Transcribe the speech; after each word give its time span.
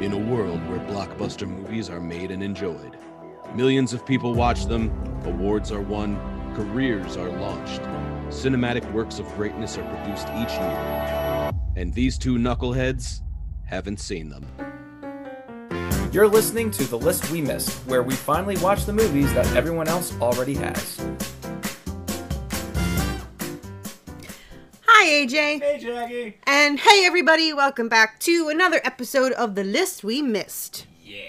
In 0.00 0.12
a 0.12 0.18
world 0.18 0.60
where 0.68 0.78
blockbuster 0.80 1.48
movies 1.48 1.88
are 1.88 2.02
made 2.02 2.30
and 2.30 2.42
enjoyed, 2.42 2.98
millions 3.54 3.94
of 3.94 4.04
people 4.04 4.34
watch 4.34 4.66
them, 4.66 4.90
awards 5.24 5.72
are 5.72 5.80
won, 5.80 6.16
careers 6.54 7.16
are 7.16 7.30
launched, 7.30 7.80
cinematic 8.28 8.92
works 8.92 9.18
of 9.18 9.26
greatness 9.36 9.78
are 9.78 9.84
produced 9.84 10.28
each 10.36 10.52
year. 10.52 11.50
And 11.76 11.94
these 11.94 12.18
two 12.18 12.36
knuckleheads 12.36 13.22
haven't 13.64 13.98
seen 13.98 14.28
them. 14.28 14.44
You're 16.12 16.28
listening 16.28 16.70
to 16.72 16.84
The 16.84 16.98
List 16.98 17.30
We 17.30 17.40
Missed, 17.40 17.72
where 17.86 18.02
we 18.02 18.14
finally 18.14 18.58
watch 18.58 18.84
the 18.84 18.92
movies 18.92 19.32
that 19.32 19.46
everyone 19.56 19.88
else 19.88 20.14
already 20.20 20.56
has. 20.56 21.00
Hi, 25.16 25.24
AJ. 25.24 25.32
Hey, 25.62 25.80
Jacki! 25.82 26.34
And 26.46 26.78
hey, 26.78 27.06
everybody, 27.06 27.50
welcome 27.54 27.88
back 27.88 28.20
to 28.20 28.50
another 28.50 28.82
episode 28.84 29.32
of 29.32 29.54
The 29.54 29.64
List 29.64 30.04
We 30.04 30.20
Missed. 30.20 30.86
Yeah. 31.02 31.20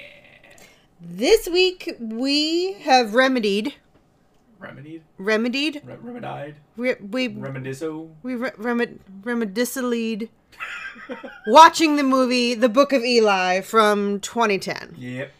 This 0.99 1.47
week, 1.47 1.95
we 1.97 2.73
have 2.81 3.13
remedied, 3.15 3.75
Remedied? 4.59 5.03
remedied, 5.17 5.81
Re- 5.85 5.95
remedied? 6.01 6.55
re- 6.75 6.95
we, 6.99 7.29
Remediso? 7.29 8.09
we 8.23 8.35
re- 8.35 8.51
remed, 8.51 8.97
remedicilled 9.21 10.27
watching 11.47 11.95
the 11.95 12.03
movie 12.03 12.55
The 12.55 12.67
Book 12.67 12.91
of 12.91 13.05
Eli 13.05 13.61
from 13.61 14.19
2010. 14.19 14.95
Yep. 14.97 15.31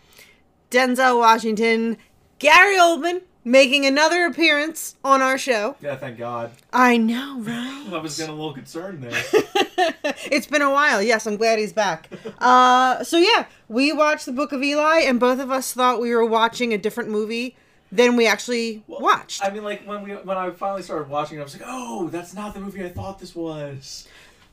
Denzel 0.72 1.20
Washington, 1.20 1.98
Gary 2.40 2.78
Oldman 2.78 3.24
making 3.48 3.86
another 3.86 4.26
appearance 4.26 4.96
on 5.04 5.22
our 5.22 5.38
show. 5.38 5.76
Yeah, 5.82 5.96
thank 5.96 6.18
God. 6.18 6.52
I 6.74 6.98
know, 6.98 7.40
right? 7.40 7.88
I 7.92 7.98
was 7.98 8.18
getting 8.18 8.34
a 8.34 8.36
little 8.36 8.54
concerned 8.54 9.02
there. 9.02 9.24
it's 10.30 10.48
been 10.48 10.62
a 10.62 10.70
while. 10.70 11.02
Yes, 11.02 11.26
I'm 11.26 11.38
glad 11.38 11.58
he's 11.58 11.72
back. 11.72 12.10
Uh, 12.40 13.04
so 13.04 13.18
yeah, 13.18 13.46
we 13.70 13.94
watched 13.94 14.26
the 14.26 14.34
Book 14.34 14.52
of 14.52 14.62
Eli, 14.62 15.00
and 15.00 15.20
both 15.20 15.40
of 15.40 15.50
us 15.50 15.72
thought 15.72 16.02
we 16.02 16.14
were 16.14 16.26
watching 16.26 16.74
a 16.74 16.78
different 16.78 17.10
movie 17.10 17.56
than 17.90 18.18
we 18.18 18.28
actually 18.28 18.84
watched. 18.86 19.42
I 19.44 19.50
mean, 19.50 19.64
like, 19.64 19.88
when 19.88 20.04
we 20.04 20.12
when 20.12 20.38
I 20.38 20.52
finally 20.52 20.84
started 20.84 21.10
watching 21.10 21.38
it, 21.38 21.42
I 21.42 21.44
was 21.46 21.58
like, 21.58 21.68
oh, 21.68 22.10
that's 22.10 22.34
not 22.34 22.54
the 22.54 22.60
movie 22.60 22.84
I 22.84 22.90
thought 22.90 23.18
this 23.18 23.34
was. 23.34 24.08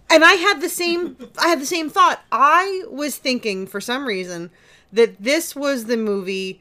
and 0.08 0.24
I 0.24 0.34
had 0.34 0.60
the 0.60 0.68
same. 0.68 1.16
I 1.38 1.48
had 1.48 1.60
the 1.60 1.66
same 1.66 1.90
thought. 1.90 2.22
I 2.30 2.84
was 2.88 3.18
thinking 3.18 3.66
for 3.66 3.80
some 3.80 4.06
reason 4.06 4.50
that 4.92 5.20
this 5.20 5.56
was 5.56 5.86
the 5.86 5.96
movie 5.96 6.60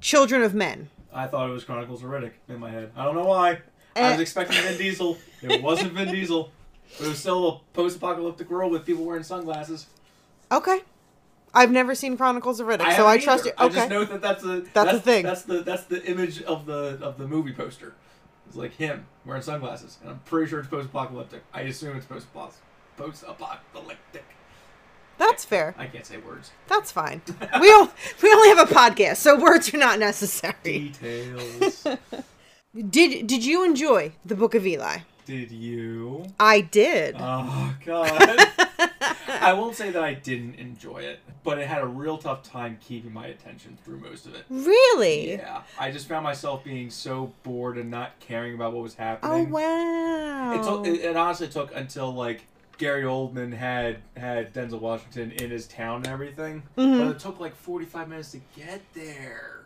Children 0.00 0.42
of 0.42 0.52
Men. 0.52 0.90
I 1.14 1.26
thought 1.26 1.48
it 1.48 1.52
was 1.52 1.64
Chronicles 1.64 2.02
of 2.02 2.10
Riddick 2.10 2.32
in 2.48 2.58
my 2.58 2.70
head. 2.70 2.90
I 2.96 3.04
don't 3.04 3.14
know 3.14 3.24
why. 3.26 3.58
I 3.96 4.10
was 4.10 4.18
Eh. 4.18 4.22
expecting 4.22 4.60
Vin 4.62 4.78
Diesel. 4.78 5.18
It 5.42 5.62
wasn't 5.62 5.92
Vin 5.92 6.10
Diesel. 6.12 6.50
But 6.98 7.06
it 7.06 7.08
was 7.10 7.18
still 7.18 7.48
a 7.48 7.60
post-apocalyptic 7.74 8.48
world 8.50 8.70
with 8.72 8.86
people 8.86 9.04
wearing 9.04 9.22
sunglasses. 9.24 9.86
Okay. 10.50 10.80
I've 11.54 11.70
never 11.70 11.94
seen 11.94 12.16
Chronicles 12.16 12.60
of 12.60 12.66
Riddick, 12.66 12.80
so 12.96 13.06
haven't 13.06 13.06
I 13.06 13.18
trust 13.18 13.46
either. 13.46 13.54
you. 13.58 13.66
I 13.66 13.68
just 13.68 13.90
know 13.90 14.04
that 14.04 14.20
that's 14.22 14.42
the 14.42 14.66
That's 14.72 14.92
the 14.92 15.00
thing. 15.00 15.24
That's 15.24 15.42
the 15.42 15.62
that's 15.62 15.84
the 15.84 16.02
image 16.06 16.42
of 16.42 16.64
the 16.66 16.98
of 17.02 17.18
the 17.18 17.26
movie 17.26 17.52
poster. 17.52 17.92
It's 18.46 18.56
like 18.56 18.74
him 18.76 19.06
wearing 19.26 19.42
sunglasses, 19.42 19.98
and 20.02 20.10
I'm 20.10 20.18
pretty 20.20 20.48
sure 20.48 20.60
it's 20.60 20.68
post-apocalyptic. 20.68 21.42
I 21.52 21.62
assume 21.62 21.96
it's 21.96 22.06
post-apocalyptic. 22.06 22.60
post-apocalyptic. 22.96 24.24
That's 25.18 25.44
fair. 25.44 25.74
I 25.78 25.86
can't 25.86 26.04
say 26.06 26.16
words. 26.18 26.50
That's 26.66 26.90
fine. 26.90 27.22
We 27.60 27.66
don't, 27.68 27.92
we 28.22 28.32
only 28.32 28.48
have 28.48 28.70
a 28.70 28.74
podcast, 28.74 29.16
so 29.18 29.38
words 29.38 29.72
are 29.72 29.78
not 29.78 29.98
necessary. 29.98 30.54
Details. 30.64 31.86
Did 32.90 33.26
Did 33.26 33.44
you 33.44 33.64
enjoy 33.64 34.12
the 34.24 34.34
Book 34.34 34.54
of 34.54 34.66
Eli? 34.66 34.98
Did 35.26 35.52
you? 35.52 36.24
I 36.40 36.62
did. 36.62 37.16
Oh 37.18 37.76
God. 37.84 38.38
I 39.28 39.52
won't 39.54 39.76
say 39.76 39.90
that 39.90 40.02
I 40.02 40.14
didn't 40.14 40.54
enjoy 40.56 40.98
it, 40.98 41.20
but 41.44 41.58
it 41.58 41.66
had 41.68 41.82
a 41.82 41.86
real 41.86 42.18
tough 42.18 42.42
time 42.42 42.78
keeping 42.80 43.12
my 43.12 43.26
attention 43.26 43.76
through 43.84 43.98
most 44.00 44.26
of 44.26 44.34
it. 44.34 44.44
really? 44.50 45.32
Yeah, 45.34 45.62
I 45.78 45.90
just 45.90 46.08
found 46.08 46.24
myself 46.24 46.64
being 46.64 46.90
so 46.90 47.32
bored 47.42 47.76
and 47.78 47.90
not 47.90 48.18
caring 48.20 48.54
about 48.54 48.72
what 48.72 48.82
was 48.82 48.94
happening. 48.94 49.46
Oh 49.48 49.50
wow. 49.50 50.54
It 50.54 50.62
took. 50.64 50.86
It, 50.86 51.04
it 51.04 51.16
honestly 51.16 51.48
took 51.48 51.74
until 51.74 52.12
like 52.12 52.42
Gary 52.82 53.04
Oldman 53.04 53.52
had 53.54 53.98
had 54.16 54.52
Denzel 54.52 54.80
Washington 54.80 55.30
in 55.32 55.50
his 55.50 55.68
town 55.68 55.98
and 55.98 56.08
everything, 56.08 56.64
Mm-hmm. 56.76 56.98
but 56.98 57.16
it 57.16 57.18
took 57.20 57.38
like 57.38 57.54
forty 57.54 57.84
five 57.86 58.08
minutes 58.08 58.32
to 58.32 58.40
get 58.56 58.80
there. 58.92 59.60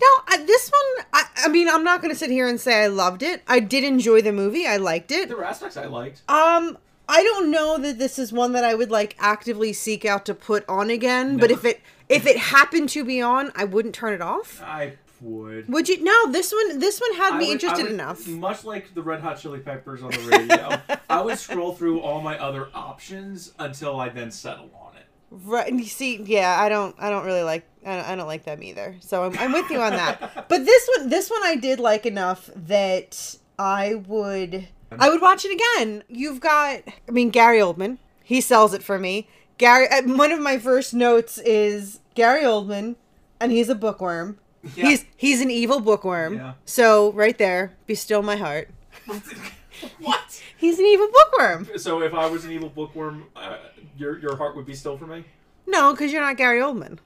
no, 0.00 0.06
I, 0.28 0.44
this 0.46 0.70
one. 0.70 1.06
I, 1.12 1.24
I 1.44 1.48
mean, 1.48 1.68
I'm 1.68 1.82
not 1.82 2.00
going 2.00 2.12
to 2.14 2.18
sit 2.18 2.30
here 2.30 2.46
and 2.48 2.60
say 2.60 2.84
I 2.84 2.86
loved 2.86 3.22
it. 3.24 3.42
I 3.48 3.58
did 3.58 3.82
enjoy 3.82 4.22
the 4.22 4.32
movie. 4.32 4.64
I 4.66 4.76
liked 4.76 5.10
it. 5.10 5.26
There 5.28 5.36
were 5.36 5.44
aspects 5.44 5.76
I 5.76 5.86
liked. 5.86 6.22
Um, 6.28 6.78
I 7.08 7.22
don't 7.24 7.50
know 7.50 7.78
that 7.78 7.98
this 7.98 8.16
is 8.18 8.32
one 8.32 8.52
that 8.52 8.62
I 8.64 8.74
would 8.74 8.90
like 8.92 9.16
actively 9.18 9.72
seek 9.72 10.04
out 10.04 10.24
to 10.26 10.34
put 10.34 10.64
on 10.68 10.88
again. 10.88 11.38
But 11.38 11.50
if 11.50 11.64
it 11.64 11.80
if 12.08 12.26
it 12.26 12.36
happened 12.36 12.90
to 12.90 13.04
be 13.04 13.20
on, 13.20 13.50
I 13.56 13.64
wouldn't 13.64 13.94
turn 13.94 14.12
it 14.14 14.22
off. 14.22 14.62
I 14.62 14.92
would. 15.22 15.68
Would 15.68 15.88
you? 15.88 16.02
No, 16.02 16.30
this 16.32 16.52
one. 16.52 16.78
This 16.78 17.00
one 17.00 17.14
had 17.14 17.34
I 17.34 17.38
me 17.38 17.46
would- 17.46 17.52
interested 17.54 17.84
would- 17.84 17.92
enough. 17.92 18.26
Much 18.26 18.64
like 18.64 18.94
the 18.94 19.02
Red 19.02 19.20
Hot 19.20 19.38
Chili 19.38 19.60
Peppers 19.60 20.02
on 20.02 20.10
the 20.10 20.18
radio, 20.18 20.80
I 21.10 21.20
would 21.22 21.38
scroll 21.38 21.74
through 21.74 22.00
all 22.00 22.20
my 22.20 22.38
other 22.38 22.68
options 22.74 23.52
until 23.58 23.98
I 24.00 24.08
then 24.08 24.30
settle 24.30 24.70
on 24.74 24.96
it. 24.96 25.06
Right. 25.30 25.72
You 25.72 25.84
see, 25.84 26.16
yeah, 26.22 26.60
I 26.60 26.68
don't, 26.68 26.94
I 26.98 27.08
don't 27.08 27.24
really 27.24 27.42
like, 27.42 27.66
I 27.86 27.96
don't, 27.96 28.04
I 28.08 28.16
don't 28.16 28.26
like 28.26 28.44
them 28.44 28.62
either. 28.62 28.96
So 29.00 29.24
I'm, 29.24 29.38
I'm 29.38 29.52
with 29.52 29.70
you 29.70 29.80
on 29.80 29.92
that. 29.92 30.46
But 30.48 30.66
this 30.66 30.88
one, 30.98 31.08
this 31.08 31.30
one, 31.30 31.40
I 31.42 31.56
did 31.56 31.80
like 31.80 32.04
enough 32.04 32.50
that 32.54 33.36
I 33.58 33.94
would, 33.94 34.68
I 34.90 35.08
would 35.08 35.22
watch 35.22 35.46
it 35.46 35.52
again. 35.78 36.04
You've 36.08 36.40
got, 36.40 36.82
I 37.08 37.10
mean, 37.10 37.30
Gary 37.30 37.60
Oldman. 37.60 37.96
He 38.22 38.40
sells 38.42 38.74
it 38.74 38.82
for 38.82 38.98
me. 38.98 39.26
Gary. 39.56 39.88
uh, 39.88 40.02
One 40.02 40.32
of 40.32 40.40
my 40.40 40.58
first 40.58 40.92
notes 40.92 41.38
is 41.38 42.00
Gary 42.14 42.42
Oldman, 42.42 42.96
and 43.40 43.52
he's 43.52 43.68
a 43.70 43.74
bookworm. 43.74 44.38
Yeah. 44.74 44.88
He's 44.88 45.04
he's 45.16 45.40
an 45.40 45.50
evil 45.50 45.80
bookworm. 45.80 46.36
Yeah. 46.36 46.52
So 46.64 47.12
right 47.12 47.36
there, 47.36 47.72
be 47.86 47.94
still 47.94 48.22
my 48.22 48.36
heart. 48.36 48.70
what? 49.98 50.42
He's 50.56 50.78
an 50.78 50.84
evil 50.84 51.08
bookworm. 51.12 51.68
So 51.76 52.02
if 52.02 52.14
I 52.14 52.26
was 52.26 52.44
an 52.44 52.52
evil 52.52 52.68
bookworm, 52.68 53.26
uh, 53.34 53.56
your 53.96 54.18
your 54.18 54.36
heart 54.36 54.54
would 54.56 54.66
be 54.66 54.74
still 54.74 54.96
for 54.96 55.06
me. 55.06 55.24
No, 55.66 55.92
because 55.92 56.12
you're 56.12 56.22
not 56.22 56.36
Gary 56.36 56.60
Oldman. 56.60 56.98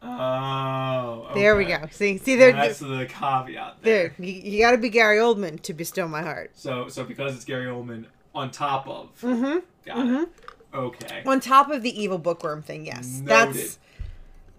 Oh. 0.00 1.30
There 1.34 1.56
we 1.56 1.64
go. 1.64 1.80
See, 1.90 2.18
see 2.18 2.36
there. 2.36 2.52
That's 2.52 2.78
the 2.78 3.06
caveat 3.06 3.78
there. 3.82 4.14
There, 4.16 4.26
you, 4.26 4.32
you 4.32 4.60
got 4.60 4.72
to 4.72 4.78
be 4.78 4.90
Gary 4.90 5.18
Oldman 5.18 5.60
to 5.62 5.72
bestow 5.72 6.06
my 6.06 6.22
heart. 6.22 6.52
So 6.54 6.88
so 6.88 7.04
because 7.04 7.34
it's 7.34 7.44
Gary 7.44 7.66
Oldman 7.66 8.06
on 8.34 8.50
top 8.50 8.86
of. 8.88 9.18
Mm-hmm. 9.20 9.58
Got 9.86 10.22
it. 10.22 10.28
Okay. 10.74 11.22
On 11.24 11.40
top 11.40 11.70
of 11.70 11.82
the 11.82 12.00
evil 12.00 12.18
bookworm 12.18 12.62
thing, 12.62 12.86
yes, 12.86 13.20
Noted. 13.20 13.26
that's 13.56 13.78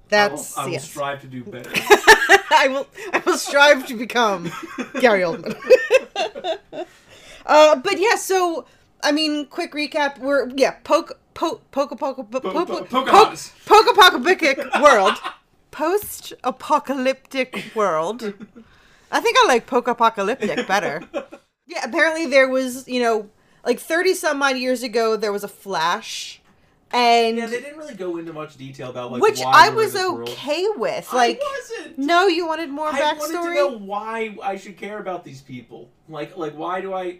that's 0.09 0.57
I 0.57 0.61
will, 0.61 0.63
I 0.63 0.65
will 0.65 0.73
yes. 0.73 0.89
strive 0.89 1.21
to 1.21 1.27
do 1.27 1.43
better. 1.43 1.69
I 2.51 2.67
will 2.69 2.87
I 3.13 3.21
will 3.25 3.37
strive 3.37 3.85
to 3.87 3.95
become 3.95 4.51
Gary 4.99 5.21
Oldman. 5.21 5.55
uh, 7.45 7.75
but 7.77 7.99
yeah, 7.99 8.15
so 8.15 8.65
I 9.03 9.11
mean, 9.11 9.45
quick 9.45 9.73
recap. 9.73 10.17
We're 10.19 10.49
yeah, 10.55 10.75
poke 10.83 11.19
poke 11.33 11.69
poke 11.71 11.97
poke 11.97 12.17
poke 12.17 12.31
Po- 12.31 12.39
poke 12.41 12.53
po- 12.53 12.65
poke 12.65 12.89
Pocahontas. 12.89 13.51
poke 13.65 13.87
apocalyptic 13.91 14.59
world, 14.81 15.15
post 15.71 16.33
apocalyptic 16.43 17.71
world. 17.75 18.33
I 19.11 19.21
think 19.21 19.37
I 19.39 19.45
like 19.47 19.67
poke 19.67 19.87
apocalyptic 19.87 20.67
better. 20.67 21.03
Yeah, 21.65 21.83
apparently 21.85 22.25
there 22.25 22.49
was 22.49 22.87
you 22.87 23.01
know 23.01 23.29
like 23.65 23.79
thirty 23.79 24.13
some 24.13 24.41
odd 24.41 24.57
years 24.57 24.83
ago 24.83 25.15
there 25.15 25.31
was 25.31 25.43
a 25.43 25.47
flash, 25.47 26.38
and 26.91 27.37
Yeah, 27.37 27.45
they 27.47 27.61
didn't 27.61 27.77
really 27.77 27.93
go 27.95 28.17
into 28.17 28.33
much 28.33 28.57
detail 28.57 28.89
about 28.89 29.11
like 29.11 29.21
which 29.21 29.41
I 29.41 29.69
was 29.69 29.93
this 29.93 30.03
world. 30.09 30.29
okay 30.29 30.65
with. 30.75 31.07
I 31.11 31.15
Like, 31.15 31.41
wasn't. 31.41 31.97
no, 31.99 32.27
you 32.27 32.47
wanted 32.47 32.69
more 32.69 32.87
I 32.87 33.13
wanted 33.13 33.27
to 33.33 33.53
know 33.53 33.71
backstory. 33.71 33.79
why 33.81 34.37
I 34.43 34.55
should 34.57 34.77
care 34.77 34.99
about 34.99 35.23
these 35.23 35.41
people. 35.41 35.89
Like, 36.07 36.35
like 36.37 36.53
why 36.53 36.81
do 36.81 36.93
I? 36.93 37.19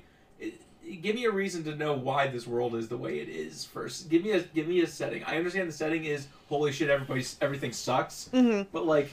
Give 1.04 1.14
me 1.14 1.26
a 1.26 1.32
reason 1.32 1.64
to 1.66 1.76
know 1.76 1.94
why 1.94 2.28
this 2.30 2.48
world 2.48 2.74
is 2.74 2.88
the 2.88 2.98
way 2.98 3.20
it 3.20 3.30
is. 3.30 3.64
First, 3.64 4.10
give 4.10 4.24
me 4.24 4.32
a 4.32 4.40
give 4.42 4.68
me 4.68 4.82
a 4.82 4.88
setting. 4.88 5.24
I 5.24 5.38
understand 5.38 5.70
the 5.70 5.74
setting 5.74 6.06
is 6.06 6.28
holy 6.48 6.72
shit, 6.72 6.90
everybody's 6.90 7.38
everything 7.42 7.72
sucks. 7.74 8.28
hmm 8.30 8.64
But 8.72 8.88
like, 8.88 9.12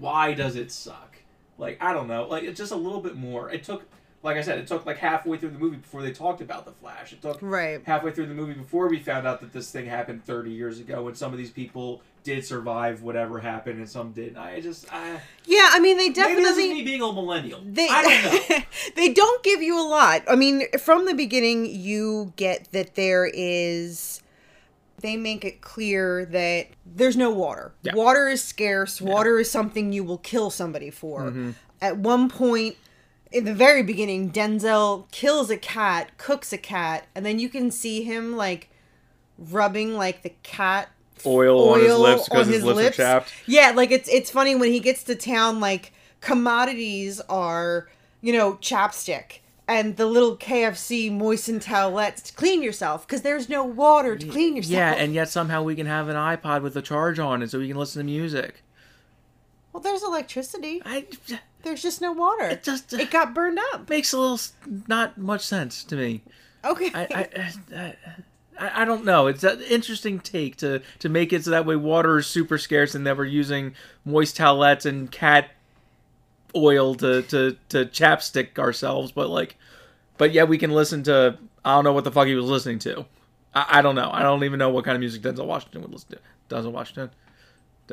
why 0.00 0.34
does 0.34 0.56
it 0.56 0.72
suck? 0.72 1.14
Like, 1.56 1.80
I 1.80 1.92
don't 1.92 2.08
know. 2.08 2.26
Like, 2.26 2.42
it's 2.42 2.58
just 2.58 2.72
a 2.72 2.76
little 2.76 3.00
bit 3.00 3.14
more. 3.14 3.48
It 3.48 3.62
took, 3.62 3.84
like 4.24 4.38
I 4.38 4.40
said, 4.40 4.58
it 4.58 4.66
took 4.66 4.86
like 4.86 4.96
halfway 4.96 5.36
through 5.36 5.50
the 5.50 5.58
movie 5.58 5.76
before 5.76 6.02
they 6.02 6.10
talked 6.10 6.40
about 6.40 6.64
the 6.64 6.72
Flash. 6.72 7.12
It 7.12 7.20
took 7.20 7.38
Right. 7.42 7.82
halfway 7.84 8.10
through 8.10 8.26
the 8.26 8.34
movie 8.34 8.54
before 8.54 8.88
we 8.88 8.98
found 8.98 9.26
out 9.26 9.40
that 9.42 9.52
this 9.52 9.70
thing 9.70 9.84
happened 9.84 10.24
30 10.24 10.50
years 10.50 10.80
ago 10.80 11.06
and 11.06 11.16
some 11.16 11.30
of 11.32 11.38
these 11.38 11.50
people 11.50 12.00
did 12.22 12.42
survive 12.42 13.02
whatever 13.02 13.38
happened 13.40 13.78
and 13.78 13.88
some 13.88 14.12
didn't. 14.12 14.38
I 14.38 14.60
just, 14.60 14.90
I, 14.90 15.20
Yeah, 15.44 15.68
I 15.72 15.78
mean 15.78 15.98
they 15.98 16.08
maybe 16.08 16.14
this 16.14 16.26
is 16.26 16.56
definitely 16.56 16.72
me 16.72 16.82
being 16.82 17.02
a 17.02 17.12
millennial. 17.12 17.60
they 17.66 17.86
I 17.86 18.02
don't 18.02 18.48
know. 18.50 18.56
they 18.96 19.12
don't 19.12 19.44
give 19.44 19.60
you 19.60 19.78
a 19.78 19.86
lot. 19.86 20.22
I 20.26 20.36
mean, 20.36 20.62
from 20.78 21.04
the 21.04 21.14
beginning 21.14 21.66
you 21.66 22.32
get 22.36 22.72
that 22.72 22.94
there 22.94 23.30
is 23.32 24.22
they 25.00 25.18
make 25.18 25.44
it 25.44 25.60
clear 25.60 26.24
that 26.24 26.68
there's 26.86 27.16
no 27.16 27.28
water. 27.28 27.74
Yeah. 27.82 27.94
Water 27.94 28.26
is 28.28 28.42
scarce. 28.42 29.02
Water 29.02 29.38
is 29.38 29.50
something 29.50 29.92
you 29.92 30.02
will 30.02 30.16
kill 30.16 30.48
somebody 30.48 30.88
for. 30.88 31.24
Mm-hmm. 31.24 31.50
At 31.82 31.98
one 31.98 32.30
point 32.30 32.76
in 33.34 33.44
the 33.44 33.54
very 33.54 33.82
beginning, 33.82 34.30
Denzel 34.30 35.10
kills 35.10 35.50
a 35.50 35.56
cat, 35.56 36.16
cooks 36.18 36.52
a 36.52 36.58
cat, 36.58 37.06
and 37.16 37.26
then 37.26 37.40
you 37.40 37.48
can 37.48 37.72
see 37.72 38.04
him 38.04 38.36
like 38.36 38.70
rubbing 39.36 39.96
like 39.96 40.22
the 40.22 40.32
cat 40.44 40.88
oil, 41.26 41.70
on 41.70 41.80
his 41.80 41.98
lips 41.98 42.28
because 42.28 42.46
his, 42.46 42.56
his 42.56 42.64
lips, 42.64 42.76
lips. 42.76 42.98
are 42.98 43.02
chapped. 43.02 43.32
Yeah, 43.46 43.72
like 43.74 43.90
it's 43.90 44.08
it's 44.08 44.30
funny 44.30 44.54
when 44.54 44.70
he 44.70 44.78
gets 44.78 45.02
to 45.04 45.16
town. 45.16 45.58
Like 45.58 45.92
commodities 46.20 47.20
are 47.28 47.88
you 48.20 48.32
know 48.32 48.54
chapstick 48.54 49.40
and 49.66 49.96
the 49.96 50.06
little 50.06 50.36
KFC 50.36 51.10
moistened 51.10 51.62
towelettes 51.62 52.22
to 52.24 52.34
clean 52.34 52.62
yourself 52.62 53.04
because 53.04 53.22
there's 53.22 53.48
no 53.48 53.64
water 53.64 54.14
to 54.14 54.26
clean 54.28 54.54
yourself. 54.54 54.72
Yeah, 54.72 54.92
and 54.92 55.12
yet 55.12 55.28
somehow 55.28 55.64
we 55.64 55.74
can 55.74 55.86
have 55.86 56.08
an 56.08 56.14
iPod 56.16 56.62
with 56.62 56.76
a 56.76 56.82
charge 56.82 57.18
on 57.18 57.42
it 57.42 57.50
so 57.50 57.58
we 57.58 57.66
can 57.66 57.76
listen 57.76 57.98
to 57.98 58.04
music. 58.04 58.62
well, 59.72 59.82
there's 59.82 60.04
electricity. 60.04 60.80
I 60.84 61.06
There's 61.64 61.82
just 61.82 62.00
no 62.00 62.12
water. 62.12 62.44
it 62.44 62.62
just 62.62 62.92
it 62.92 63.10
got 63.10 63.34
burned 63.34 63.58
up. 63.72 63.88
makes 63.88 64.12
a 64.12 64.18
little 64.18 64.40
not 64.86 65.18
much 65.18 65.42
sense 65.42 65.82
to 65.84 65.96
me. 65.96 66.22
Okay. 66.64 66.90
I 66.94 67.02
I, 67.02 67.28
I, 67.74 67.96
I, 68.58 68.82
I 68.82 68.84
don't 68.84 69.04
know. 69.04 69.26
It's 69.26 69.42
an 69.42 69.60
interesting 69.62 70.20
take 70.20 70.56
to 70.58 70.82
to 71.00 71.08
make 71.08 71.32
it 71.32 71.44
so 71.44 71.50
that 71.50 71.66
way 71.66 71.76
water 71.76 72.18
is 72.18 72.26
super 72.26 72.58
scarce 72.58 72.94
and 72.94 73.06
that 73.06 73.16
we're 73.16 73.24
using 73.24 73.74
moist 74.04 74.36
towelettes 74.36 74.86
and 74.86 75.10
cat 75.10 75.50
oil 76.56 76.94
to 76.96 77.22
to 77.22 77.56
to 77.70 77.86
chapstick 77.86 78.58
ourselves, 78.58 79.12
but 79.12 79.28
like, 79.28 79.56
but 80.18 80.32
yeah, 80.32 80.44
we 80.44 80.58
can 80.58 80.70
listen 80.70 81.02
to. 81.04 81.38
I 81.64 81.74
don't 81.74 81.84
know 81.84 81.92
what 81.92 82.04
the 82.04 82.12
fuck 82.12 82.26
he 82.26 82.34
was 82.34 82.44
listening 82.44 82.78
to. 82.80 83.06
I, 83.54 83.78
I 83.78 83.82
don't 83.82 83.94
know. 83.94 84.10
I 84.12 84.22
don't 84.22 84.44
even 84.44 84.58
know 84.58 84.70
what 84.70 84.84
kind 84.84 84.94
of 84.94 85.00
music 85.00 85.22
Denzel 85.22 85.46
Washington 85.46 85.82
would 85.82 85.92
listen 85.92 86.10
to. 86.10 86.54
Denzel 86.54 86.72
Washington. 86.72 87.10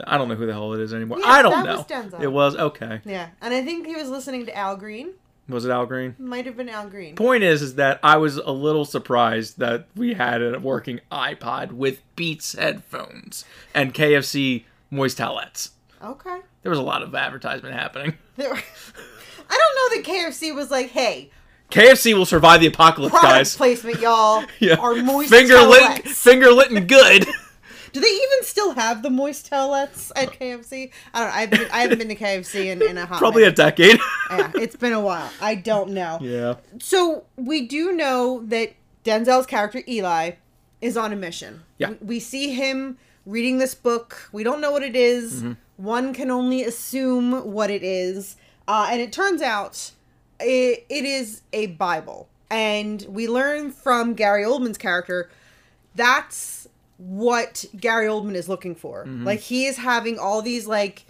I 0.05 0.17
don't 0.17 0.27
know 0.29 0.35
who 0.35 0.45
the 0.45 0.53
hell 0.53 0.73
it 0.73 0.79
is 0.81 0.93
anymore. 0.93 1.19
Yeah, 1.19 1.25
I 1.27 1.41
don't 1.41 1.65
know. 1.65 1.85
was. 1.87 2.13
It 2.23 2.31
was 2.31 2.55
okay. 2.55 3.01
yeah, 3.05 3.29
and 3.41 3.53
I 3.53 3.63
think 3.63 3.85
he 3.87 3.95
was 3.95 4.09
listening 4.09 4.45
to 4.45 4.55
Al 4.57 4.75
Green. 4.77 5.11
Was 5.49 5.65
it 5.65 5.71
Al 5.71 5.85
Green? 5.85 6.15
Might 6.17 6.45
have 6.45 6.55
been 6.55 6.69
Al 6.69 6.87
Green. 6.87 7.15
Point 7.15 7.43
is, 7.43 7.61
is 7.61 7.75
that 7.75 7.99
I 8.03 8.17
was 8.17 8.37
a 8.37 8.51
little 8.51 8.85
surprised 8.85 9.59
that 9.59 9.87
we 9.95 10.13
had 10.13 10.41
a 10.41 10.59
working 10.59 11.01
iPod 11.11 11.73
with 11.73 12.01
Beats 12.15 12.53
headphones 12.53 13.43
and 13.73 13.93
KFC 13.93 14.63
moist 14.89 15.17
towelettes. 15.17 15.71
Okay. 16.01 16.39
There 16.63 16.69
was 16.69 16.79
a 16.79 16.83
lot 16.83 17.01
of 17.03 17.13
advertisement 17.13 17.75
happening. 17.75 18.13
There- 18.37 18.53
I 18.53 19.57
don't 19.57 19.75
know 19.75 19.97
that 19.97 20.05
KFC 20.09 20.55
was 20.55 20.71
like, 20.71 20.91
hey, 20.91 21.29
KFC 21.69 22.13
will 22.13 22.25
survive 22.25 22.61
the 22.61 22.67
apocalypse, 22.67 23.11
product 23.11 23.33
guys. 23.33 23.57
placement, 23.57 23.99
y'all. 23.99 24.45
Yeah. 24.59 24.75
Are 24.75 24.95
moist 24.95 25.29
finger 25.29 25.57
lit, 25.59 26.07
finger 26.07 26.51
lit 26.51 26.71
and 26.71 26.87
good. 26.87 27.27
Do 27.93 27.99
they 27.99 28.07
even 28.07 28.43
still 28.43 28.73
have 28.73 29.03
the 29.03 29.09
moist 29.09 29.49
towelettes 29.49 30.11
at 30.15 30.31
KFC? 30.31 30.91
I 31.13 31.19
don't 31.19 31.29
know. 31.29 31.35
I've 31.35 31.49
been, 31.49 31.71
I 31.71 31.81
haven't 31.81 31.97
been 31.99 32.07
to 32.09 32.15
KFC 32.15 32.65
in, 32.67 32.81
in 32.81 32.97
a 32.97 33.05
hot 33.05 33.19
Probably 33.19 33.43
a 33.43 33.51
decade. 33.51 33.99
yeah, 34.29 34.51
it's 34.55 34.75
been 34.75 34.93
a 34.93 35.01
while. 35.01 35.29
I 35.41 35.55
don't 35.55 35.91
know. 35.91 36.17
yeah. 36.21 36.55
So 36.79 37.25
we 37.35 37.67
do 37.67 37.91
know 37.91 38.43
that 38.45 38.73
Denzel's 39.03 39.45
character 39.45 39.81
Eli 39.87 40.31
is 40.79 40.97
on 40.97 41.11
a 41.11 41.15
mission. 41.15 41.63
Yeah. 41.77 41.89
We, 41.89 41.95
we 42.01 42.19
see 42.19 42.53
him 42.53 42.97
reading 43.25 43.57
this 43.57 43.75
book. 43.75 44.29
We 44.31 44.43
don't 44.43 44.61
know 44.61 44.71
what 44.71 44.83
it 44.83 44.95
is. 44.95 45.39
Mm-hmm. 45.39 45.53
One 45.77 46.13
can 46.13 46.31
only 46.31 46.63
assume 46.63 47.51
what 47.51 47.69
it 47.69 47.83
is. 47.83 48.35
Uh, 48.67 48.87
and 48.89 49.01
it 49.01 49.11
turns 49.11 49.41
out 49.41 49.91
it, 50.39 50.85
it 50.89 51.05
is 51.05 51.41
a 51.51 51.67
Bible. 51.67 52.29
And 52.49 53.05
we 53.07 53.27
learn 53.27 53.71
from 53.71 54.13
Gary 54.13 54.43
Oldman's 54.43 54.77
character 54.77 55.29
that's 55.95 56.67
what 57.01 57.65
Gary 57.79 58.05
Oldman 58.05 58.35
is 58.35 58.47
looking 58.47 58.75
for. 58.75 59.05
Mm-hmm. 59.05 59.25
Like 59.25 59.39
he 59.39 59.65
is 59.65 59.77
having 59.77 60.19
all 60.19 60.41
these 60.41 60.67
like 60.67 61.05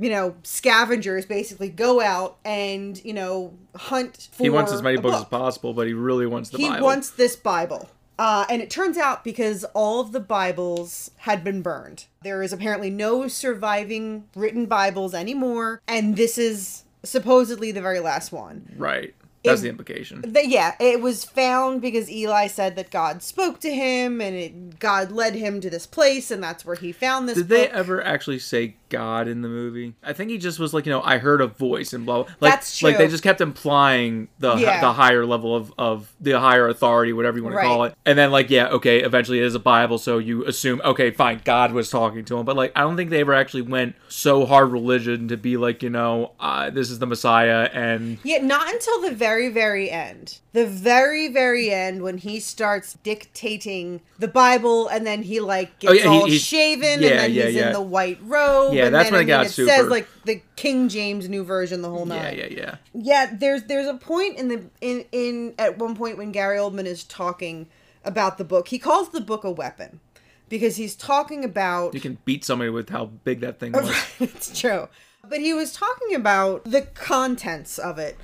you 0.00 0.08
know 0.08 0.34
scavengers 0.42 1.26
basically 1.26 1.68
go 1.68 2.00
out 2.00 2.38
and 2.44 3.02
you 3.04 3.12
know 3.12 3.52
hunt 3.76 4.28
for 4.32 4.42
He 4.42 4.50
wants 4.50 4.72
as 4.72 4.82
many 4.82 4.96
books 4.96 5.18
as 5.18 5.24
possible, 5.24 5.74
but 5.74 5.86
he 5.86 5.92
really 5.92 6.26
wants 6.26 6.50
the 6.50 6.56
Bible. 6.58 6.64
he 6.64 6.70
Bible. 6.74 6.86
wants 6.86 7.10
this 7.10 7.36
Bible. 7.36 7.90
Uh, 8.18 8.44
and 8.50 8.60
it 8.60 8.68
turns 8.68 8.98
out 8.98 9.24
because 9.24 9.64
all 9.72 10.00
of 10.00 10.12
the 10.12 10.20
Bibles 10.20 11.10
had 11.18 11.42
been 11.42 11.62
burned, 11.62 12.04
there 12.22 12.42
is 12.42 12.52
apparently 12.52 12.90
no 12.90 13.28
surviving 13.28 14.24
written 14.34 14.66
Bibles 14.66 15.14
anymore, 15.14 15.80
and 15.88 16.16
this 16.16 16.36
is 16.36 16.84
supposedly 17.02 17.72
the 17.72 17.80
very 17.80 17.98
last 18.00 18.30
one. 18.30 18.74
right. 18.76 19.14
That's 19.44 19.60
It- 19.60 19.64
the 19.64 19.68
implication. 19.70 20.24
But 20.28 20.48
yeah, 20.48 20.74
it 20.80 21.00
was 21.00 21.24
found 21.24 21.80
because 21.80 22.10
Eli 22.10 22.46
said 22.46 22.76
that 22.76 22.90
God 22.90 23.22
spoke 23.22 23.58
to 23.60 23.74
him, 23.74 24.20
and 24.20 24.36
it, 24.36 24.78
God 24.78 25.10
led 25.12 25.34
him 25.34 25.60
to 25.62 25.70
this 25.70 25.86
place, 25.86 26.30
and 26.30 26.42
that's 26.42 26.64
where 26.64 26.76
he 26.76 26.92
found 26.92 27.28
this. 27.28 27.36
Did 27.38 27.48
they 27.48 27.68
ever 27.68 28.04
actually 28.04 28.38
say 28.38 28.76
God 28.90 29.28
in 29.28 29.40
the 29.42 29.48
movie? 29.48 29.94
I 30.02 30.12
think 30.12 30.30
he 30.30 30.36
just 30.36 30.58
was 30.58 30.74
like, 30.74 30.84
you 30.84 30.92
know, 30.92 31.00
I 31.02 31.18
heard 31.18 31.40
a 31.40 31.46
voice 31.46 31.92
and 31.94 32.04
blah. 32.04 32.24
blah. 32.24 32.32
Like, 32.40 32.52
That's 32.54 32.82
Like 32.82 32.98
they 32.98 33.08
just 33.08 33.22
kept 33.22 33.40
implying 33.40 34.28
the 34.40 34.56
Yeah. 34.56 34.80
the 34.80 34.92
higher 34.92 35.24
level 35.24 35.54
of 35.56 35.72
of 35.78 36.12
the 36.20 36.32
higher 36.38 36.68
authority, 36.68 37.12
whatever 37.12 37.38
you 37.38 37.44
want 37.44 37.56
to 37.56 37.62
call 37.62 37.84
it. 37.84 37.94
And 38.04 38.18
then 38.18 38.30
like, 38.30 38.50
yeah, 38.50 38.68
okay, 38.68 39.02
eventually 39.02 39.38
it 39.38 39.44
is 39.44 39.54
a 39.54 39.58
Bible, 39.60 39.96
so 39.98 40.18
you 40.18 40.44
assume, 40.44 40.82
okay, 40.84 41.10
fine, 41.12 41.40
God 41.44 41.72
was 41.72 41.88
talking 41.88 42.24
to 42.26 42.36
him. 42.38 42.44
But 42.44 42.56
like, 42.56 42.72
I 42.76 42.80
don't 42.80 42.96
think 42.96 43.08
they 43.10 43.20
ever 43.20 43.32
actually 43.32 43.62
went 43.62 43.94
so 44.08 44.44
hard 44.44 44.70
religion 44.72 45.28
to 45.28 45.36
be 45.36 45.56
like, 45.56 45.82
you 45.82 45.88
know, 45.90 46.32
uh, 46.40 46.68
this 46.70 46.90
is 46.90 46.98
the 46.98 47.06
Messiah, 47.06 47.70
and 47.72 48.18
Yeah, 48.24 48.38
not 48.42 48.68
until 48.70 49.00
the 49.02 49.12
very, 49.12 49.29
very 49.30 49.48
very 49.48 49.90
end. 49.90 50.38
The 50.52 50.66
very, 50.66 51.28
very 51.28 51.70
end 51.70 52.02
when 52.02 52.18
he 52.18 52.40
starts 52.40 52.94
dictating 53.04 54.00
the 54.18 54.26
Bible, 54.28 54.88
and 54.88 55.06
then 55.06 55.22
he 55.22 55.38
like 55.40 55.78
gets 55.78 55.92
Oh, 55.92 55.94
yeah, 55.94 56.06
all 56.08 56.26
he's- 56.26 56.42
shaven, 56.42 57.00
yeah, 57.00 57.08
and 57.10 57.18
then 57.20 57.32
yeah, 57.32 57.46
he's 57.46 57.56
in 57.56 57.72
the 57.72 57.80
white 57.80 58.18
robe. 58.22 58.74
Yeah, 58.74 58.86
and 58.86 58.94
that's 58.94 59.06
then, 59.06 59.12
when 59.14 59.22
it 59.22 59.26
got 59.26 59.46
it 59.46 59.50
says 59.50 59.86
like 59.88 60.08
the 60.24 60.42
King 60.56 60.88
James 60.88 61.28
New 61.28 61.44
Version, 61.44 61.82
the 61.82 61.90
whole 61.90 62.06
night. 62.06 62.36
yeah, 62.36 62.46
yeah, 62.46 62.56
yeah. 62.56 62.74
Yeah, 62.92 63.30
there's 63.38 63.62
there's 63.64 63.86
a 63.86 63.94
point 63.94 64.36
in 64.38 64.48
the 64.48 64.64
in 64.80 65.04
in 65.12 65.54
at 65.58 65.78
one 65.78 65.94
point 65.94 66.18
when 66.18 66.32
Gary 66.32 66.58
Oldman 66.58 66.86
is 66.86 67.04
talking 67.04 67.68
about 68.04 68.36
the 68.38 68.44
book. 68.44 68.68
He 68.68 68.78
calls 68.78 69.10
the 69.10 69.20
book 69.20 69.44
a 69.44 69.50
weapon 69.50 70.00
because 70.48 70.76
he's 70.76 70.96
talking 70.96 71.44
about 71.44 71.94
You 71.94 72.00
can 72.00 72.18
beat 72.24 72.44
somebody 72.44 72.70
with 72.70 72.88
how 72.90 73.06
big 73.24 73.40
that 73.40 73.60
thing 73.60 73.72
was. 73.74 73.94
it's 74.18 74.58
true. 74.58 74.88
But 75.28 75.38
he 75.40 75.52
was 75.52 75.72
talking 75.74 76.14
about 76.14 76.64
the 76.64 76.80
contents 76.82 77.78
of 77.78 77.98
it. 77.98 78.16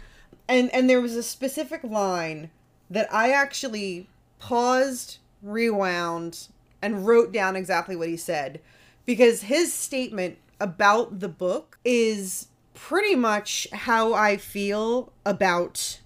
And 0.49 0.73
and 0.73 0.89
there 0.89 1.01
was 1.01 1.17
a 1.17 1.23
specific 1.23 1.83
line 1.83 2.51
that 2.89 3.13
I 3.13 3.31
actually 3.31 4.09
paused, 4.39 5.19
rewound, 5.43 6.49
and 6.81 7.07
wrote 7.07 7.33
down 7.33 7.57
exactly 7.57 7.97
what 7.97 8.09
he 8.09 8.17
said 8.17 8.61
because 9.05 9.43
his 9.43 9.73
statement 9.73 10.39
about 10.61 11.21
the 11.21 11.29
book 11.29 11.79
is 11.85 12.49
pretty 12.75 13.15
much 13.15 13.67
how 13.73 14.15
I 14.15 14.37
feel 14.37 15.13
about 15.25 16.01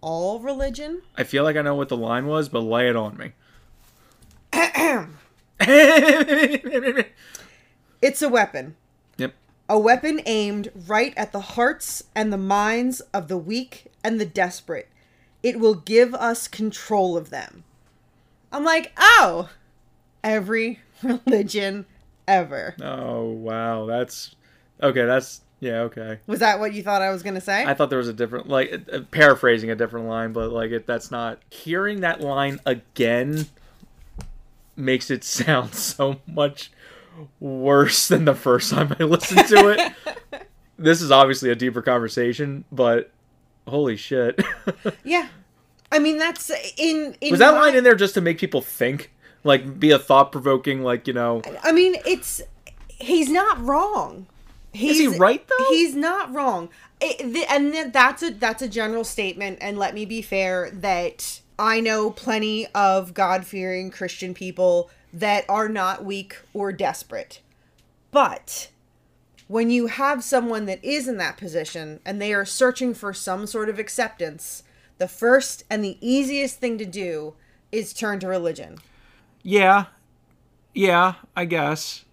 all 0.00 0.40
religion. 0.40 1.02
I 1.16 1.24
feel 1.24 1.44
like 1.44 1.56
I 1.56 1.62
know 1.62 1.74
what 1.74 1.88
the 1.88 1.96
line 1.96 2.26
was, 2.26 2.48
but 2.48 2.60
lay 2.60 2.88
it 2.88 2.96
on 2.96 3.16
me. 3.16 3.32
It's 8.02 8.22
a 8.22 8.30
weapon. 8.30 8.76
A 9.70 9.78
weapon 9.78 10.20
aimed 10.26 10.72
right 10.88 11.14
at 11.16 11.30
the 11.30 11.40
hearts 11.40 12.02
and 12.12 12.32
the 12.32 12.36
minds 12.36 13.02
of 13.14 13.28
the 13.28 13.38
weak 13.38 13.86
and 14.02 14.20
the 14.20 14.26
desperate. 14.26 14.88
It 15.44 15.60
will 15.60 15.76
give 15.76 16.12
us 16.12 16.48
control 16.48 17.16
of 17.16 17.30
them. 17.30 17.62
I'm 18.50 18.64
like, 18.64 18.90
oh, 18.98 19.48
every 20.24 20.80
religion 21.04 21.86
ever. 22.26 22.74
Oh 22.82 23.26
wow, 23.26 23.86
that's 23.86 24.34
okay. 24.82 25.04
That's 25.04 25.42
yeah, 25.60 25.82
okay. 25.82 26.18
Was 26.26 26.40
that 26.40 26.58
what 26.58 26.74
you 26.74 26.82
thought 26.82 27.00
I 27.00 27.12
was 27.12 27.22
going 27.22 27.36
to 27.36 27.40
say? 27.40 27.64
I 27.64 27.74
thought 27.74 27.90
there 27.90 27.98
was 27.98 28.08
a 28.08 28.12
different, 28.12 28.48
like, 28.48 28.88
uh, 28.92 29.00
paraphrasing 29.12 29.70
a 29.70 29.76
different 29.76 30.08
line, 30.08 30.32
but 30.32 30.50
like, 30.50 30.72
it 30.72 30.84
that's 30.84 31.12
not. 31.12 31.38
Hearing 31.48 32.00
that 32.00 32.20
line 32.20 32.58
again 32.66 33.46
makes 34.74 35.12
it 35.12 35.22
sound 35.24 35.76
so 35.76 36.20
much 36.26 36.72
worse 37.38 38.08
than 38.08 38.24
the 38.24 38.34
first 38.34 38.70
time 38.70 38.94
I 38.98 39.04
listened 39.04 39.46
to 39.48 39.68
it. 39.68 40.46
this 40.78 41.02
is 41.02 41.10
obviously 41.10 41.50
a 41.50 41.54
deeper 41.54 41.82
conversation, 41.82 42.64
but 42.72 43.10
holy 43.66 43.96
shit. 43.96 44.40
yeah. 45.04 45.28
I 45.92 45.98
mean, 45.98 46.18
that's 46.18 46.50
in. 46.76 47.16
in 47.20 47.30
Was 47.32 47.40
that 47.40 47.54
my- 47.54 47.60
line 47.60 47.76
in 47.76 47.84
there 47.84 47.94
just 47.94 48.14
to 48.14 48.20
make 48.20 48.38
people 48.38 48.62
think? 48.62 49.10
Like, 49.42 49.80
be 49.80 49.90
a 49.90 49.98
thought 49.98 50.32
provoking, 50.32 50.82
like, 50.82 51.06
you 51.06 51.14
know. 51.14 51.42
I 51.62 51.72
mean, 51.72 51.96
it's. 52.06 52.42
He's 52.88 53.30
not 53.30 53.58
wrong. 53.64 54.26
He's, 54.72 54.98
he 54.98 55.08
right, 55.18 55.44
though? 55.48 55.66
He's 55.70 55.96
not 55.96 56.32
wrong. 56.32 56.68
It, 57.00 57.18
th- 57.32 57.46
and 57.48 57.72
th- 57.72 57.92
that's 57.92 58.22
a 58.22 58.30
that's 58.30 58.62
a 58.62 58.68
general 58.68 59.04
statement. 59.04 59.58
And 59.62 59.78
let 59.78 59.94
me 59.94 60.04
be 60.04 60.20
fair 60.20 60.70
that 60.70 61.40
I 61.58 61.80
know 61.80 62.10
plenty 62.10 62.66
of 62.74 63.14
God 63.14 63.46
fearing 63.46 63.90
Christian 63.90 64.34
people 64.34 64.90
that 65.12 65.44
are 65.48 65.68
not 65.68 66.04
weak 66.04 66.36
or 66.54 66.72
desperate, 66.72 67.40
but 68.10 68.70
when 69.48 69.68
you 69.68 69.88
have 69.88 70.22
someone 70.22 70.66
that 70.66 70.84
is 70.84 71.08
in 71.08 71.16
that 71.16 71.36
position 71.36 71.98
and 72.04 72.22
they 72.22 72.32
are 72.32 72.44
searching 72.44 72.94
for 72.94 73.12
some 73.12 73.46
sort 73.46 73.68
of 73.68 73.80
acceptance, 73.80 74.62
the 74.98 75.08
first 75.08 75.64
and 75.68 75.82
the 75.82 75.98
easiest 76.00 76.60
thing 76.60 76.78
to 76.78 76.86
do 76.86 77.34
is 77.72 77.92
turn 77.92 78.20
to 78.20 78.28
religion. 78.28 78.78
Yeah, 79.42 79.86
yeah, 80.74 81.14
I 81.36 81.46
guess. 81.46 82.04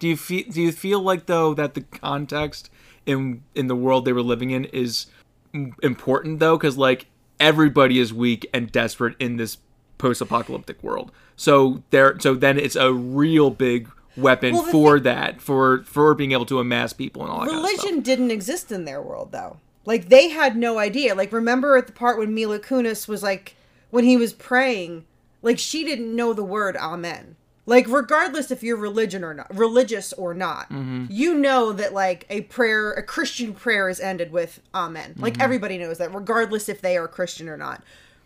Do 0.00 0.08
you 0.08 0.16
feel? 0.16 0.44
Do 0.50 0.60
you 0.60 0.72
feel 0.72 1.00
like 1.00 1.26
though 1.26 1.54
that 1.54 1.74
the 1.74 1.82
context 1.82 2.68
in 3.06 3.44
in 3.54 3.68
the 3.68 3.76
world 3.76 4.04
they 4.04 4.12
were 4.12 4.22
living 4.22 4.50
in 4.50 4.64
is 4.64 5.06
important 5.52 6.40
though? 6.40 6.56
Because 6.56 6.76
like 6.76 7.06
everybody 7.38 8.00
is 8.00 8.12
weak 8.12 8.48
and 8.52 8.72
desperate 8.72 9.14
in 9.20 9.36
this 9.36 9.58
post-apocalyptic 10.02 10.82
world. 10.82 11.12
So 11.36 11.82
there, 11.90 12.18
so 12.18 12.34
then 12.34 12.58
it's 12.58 12.74
a 12.74 12.92
real 12.92 13.50
big 13.50 13.88
weapon 14.16 14.54
Well, 14.54 14.64
for 14.64 14.96
thing- 14.98 15.04
that, 15.04 15.40
for 15.40 15.84
for 15.84 16.14
being 16.14 16.32
able 16.32 16.44
to 16.46 16.58
amass 16.58 16.92
people 16.92 17.22
and 17.22 17.30
all 17.30 17.40
that 17.40 17.46
kind 17.50 17.58
of 17.58 17.64
religion 17.64 18.00
didn't 18.00 18.32
exist 18.32 18.72
in 18.72 18.84
their 18.84 19.00
world 19.00 19.30
though. 19.30 19.58
Like 19.84 20.08
they 20.08 20.28
had 20.28 20.56
no 20.56 20.78
idea. 20.78 21.14
Like 21.14 21.32
remember 21.32 21.76
at 21.76 21.86
the 21.86 21.92
part 21.92 22.18
when 22.18 22.34
mila 22.34 22.58
kunis 22.58 23.08
was 23.08 23.22
like 23.22 23.54
when 23.90 24.04
he 24.04 24.16
was 24.16 24.32
praying 24.32 25.04
like 25.40 25.58
she 25.58 25.84
didn't 25.84 26.14
know 26.14 26.32
the 26.32 26.44
word 26.44 26.76
amen. 26.76 27.36
Like 27.64 27.86
regardless 27.88 28.50
if 28.50 28.64
you're 28.64 28.76
religion 28.76 29.22
or 29.22 29.34
not 29.34 29.54
religious 29.56 30.12
or 30.12 30.34
not 30.34 30.64
mm-hmm. 30.64 31.06
you 31.08 31.36
know 31.36 31.72
that 31.72 31.94
like 31.94 32.26
a 32.28 32.40
prayer 32.42 32.92
a 32.92 33.04
christian 33.04 33.54
prayer 33.54 33.88
is 33.88 34.00
ended 34.00 34.32
with 34.32 34.60
amen. 34.74 35.14
Like 35.16 35.34
mm-hmm. 35.34 35.42
everybody 35.42 35.78
knows 35.78 35.98
that 35.98 36.12
regardless 36.12 36.68
if 36.68 36.80
they 36.80 36.96
are 36.96 37.06
christian 37.06 37.48
or 37.48 37.56
not 37.56 37.82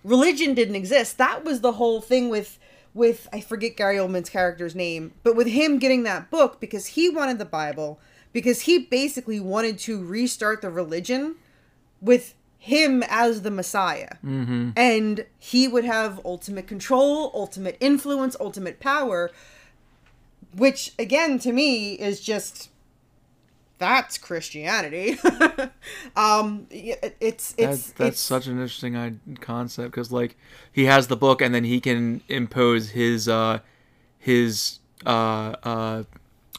religion 0.07 0.55
didn't 0.55 0.77
exist 0.77 1.19
that 1.19 1.45
was 1.45 1.61
the 1.61 1.73
whole 1.73 2.01
thing 2.01 2.29
with 2.29 2.59
with 2.95 3.29
i 3.33 3.41
forget 3.41 3.77
gary 3.77 3.97
oldman's 3.97 4.31
character's 4.31 4.75
name 4.75 5.13
but 5.23 5.35
with 5.35 5.49
him 5.49 5.79
getting 5.79 6.05
that 6.05 6.31
book 6.31 6.61
because 6.61 6.87
he 6.87 7.11
wanted 7.11 7.39
the 7.39 7.45
bible 7.45 7.99
because 8.33 8.63
he 8.63 8.79
basically 8.79 9.41
wanted 9.41 9.79
to 9.79 10.03
restart 10.03 10.63
the 10.63 10.71
religion 10.71 11.35
with 12.01 12.35
him 12.59 13.03
as 13.09 13.43
the 13.43 13.51
messiah 13.51 14.15
mm-hmm. 14.25 14.71
and 14.77 15.27
he 15.39 15.67
would 15.67 15.85
have 15.85 16.21
ultimate 16.25 16.67
control 16.69 17.33
ultimate 17.35 17.77
influence 17.81 18.37
ultimate 18.39 18.79
power 18.79 19.31
which 20.55 20.93
again 20.99 21.39
to 21.39 21.53
me 21.53 21.95
is 21.95 22.21
just 22.21 22.71
that's 23.79 24.17
christianity 24.19 25.19
um 26.17 26.67
it- 26.71 27.17
it's 27.21 27.53
That- 27.53 27.71
it's 27.71 27.91
that's 27.93 28.11
it's, 28.13 28.21
such 28.21 28.47
an 28.47 28.53
interesting 28.55 29.21
concept 29.41 29.91
because 29.91 30.11
like 30.13 30.37
he 30.73 30.85
has 30.87 31.09
the 31.09 31.17
book 31.17 31.41
and 31.43 31.55
then 31.55 31.65
he 31.65 31.81
can 31.81 32.23
impose 32.29 32.91
his 32.91 33.29
uh 33.29 33.59
his 34.19 34.79
uh 35.05 35.55
uh 35.63 36.03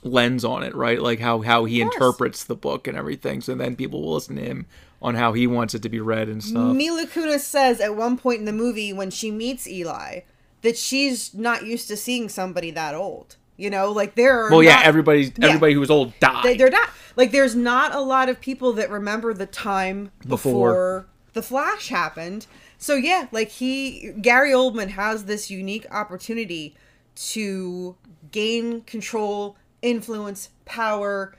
lens 0.03 0.45
on 0.45 0.63
it 0.63 0.75
right 0.75 1.01
like 1.01 1.19
how 1.19 1.41
how 1.41 1.65
he 1.65 1.81
course. 1.81 1.95
interprets 1.95 2.43
the 2.43 2.55
book 2.55 2.87
and 2.87 2.95
everything 2.97 3.41
so 3.41 3.55
then 3.55 3.75
people 3.75 4.01
will 4.03 4.13
listen 4.13 4.35
to 4.35 4.43
him 4.43 4.65
on 5.01 5.15
how 5.15 5.33
he 5.33 5.45
wants 5.47 5.73
it 5.73 5.81
to 5.81 5.89
be 5.89 5.99
read 5.99 6.29
and 6.29 6.43
stuff 6.43 6.75
Mila 6.75 7.05
Kunis 7.07 7.41
says 7.41 7.79
at 7.79 7.95
one 7.95 8.17
point 8.17 8.39
in 8.39 8.45
the 8.45 8.53
movie 8.53 8.93
when 8.93 9.09
she 9.09 9.31
meets 9.31 9.67
Eli 9.67 10.21
that 10.61 10.77
she's 10.77 11.33
not 11.33 11.65
used 11.65 11.87
to 11.87 11.95
seeing 11.97 12.29
somebody 12.29 12.71
that 12.71 12.95
old. 12.95 13.35
You 13.57 13.69
know, 13.71 13.91
like 13.91 14.13
there 14.15 14.45
are 14.45 14.51
well 14.51 14.61
yeah 14.63 14.75
not- 14.75 14.85
everybody 14.85 15.33
Yeah. 15.37 15.47
everybody 15.47 15.73
who 15.73 15.79
was 15.79 15.89
old 15.89 16.13
died 16.19 16.43
they, 16.43 16.57
they're 16.57 16.69
not 16.69 16.89
like 17.15 17.31
there's 17.31 17.55
not 17.55 17.93
a 17.95 17.99
lot 18.01 18.29
of 18.29 18.39
people 18.39 18.73
that 18.73 18.89
remember 18.91 19.33
the 19.33 19.47
time 19.47 20.11
Before. 20.27 20.69
before 20.69 21.07
the 21.33 21.41
Flash 21.41 21.89
happened. 21.89 22.45
So 22.77 22.93
yeah, 22.95 23.27
like 23.31 23.49
he 23.49 24.11
Gary 24.21 24.51
Oldman 24.51 24.89
has 24.89 25.25
this 25.25 25.49
unique 25.49 25.87
opportunity 25.91 26.75
to 27.15 27.95
gain 28.31 28.81
control, 28.81 29.55
influence, 29.81 30.49
power, 30.65 31.35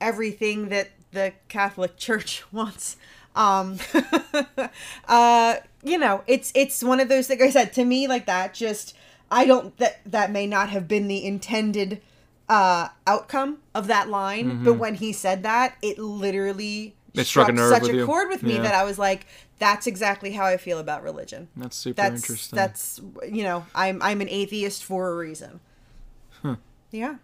everything 0.00 0.68
that 0.68 0.90
the 1.12 1.32
Catholic 1.48 1.96
Church 1.96 2.44
wants. 2.52 2.96
Um 3.34 3.78
uh 5.08 5.56
you 5.82 5.96
know, 5.98 6.22
it's 6.26 6.52
it's 6.54 6.82
one 6.82 7.00
of 7.00 7.08
those 7.08 7.26
things 7.26 7.40
like 7.40 7.48
I 7.48 7.50
said 7.50 7.72
to 7.74 7.84
me 7.84 8.06
like 8.08 8.26
that 8.26 8.52
just 8.54 8.94
I 9.30 9.44
don't 9.46 9.76
that 9.78 10.00
that 10.06 10.30
may 10.30 10.46
not 10.46 10.70
have 10.70 10.88
been 10.88 11.08
the 11.08 11.24
intended 11.24 12.00
uh 12.48 12.88
outcome 13.06 13.58
of 13.74 13.86
that 13.86 14.08
line, 14.08 14.64
but 14.64 14.74
when 14.74 14.94
he 14.96 15.12
said 15.12 15.42
that, 15.44 15.76
it 15.82 15.98
literally 15.98 16.94
Mm-hmm. 17.10 17.20
It 17.20 17.26
struck 17.26 17.48
a 17.48 17.52
nerve 17.52 17.70
such 17.72 17.88
a 17.88 17.94
you. 17.96 18.06
chord 18.06 18.28
with 18.28 18.44
me 18.44 18.54
Yeah. 18.54 18.62
that 18.62 18.74
I 18.76 18.84
was 18.84 18.96
like 18.96 19.26
that's 19.58 19.88
exactly 19.88 20.30
how 20.30 20.44
I 20.46 20.56
feel 20.56 20.78
about 20.78 21.02
religion. 21.02 21.48
that's 21.56 21.76
super 21.76 21.96
That's 22.00 22.22
interesting 22.22 22.56
that's 22.56 23.00
you 23.28 23.42
know, 23.42 23.66
I'm 23.74 24.00
I'm 24.00 24.20
an 24.20 24.28
atheist 24.28 24.84
for 24.84 25.10
a 25.10 25.16
reason. 25.16 25.58
Yeah. 26.92 27.16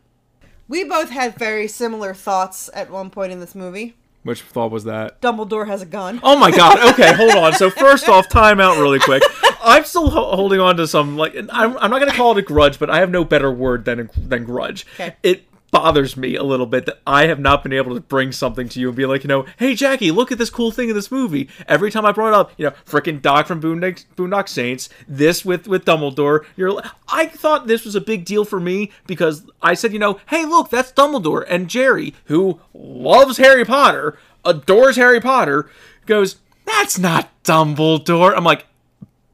We 0.69 0.85
both 0.85 1.11
had 1.11 1.37
very 1.37 1.67
similar 1.69 2.15
thoughts 2.15 2.71
at 2.75 2.91
one 2.91 3.11
point 3.11 3.33
in 3.33 3.41
this 3.41 3.55
movie. 3.55 3.95
which 4.23 4.43
thought 4.43 4.71
was 4.73 4.85
that 4.85 5.21
Dumbledore 5.21 5.67
has 5.69 5.83
a 5.83 5.87
gun. 5.87 6.21
Oh 6.23 6.37
my 6.37 6.51
god. 6.51 6.79
Okay, 6.93 7.13
hold 7.15 7.33
on. 7.37 7.53
So 7.55 7.71
first 7.85 8.09
off, 8.09 8.29
time 8.29 8.61
out 8.61 8.79
really 8.79 8.99
quick. 9.01 9.23
I'm 9.63 9.85
still 9.85 10.11
ho- 10.11 10.37
holding 10.37 10.61
on 10.61 10.77
to 10.77 10.87
some 10.87 11.17
like 11.17 11.37
I'm, 11.37 11.77
I'm 11.79 11.91
not 11.91 11.99
going 11.99 12.11
to 12.11 12.17
call 12.17 12.33
it 12.33 12.39
a 12.39 12.43
grudge, 12.43 12.79
but 12.79 12.91
I 12.91 13.01
have 13.01 13.11
no 13.11 13.25
better 13.25 13.51
word 13.51 13.85
than 13.85 14.11
than 14.17 14.45
grudge. 14.45 14.87
Okay. 14.95 15.15
It 15.23 15.45
bothers 15.71 16.17
me 16.17 16.37
a 16.37 16.43
little 16.43 16.67
bit 16.67 16.87
that 16.87 17.01
I 17.07 17.27
have 17.27 17.41
not 17.41 17.63
been 17.63 17.73
able 17.73 17.95
to 17.95 18.01
bring 18.01 18.33
something 18.33 18.69
to 18.71 18.81
you 18.81 18.89
and 18.89 18.97
be 18.97 19.05
like, 19.05 19.25
you 19.25 19.29
know, 19.29 19.47
hey 19.59 19.73
Jacki, 19.73 20.15
look 20.15 20.33
at 20.33 20.39
this 20.39 20.49
cool 20.49 20.71
thing 20.71 20.89
in 20.89 20.95
this 20.95 21.11
movie. 21.11 21.49
Every 21.69 21.91
time 21.91 22.07
I 22.07 22.13
brought 22.13 22.29
it 22.29 22.35
up, 22.35 22.53
you 22.57 22.67
know, 22.67 22.75
freaking 22.87 23.21
Doc 23.21 23.47
from 23.47 23.61
Boondock, 23.61 24.05
Boondock 24.17 24.49
Saints, 24.49 24.89
this 25.09 25.45
with 25.45 25.67
with 25.67 25.85
Dumbledore. 25.85 26.45
You're, 26.57 26.81
I 27.09 27.27
thought 27.27 27.67
this 27.67 27.85
was 27.85 27.95
a 27.95 28.01
big 28.01 28.25
deal 28.25 28.45
for 28.45 28.61
me 28.61 28.91
because 29.07 29.45
I 29.61 29.75
said, 29.75 29.93
you 29.93 29.99
know, 29.99 30.21
hey 30.29 30.45
look, 30.47 30.71
that's 30.71 30.93
Dumbledore 30.93 31.45
and 31.49 31.69
Jerry, 31.69 32.15
who 32.27 32.61
loves 32.73 33.39
Harry 33.39 33.65
Potter, 33.65 34.19
adores 34.45 34.97
Harry 34.97 35.21
Potter, 35.21 35.69
goes, 36.07 36.37
that's 36.65 36.99
not 36.99 37.31
Dumbledore. 37.45 38.35
I'm 38.37 38.45
like, 38.45 38.67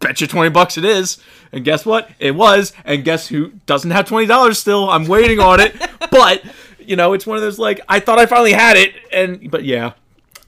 bet 0.02 0.20
you 0.20 0.26
20 0.26 0.50
bucks 0.50 0.76
it 0.76 0.84
is. 0.84 1.18
And 1.52 1.64
guess 1.64 1.86
what? 1.86 2.10
It 2.18 2.34
was. 2.34 2.72
And 2.84 3.04
guess 3.04 3.28
who 3.28 3.52
doesn't 3.66 3.90
have 3.90 4.06
$20 4.06 4.56
still? 4.56 4.90
I'm 4.90 5.06
waiting 5.06 5.40
on 5.40 5.60
it. 5.60 5.74
but, 6.10 6.42
you 6.78 6.96
know, 6.96 7.14
it's 7.14 7.26
one 7.26 7.36
of 7.36 7.42
those 7.42 7.58
like, 7.58 7.80
I 7.88 8.00
thought 8.00 8.18
I 8.18 8.26
finally 8.26 8.52
had 8.52 8.76
it. 8.76 8.94
And, 9.12 9.50
but 9.50 9.64
yeah, 9.64 9.92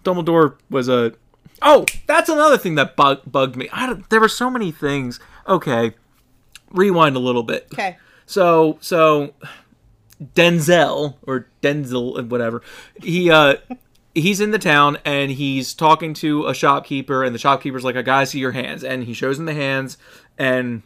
Dumbledore 0.04 0.56
was 0.68 0.88
a. 0.88 1.14
Oh, 1.62 1.86
that's 2.06 2.28
another 2.28 2.58
thing 2.58 2.74
that 2.74 2.94
bug, 2.94 3.22
bugged 3.26 3.56
me. 3.56 3.68
I 3.72 3.86
don't, 3.86 4.10
there 4.10 4.20
were 4.20 4.28
so 4.28 4.50
many 4.50 4.70
things. 4.70 5.18
Okay. 5.48 5.94
Rewind 6.70 7.16
a 7.16 7.20
little 7.20 7.42
bit. 7.42 7.68
Okay. 7.72 7.96
So, 8.26 8.78
so 8.80 9.32
Denzel 10.34 11.14
or 11.22 11.48
Denzel, 11.62 12.18
and 12.18 12.30
whatever, 12.30 12.62
he 13.02 13.30
uh, 13.30 13.56
he's 14.14 14.40
in 14.40 14.50
the 14.52 14.58
town 14.58 14.98
and 15.04 15.30
he's 15.32 15.74
talking 15.74 16.14
to 16.14 16.46
a 16.46 16.54
shopkeeper, 16.54 17.24
and 17.24 17.34
the 17.34 17.38
shopkeeper's 17.38 17.84
like, 17.84 17.96
"I 17.96 18.02
gotta 18.02 18.26
see 18.26 18.38
your 18.38 18.52
hands," 18.52 18.82
and 18.84 19.04
he 19.04 19.12
shows 19.14 19.38
him 19.38 19.44
the 19.46 19.54
hands, 19.54 19.96
and 20.38 20.82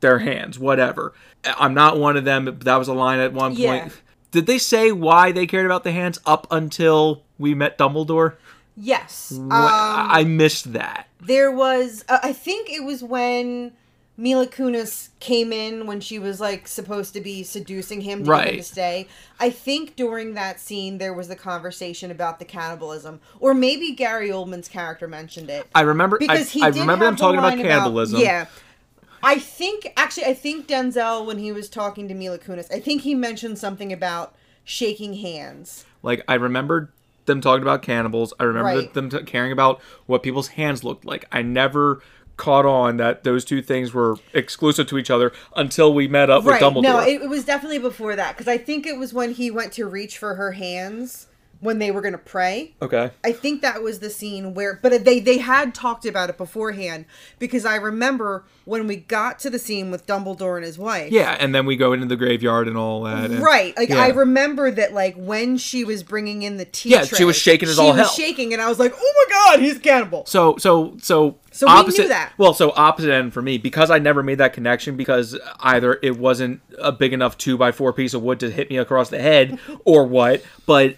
their 0.00 0.18
hands, 0.20 0.58
whatever. 0.58 1.12
I'm 1.58 1.74
not 1.74 1.98
one 1.98 2.16
of 2.16 2.24
them. 2.24 2.44
but 2.46 2.60
That 2.60 2.76
was 2.76 2.88
a 2.88 2.94
line 2.94 3.18
at 3.20 3.32
one 3.32 3.52
Yeah. 3.54 3.80
point. 3.80 3.92
Did 4.32 4.46
they 4.46 4.58
say 4.58 4.90
why 4.92 5.32
they 5.32 5.46
cared 5.46 5.66
about 5.66 5.84
the 5.84 5.92
hands 5.92 6.18
up 6.26 6.46
until 6.50 7.22
we 7.38 7.54
met 7.54 7.78
Dumbledore? 7.78 8.34
Yes. 8.76 9.32
Um, 9.34 9.48
I 9.52 10.24
missed 10.24 10.72
that. 10.74 11.08
there 11.20 11.50
was, 11.50 12.04
uh, 12.08 12.18
I 12.22 12.32
think 12.32 12.70
it 12.70 12.84
was 12.84 13.02
when 13.02 13.72
Mila 14.18 14.46
Kunis 14.46 15.10
came 15.20 15.52
in 15.52 15.86
when 15.86 16.00
she 16.00 16.18
was 16.18 16.40
like 16.40 16.66
supposed 16.66 17.12
to 17.14 17.20
be 17.20 17.42
seducing 17.42 18.00
him 18.00 18.20
to 18.20 18.24
get 18.24 18.32
him 18.32 18.40
Right. 18.46 18.56
to 18.56 18.62
stay. 18.62 19.08
I 19.38 19.50
think 19.50 19.94
during 19.94 20.32
that 20.34 20.58
scene 20.58 20.96
there 20.98 21.12
was 21.12 21.28
the 21.28 21.36
conversation 21.36 22.10
about 22.10 22.38
the 22.38 22.44
cannibalism, 22.46 23.20
or 23.40 23.52
maybe 23.52 23.92
Gary 23.92 24.30
Oldman's 24.30 24.68
character 24.68 25.06
mentioned 25.06 25.50
it. 25.50 25.66
I 25.74 25.82
remember. 25.82 26.16
because 26.18 26.40
I, 26.40 26.42
he 26.50 26.62
I 26.62 26.68
remember 26.68 27.04
them 27.04 27.14
the 27.16 27.20
talking 27.20 27.38
about 27.38 27.58
cannibalism. 27.58 28.20
yeah. 28.20 28.46
I 29.22 29.38
think 29.38 29.92
actually 29.96 30.26
I 30.26 30.34
think 30.34 30.66
Denzel 30.68 31.26
when 31.26 31.38
he 31.38 31.52
was 31.52 31.68
talking 31.68 32.08
to 32.08 32.14
Mila 32.14 32.38
Kunis, 32.38 32.72
I 32.72 32.80
think 32.80 33.02
he 33.02 33.14
mentioned 33.14 33.58
something 33.58 33.92
about 33.92 34.34
shaking 34.64 35.14
hands. 35.14 35.84
Like 36.02 36.22
I 36.28 36.34
remember 36.34 36.90
them 37.26 37.40
talking 37.40 37.62
about 37.62 37.82
cannibals. 37.82 38.32
I 38.38 38.44
remember 38.44 38.68
Right. 38.68 38.94
them 38.94 39.10
t- 39.10 39.22
caring 39.24 39.50
about 39.52 39.80
what 40.06 40.22
people's 40.22 40.48
hands 40.48 40.84
looked 40.84 41.04
like. 41.04 41.24
I 41.32 41.42
never 41.42 42.00
caught 42.36 42.66
on 42.66 42.96
that 42.98 43.24
those 43.24 43.44
two 43.44 43.62
things 43.62 43.94
were 43.94 44.16
exclusive 44.34 44.86
to 44.88 44.98
each 44.98 45.10
other 45.10 45.32
until 45.56 45.94
we 45.94 46.06
met 46.06 46.28
up 46.30 46.44
Right. 46.44 46.60
with 46.60 46.74
Dumbledore. 46.74 46.82
No, 46.82 47.00
it, 47.00 47.22
it 47.22 47.30
was 47.30 47.44
definitely 47.44 47.78
before 47.78 48.14
that 48.16 48.34
because 48.36 48.48
I 48.48 48.58
think 48.58 48.86
it 48.86 48.98
was 48.98 49.14
when 49.14 49.32
he 49.32 49.50
went 49.50 49.72
to 49.74 49.86
reach 49.86 50.18
for 50.18 50.34
her 50.34 50.52
hands 50.52 51.26
when 51.60 51.78
they 51.78 51.90
were 51.90 52.00
going 52.00 52.12
to 52.12 52.18
pray. 52.18 52.74
okay. 52.82 53.10
I 53.24 53.32
think 53.32 53.62
that 53.62 53.82
was 53.82 53.98
the 54.00 54.10
scene 54.10 54.54
where, 54.54 54.78
but 54.82 55.04
they 55.04 55.20
they 55.20 55.38
had 55.38 55.74
talked 55.74 56.04
about 56.04 56.28
it 56.30 56.36
beforehand 56.36 57.06
because 57.38 57.64
I 57.64 57.76
remember 57.76 58.44
when 58.64 58.86
we 58.86 58.96
got 58.96 59.38
to 59.40 59.50
the 59.50 59.58
scene 59.58 59.90
with 59.90 60.06
Dumbledore 60.06 60.56
and 60.56 60.64
his 60.64 60.78
wife. 60.78 61.12
Yeah, 61.12 61.36
and 61.38 61.54
then 61.54 61.66
we 61.66 61.76
go 61.76 61.92
into 61.92 62.06
the 62.06 62.16
graveyard 62.16 62.68
and 62.68 62.76
all 62.76 63.02
that. 63.04 63.30
and- 63.30 63.40
Right, 63.40 63.76
like 63.76 63.88
yeah. 63.90 63.98
I 64.02 64.08
remember 64.08 64.70
that, 64.70 64.92
like 64.92 65.14
when 65.16 65.56
she 65.56 65.84
was 65.84 66.02
bringing 66.02 66.42
in 66.42 66.56
the 66.56 66.64
tea. 66.64 66.90
Yeah, 66.90 67.04
she 67.04 67.24
was 67.24 67.40
tray, 67.40 67.52
shaking 67.54 67.68
as 67.68 67.76
she 67.76 67.80
all 67.80 67.88
was 67.88 67.96
hell. 67.96 68.08
shaking, 68.08 68.52
and 68.52 68.60
I 68.60 68.68
was 68.68 68.78
like, 68.78 68.92
"Oh 68.96 69.24
my 69.28 69.32
god, 69.34 69.60
he's 69.60 69.76
a 69.76 69.80
cannibal!" 69.80 70.24
So 70.26 70.56
so 70.58 70.96
so 71.00 71.36
So 71.52 71.66
we 71.66 71.72
knew 71.72 71.78
opposite 71.78 72.08
that. 72.08 72.32
well 72.38 72.52
so 72.54 72.72
opposite 72.76 73.12
end 73.12 73.32
for 73.32 73.40
me 73.42 73.56
because 73.58 73.90
I 73.90 73.98
never 73.98 74.22
made 74.22 74.38
that 74.38 74.52
connection 74.52 74.96
because 74.96 75.38
either 75.60 75.98
it 76.02 76.18
wasn't 76.18 76.60
a 76.78 76.92
big 76.92 77.12
enough 77.12 77.38
two 77.38 77.56
by 77.56 77.72
four 77.72 77.92
piece 77.92 78.12
of 78.14 78.22
wood 78.22 78.40
to 78.40 78.50
hit 78.50 78.68
me 78.70 78.76
across 78.76 79.08
the 79.10 79.18
head 79.20 79.58
or 79.84 80.04
what 80.06 80.42
but 80.66 80.96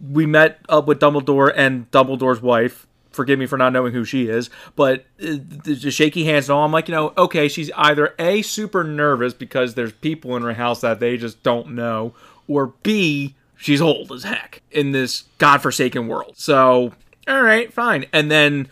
we 0.00 0.26
met 0.26 0.58
up 0.68 0.86
with 0.86 1.00
Dumbledore 1.00 1.52
and 1.54 1.90
Dumbledore's 1.90 2.42
wife 2.42 2.86
forgive 3.10 3.38
me 3.38 3.46
for 3.46 3.58
not 3.58 3.72
knowing 3.72 3.92
who 3.92 4.04
she 4.04 4.28
is 4.28 4.50
but 4.76 5.04
uh, 5.22 5.36
the 5.64 5.90
shaky 5.90 6.24
hands 6.24 6.48
and 6.48 6.56
all 6.56 6.64
I'm 6.64 6.72
like 6.72 6.88
you 6.88 6.94
know 6.94 7.12
okay 7.18 7.48
she's 7.48 7.70
either 7.76 8.14
a 8.18 8.42
super 8.42 8.84
nervous 8.84 9.34
because 9.34 9.74
there's 9.74 9.92
people 9.92 10.36
in 10.36 10.42
her 10.42 10.54
house 10.54 10.80
that 10.82 11.00
they 11.00 11.16
just 11.16 11.42
don't 11.42 11.72
know 11.72 12.14
or 12.46 12.68
b 12.82 13.34
she's 13.56 13.80
old 13.80 14.12
as 14.12 14.22
heck 14.22 14.62
in 14.70 14.92
this 14.92 15.24
godforsaken 15.38 16.06
world 16.06 16.34
so 16.36 16.92
all 17.26 17.42
right 17.42 17.72
fine 17.72 18.06
and 18.12 18.30
then 18.30 18.68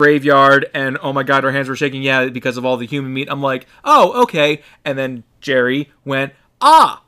graveyard 0.00 0.64
and 0.72 0.96
oh 1.02 1.12
my 1.12 1.22
god, 1.22 1.44
our 1.44 1.52
hands 1.52 1.68
were 1.68 1.76
shaking. 1.76 2.02
Yeah, 2.02 2.30
because 2.30 2.56
of 2.56 2.64
all 2.64 2.78
the 2.78 2.86
human 2.86 3.12
meat. 3.12 3.28
I'm 3.30 3.42
like, 3.42 3.66
oh 3.84 4.22
okay. 4.22 4.62
And 4.82 4.96
then 4.96 5.24
Jerry 5.42 5.92
went, 6.06 6.32
ah, 6.62 7.02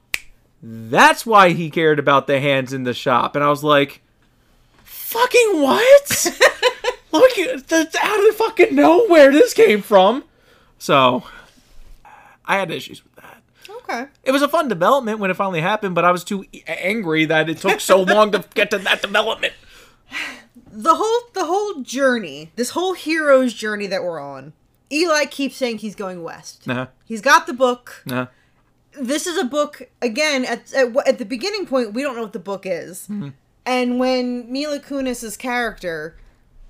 that's 0.63 1.27
why 1.27 1.51
he 1.51 1.71
cared 1.71 1.99
about 1.99 2.27
the 2.27 2.41
hands 2.41 2.73
in 2.73 2.85
the 2.85 2.95
shop. 2.95 3.35
And 3.35 3.45
I 3.45 3.51
was 3.51 3.65
like, 3.65 4.01
fucking 4.85 5.61
what? 5.61 6.39
Look, 7.13 7.33
that's 7.67 7.97
out 7.97 8.19
of 8.19 8.27
the 8.27 8.35
fucking 8.39 8.75
nowhere 8.75 9.31
this 9.33 9.53
came 9.53 9.83
from. 9.83 10.25
So, 10.79 11.25
I 12.47 12.57
had 12.59 12.71
issues 12.71 13.03
with 13.05 13.15
that. 13.17 13.43
Okay. 13.69 14.07
It 14.25 14.31
was 14.33 14.43
a 14.43 14.49
fun 14.49 14.69
development 14.69 15.19
when 15.19 15.31
it 15.31 15.35
finally 15.35 15.61
happened, 15.61 15.95
but 15.95 16.05
I 16.05 16.13
was 16.13 16.25
too 16.25 16.45
angry 16.67 17.25
that 17.27 17.49
it 17.51 17.59
took 17.59 17.81
so 17.81 18.01
long 18.03 18.33
to 18.33 18.45
get 18.55 18.71
to 18.71 18.79
that 18.79 19.03
development. 19.03 19.55
The 20.75 20.95
whole 20.95 21.21
the 21.35 21.45
whole 21.45 21.83
journey, 21.83 22.51
this 22.57 22.71
whole 22.71 22.95
hero's 22.95 23.53
journey 23.53 23.87
that 23.89 24.03
we're 24.03 24.19
on. 24.19 24.55
Eli 24.91 25.27
keeps 25.27 25.57
saying 25.57 25.79
he's 25.79 25.95
going 25.95 26.23
west. 26.23 26.67
Uh-huh. 26.67 26.87
He's 27.05 27.21
got 27.21 27.47
the 27.47 27.53
book. 27.53 28.03
Uh-huh. 28.11 28.27
This 28.99 29.27
is 29.27 29.39
a 29.39 29.45
book 29.45 29.83
again 30.01 30.45
at 30.45 30.73
at, 30.73 30.95
at 31.07 31.19
the 31.19 31.25
beginning 31.25 31.67
point 31.67 31.93
we 31.93 32.03
don't 32.03 32.17
know 32.17 32.23
what 32.23 32.33
the 32.33 32.39
book 32.39 32.65
is. 32.67 33.09
Mm-hmm. 33.09 33.31
And 33.65 33.99
when 33.99 34.51
Mila 34.51 34.81
Kunis's 34.81 35.37
character 35.37 36.17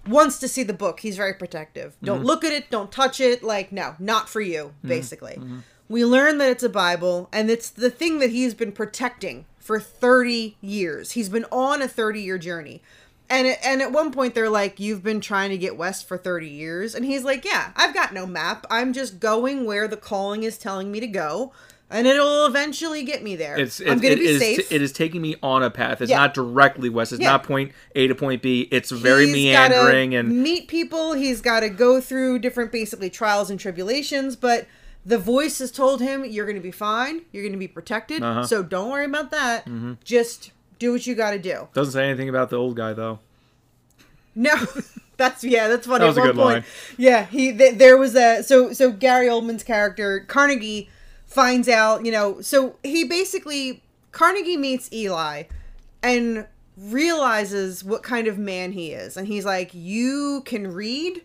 wants 0.07 0.39
to 0.41 0.49
see 0.49 0.63
the 0.63 0.75
book, 0.75 1.01
he's 1.01 1.17
very 1.17 1.35
protective. 1.35 1.97
Don't 2.03 2.19
mm-hmm. 2.19 2.27
look 2.27 2.45
at 2.45 2.53
it, 2.53 2.71
don't 2.71 2.93
touch 2.93 3.21
it, 3.21 3.43
like 3.43 3.73
no, 3.73 3.95
not 3.99 4.29
for 4.29 4.41
you, 4.41 4.65
mm-hmm. 4.65 4.89
basically. 4.89 5.41
We 5.89 6.05
learn 6.05 6.39
that 6.39 6.51
it's 6.51 6.63
a 6.63 6.69
Bible 6.69 7.29
and 7.33 7.51
it's 7.51 7.71
the 7.71 7.91
thing 7.91 8.19
that 8.19 8.31
he's 8.31 8.55
been 8.55 8.73
protecting 8.73 9.47
for 9.59 9.79
30 9.79 10.57
years. 10.61 11.13
He's 11.13 11.29
been 11.29 11.47
on 11.53 11.83
a 11.83 11.87
30-year 11.87 12.39
journey. 12.39 12.83
And 13.31 13.47
it, 13.47 13.59
and 13.65 13.81
at 13.81 13.93
one 13.93 14.13
point 14.13 14.35
they're 14.35 14.51
like, 14.51 14.79
"You've 14.79 15.03
been 15.03 15.21
trying 15.21 15.51
to 15.51 15.57
get 15.57 15.79
west 15.79 16.07
for 16.07 16.19
30 16.19 16.49
years." 16.49 16.95
And 16.95 17.03
he's 17.03 17.25
like, 17.25 17.47
"Yeah, 17.47 17.73
I've 17.77 17.95
got 17.95 18.13
no 18.13 18.27
map. 18.27 18.67
I'm 18.69 18.93
just 18.93 19.21
going 19.21 19.65
where 19.65 19.89
the 19.89 19.97
calling 19.97 20.43
is 20.43 20.59
telling 20.59 20.93
me 20.93 21.01
to 21.01 21.07
go." 21.07 21.53
And 21.93 22.07
it'll 22.07 22.47
eventually 22.47 23.03
get 23.03 23.23
me 23.23 23.37
there. 23.37 23.57
It's, 23.59 23.81
I'm 23.81 23.99
gonna 23.99 24.15
it 24.15 24.19
be 24.19 24.27
is 24.27 24.41
safe. 24.41 24.73
it 24.73 24.81
is 24.83 24.93
taking 24.93 25.21
me 25.21 25.37
on 25.43 25.63
a 25.63 25.71
path. 25.71 26.01
It's 26.01 26.11
Yeah. 26.11 26.19
not 26.19 26.35
directly 26.35 26.89
west. 26.89 27.13
It's 27.13 27.21
Yeah. 27.21 27.33
not 27.33 27.45
point 27.45 27.73
A 27.95 28.07
to 28.09 28.15
point 28.15 28.41
B. 28.43 28.67
It's 28.71 28.91
very 28.91 29.27
He's 29.27 29.35
meandering 29.35 30.15
and 30.15 30.43
meet 30.43 30.69
people. 30.69 31.13
He's 31.13 31.41
got 31.41 31.61
to 31.61 31.69
go 31.69 32.01
through 32.01 32.39
different, 32.41 32.73
basically 32.73 33.11
trials 33.11 33.51
and 33.51 33.61
tribulations. 33.61 34.37
But 34.37 34.67
the 35.05 35.19
voice 35.19 35.59
has 35.59 35.71
told 35.71 36.01
him, 36.01 36.25
"You're 36.25 36.47
going 36.47 36.57
to 36.57 36.63
be 36.63 36.71
fine. 36.71 37.23
You're 37.33 37.43
going 37.43 37.53
to 37.53 37.59
be 37.59 37.69
protected. 37.69 38.23
Uh-huh. 38.23 38.45
So 38.47 38.63
don't 38.63 38.91
worry 38.91 39.05
about 39.05 39.31
that. 39.31 39.69
Just 40.05 40.53
do 40.79 40.93
what 40.93 41.07
you 41.07 41.15
got 41.15 41.33
to 41.33 41.39
do." 41.39 41.69
doesn't 41.75 41.93
say 41.93 42.09
anything 42.09 42.29
about 42.29 42.51
the 42.51 42.57
old 42.57 42.77
guy 42.77 42.93
though. 42.93 43.19
No, 44.35 44.55
that's 45.19 45.45
yeah, 45.45 45.69
that's 45.69 45.87
funny. 45.87 46.01
That 46.01 46.07
was 46.07 46.19
At 46.19 46.25
a 46.25 46.27
good 46.29 46.37
point, 46.37 46.47
line. 46.55 46.65
yeah, 46.97 47.27
he 47.27 47.53
th- 47.53 47.77
there 47.77 47.99
was 47.99 48.15
a 48.15 48.43
so 48.43 48.73
so 48.73 48.91
Gary 48.91 49.27
Oldman's 49.27 49.63
character 49.63 50.21
Carnegie 50.27 50.89
finds 51.33 51.69
out, 51.69 52.05
you 52.07 52.13
know, 52.13 52.41
so 52.41 52.77
he 52.83 53.05
basically 53.05 53.83
Carnegie 54.13 54.57
meets 54.57 54.93
Eli 54.93 55.45
and 56.03 56.47
realizes 56.77 57.83
what 57.85 58.03
kind 58.03 58.27
of 58.27 58.39
man 58.39 58.73
he 58.73 58.93
is, 58.93 59.17
and 59.17 59.27
he's 59.27 59.45
like, 59.45 59.71
"You 59.73 60.43
can 60.45 60.73
read." 60.73 61.23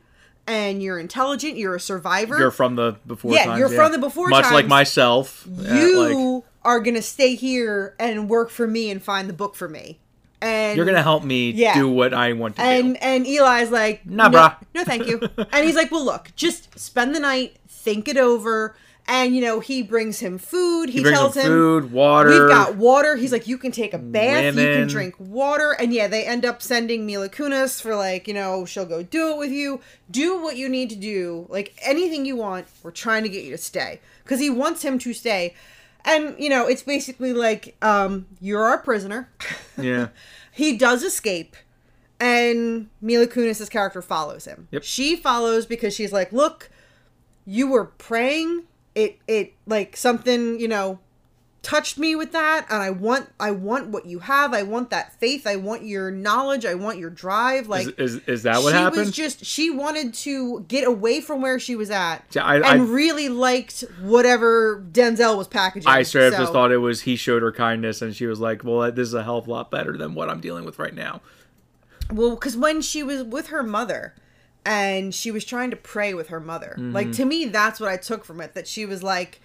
And 0.49 0.81
you're 0.81 0.97
intelligent. 0.97 1.57
You're 1.57 1.75
a 1.75 1.79
survivor. 1.79 2.39
You're 2.39 2.51
from 2.51 2.77
the 2.77 2.95
before 3.05 3.33
Yeah, 3.33 3.47
times. 3.47 3.59
you're 3.59 3.67
from 3.67 3.91
the 3.91 3.97
before 3.97 4.29
Much 4.29 4.49
like 4.49 4.65
myself. 4.65 5.45
Yeah, 5.45 5.75
you 5.81 6.35
like, 6.35 6.43
are 6.63 6.79
gonna 6.79 7.01
stay 7.01 7.35
here 7.35 7.95
and 7.99 8.29
work 8.29 8.49
for 8.49 8.65
me 8.65 8.89
and 8.89 9.03
find 9.03 9.27
the 9.27 9.33
book 9.33 9.55
for 9.55 9.67
me. 9.67 9.99
And 10.41 10.77
you're 10.77 10.85
gonna 10.85 11.03
help 11.03 11.25
me 11.25 11.51
Yeah. 11.51 11.73
do 11.73 11.89
what 11.89 12.13
I 12.13 12.31
want 12.31 12.55
to 12.55 12.61
and 12.61 12.93
do. 12.93 12.99
and 13.01 13.27
Eli's 13.27 13.71
like, 13.71 14.05
Nah, 14.05 14.29
no, 14.29 14.37
brah." 14.39 14.55
no, 14.73 14.85
thank 14.85 15.05
you. 15.05 15.19
and 15.51 15.65
he's 15.65 15.75
like, 15.75 15.91
well, 15.91 16.05
look, 16.05 16.31
just 16.37 16.79
spend 16.79 17.13
the 17.13 17.19
night, 17.19 17.57
think 17.67 18.07
it 18.07 18.15
over, 18.15 18.73
and 19.07 19.33
you 19.33 19.41
know, 19.41 19.59
he 19.59 19.81
brings 19.81 20.19
him 20.19 20.37
food. 20.37 20.89
He, 20.89 20.99
He 20.99 21.03
tells 21.03 21.35
him 21.35 21.45
food, 21.45 21.91
water. 21.91 22.29
We've 22.29 22.49
got 22.49 22.75
water. 22.75 23.15
He's 23.15 23.31
like, 23.31 23.47
you 23.47 23.57
can 23.57 23.71
take 23.71 23.93
a 23.93 23.97
bath, 23.97 24.55
you 24.55 24.61
can 24.61 24.87
drink 24.87 25.15
water, 25.17 25.71
and 25.79 25.93
yeah, 25.93 26.07
they 26.07 26.25
end 26.25 26.45
up 26.45 26.61
sending 26.61 27.05
Mila 27.05 27.29
Kunis 27.29 27.81
for 27.81 27.95
like, 27.95 28.27
you 28.27 28.33
know, 28.33 28.65
she'll 28.65 28.85
go 28.85 29.03
do 29.03 29.31
it 29.31 29.37
with 29.37 29.51
you. 29.51 29.79
Do 30.11 30.41
what 30.41 30.57
you 30.57 30.67
need 30.67 30.89
to 30.89 30.95
do, 30.95 31.47
like 31.49 31.77
anything 31.81 32.25
you 32.25 32.35
want. 32.35 32.67
We're 32.83 32.91
trying 32.91 33.23
to 33.23 33.29
get 33.29 33.45
you 33.45 33.51
to 33.51 33.57
stay 33.57 34.01
because 34.23 34.39
he 34.39 34.49
wants 34.49 34.83
him 34.83 34.99
to 34.99 35.13
stay, 35.13 35.55
and 36.03 36.35
you 36.37 36.49
know, 36.49 36.67
it's 36.67 36.83
basically 36.83 37.33
like, 37.33 37.77
um, 37.81 38.27
you're 38.41 38.63
our 38.63 38.77
prisoner. 38.77 39.29
yeah. 39.77 40.09
he 40.51 40.77
does 40.77 41.03
escape 41.03 41.55
and 42.19 42.89
Mila 42.99 43.27
Kunis' 43.27 43.69
character 43.69 44.01
follows 44.01 44.45
him. 44.45 44.67
Yep. 44.71 44.83
She 44.83 45.15
follows 45.15 45.65
because 45.65 45.93
she's 45.93 46.11
like, 46.11 46.33
"Look, 46.33 46.71
you 47.45 47.69
were 47.69 47.85
praying. 47.85 48.63
It 48.97 49.19
it 49.27 49.53
like 49.67 49.95
something, 49.95 50.59
you 50.59 50.67
know, 50.67 50.99
touched 51.61 51.97
me 51.97 52.15
with 52.15 52.31
that 52.31 52.65
and 52.69 52.81
I 52.81 52.89
want 52.89 53.29
I 53.39 53.51
want 53.51 53.89
what 53.89 54.05
you 54.05 54.19
have. 54.19 54.53
I 54.53 54.63
want 54.63 54.89
that 54.89 55.19
faith. 55.19 55.45
I 55.45 55.55
want 55.57 55.83
your 55.83 56.09
knowledge. 56.09 56.65
I 56.65 56.73
want 56.75 56.97
your 56.97 57.09
drive." 57.09 57.67
Like 57.67 57.87
is, 57.99 58.15
is 58.15 58.21
is 58.27 58.43
that 58.43 58.63
what 58.63 58.71
she 58.71 58.77
happened? 58.77 58.99
was 58.99 59.11
just 59.11 59.45
she 59.45 59.69
wanted 59.69 60.13
to 60.25 60.65
get 60.67 60.87
away 60.87 61.21
from 61.21 61.41
where 61.41 61.59
she 61.59 61.75
was 61.75 61.91
at. 61.91 62.23
Yeah, 62.31 62.43
I- 62.43 62.55
and 62.55 62.65
I- 62.65 62.75
really 62.77 63.29
liked 63.29 63.83
whatever 64.01 64.83
Denzel 64.91 65.37
was 65.37 65.47
packaging. 65.47 65.87
I 65.87 66.01
straight 66.03 66.33
up 66.33 66.39
just 66.39 66.53
thought 66.53 66.71
it 66.71 66.77
was 66.77 67.01
he 67.01 67.15
showed 67.17 67.43
her 67.43 67.51
kindness, 67.51 68.01
and 68.01 68.15
she 68.15 68.25
was 68.25 68.39
like, 68.39 68.63
"Well, 68.63 68.91
this 68.91 69.07
is 69.07 69.13
a 69.13 69.23
hell 69.23 69.37
of 69.37 69.47
a 69.47 69.51
lot 69.51 69.69
better 69.69 69.95
than 69.97 70.15
what 70.15 70.29
I'm 70.29 70.39
dealing 70.39 70.65
with 70.65 70.79
right 70.79 70.95
now." 70.95 71.21
Well, 72.11 72.31
because 72.31 72.55
when 72.57 72.81
she 72.81 73.03
was 73.03 73.21
with 73.23 73.47
her 73.47 73.61
mother 73.61 74.15
and 74.67 75.15
she 75.15 75.31
was 75.31 75.45
trying 75.45 75.71
to 75.71 75.77
pray 75.77 76.13
with 76.13 76.27
her 76.27 76.41
mother, 76.41 76.75
mm-hmm. 76.77 76.91
like 76.91 77.13
to 77.13 77.23
me, 77.23 77.45
that's 77.45 77.79
what 77.79 77.89
I 77.89 77.95
took 77.95 78.25
from 78.25 78.41
it. 78.41 78.53
That 78.53 78.67
she 78.67 78.85
was 78.85 79.01
like, 79.01 79.39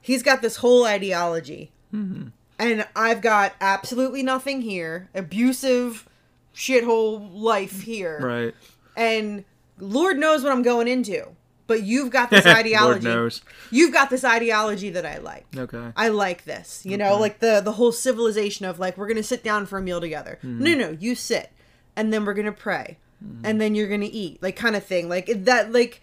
he's 0.00 0.22
got 0.22 0.42
this 0.42 0.56
whole 0.56 0.84
ideology, 0.84 1.72
mm-hmm. 1.92 2.28
and 2.58 2.86
I've 2.94 3.22
got 3.22 3.54
absolutely 3.62 4.22
nothing 4.22 4.60
here, 4.60 5.08
abusive 5.14 6.06
shithole 6.54 7.30
life 7.32 7.80
here, 7.82 8.20
Right. 8.20 8.54
and 8.94 9.44
Lord 9.78 10.18
knows 10.18 10.42
what 10.42 10.52
I'm 10.52 10.62
going 10.62 10.86
into. 10.86 11.28
But 11.66 11.82
you've 11.82 12.10
got 12.10 12.30
this 12.30 12.46
ideology. 12.46 13.06
Lord 13.06 13.16
knows. 13.16 13.42
You've 13.70 13.92
got 13.92 14.08
this 14.08 14.24
ideology 14.24 14.88
that 14.90 15.04
I 15.04 15.18
like. 15.18 15.46
Okay. 15.54 15.92
I 15.96 16.08
like 16.08 16.44
this. 16.44 16.82
You 16.84 16.96
know, 16.96 17.18
like 17.18 17.40
the 17.40 17.60
the 17.62 17.72
whole 17.72 17.92
civilization 17.92 18.64
of 18.66 18.78
like 18.78 18.96
we're 18.98 19.08
gonna 19.08 19.22
sit 19.22 19.42
down 19.42 19.64
for 19.66 19.78
a 19.78 19.82
meal 19.82 20.00
together. 20.00 20.38
Mm-hmm. 20.42 20.62
No, 20.62 20.74
no, 20.74 20.96
you 20.98 21.14
sit, 21.14 21.52
and 21.96 22.12
then 22.12 22.24
we're 22.24 22.34
gonna 22.34 22.52
pray, 22.52 22.98
and 23.42 23.60
then 23.60 23.74
you're 23.74 23.88
gonna 23.88 24.08
eat, 24.10 24.42
like 24.42 24.56
kind 24.56 24.76
of 24.76 24.84
thing. 24.84 25.08
Like 25.08 25.26
that, 25.44 25.72
like 25.72 26.00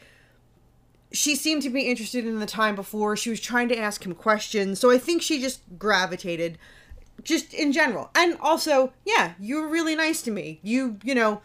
she 1.12 1.36
seemed 1.36 1.62
to 1.63 1.69
be 1.69 1.82
interested 1.82 2.25
in 2.25 2.39
the 2.39 2.45
time 2.45 2.75
before. 2.75 3.15
She 3.15 3.30
was 3.30 3.39
trying 3.39 3.69
to 3.69 3.78
ask 3.78 4.06
him 4.06 4.15
questions, 4.15 4.80
so 4.80 4.91
I 4.91 4.97
think 4.97 5.21
she 5.21 5.41
just 5.41 5.62
gravitated, 5.78 6.58
just 7.23 7.54
in 7.54 7.71
general. 7.71 8.10
And 8.15 8.38
also, 8.41 8.93
yeah, 9.06 9.34
you 9.39 9.62
were 9.62 9.67
really 9.67 9.95
nice 9.95 10.21
to 10.23 10.32
me. 10.32 10.60
You, 10.62 10.99
you 11.04 11.15
know. 11.15 11.41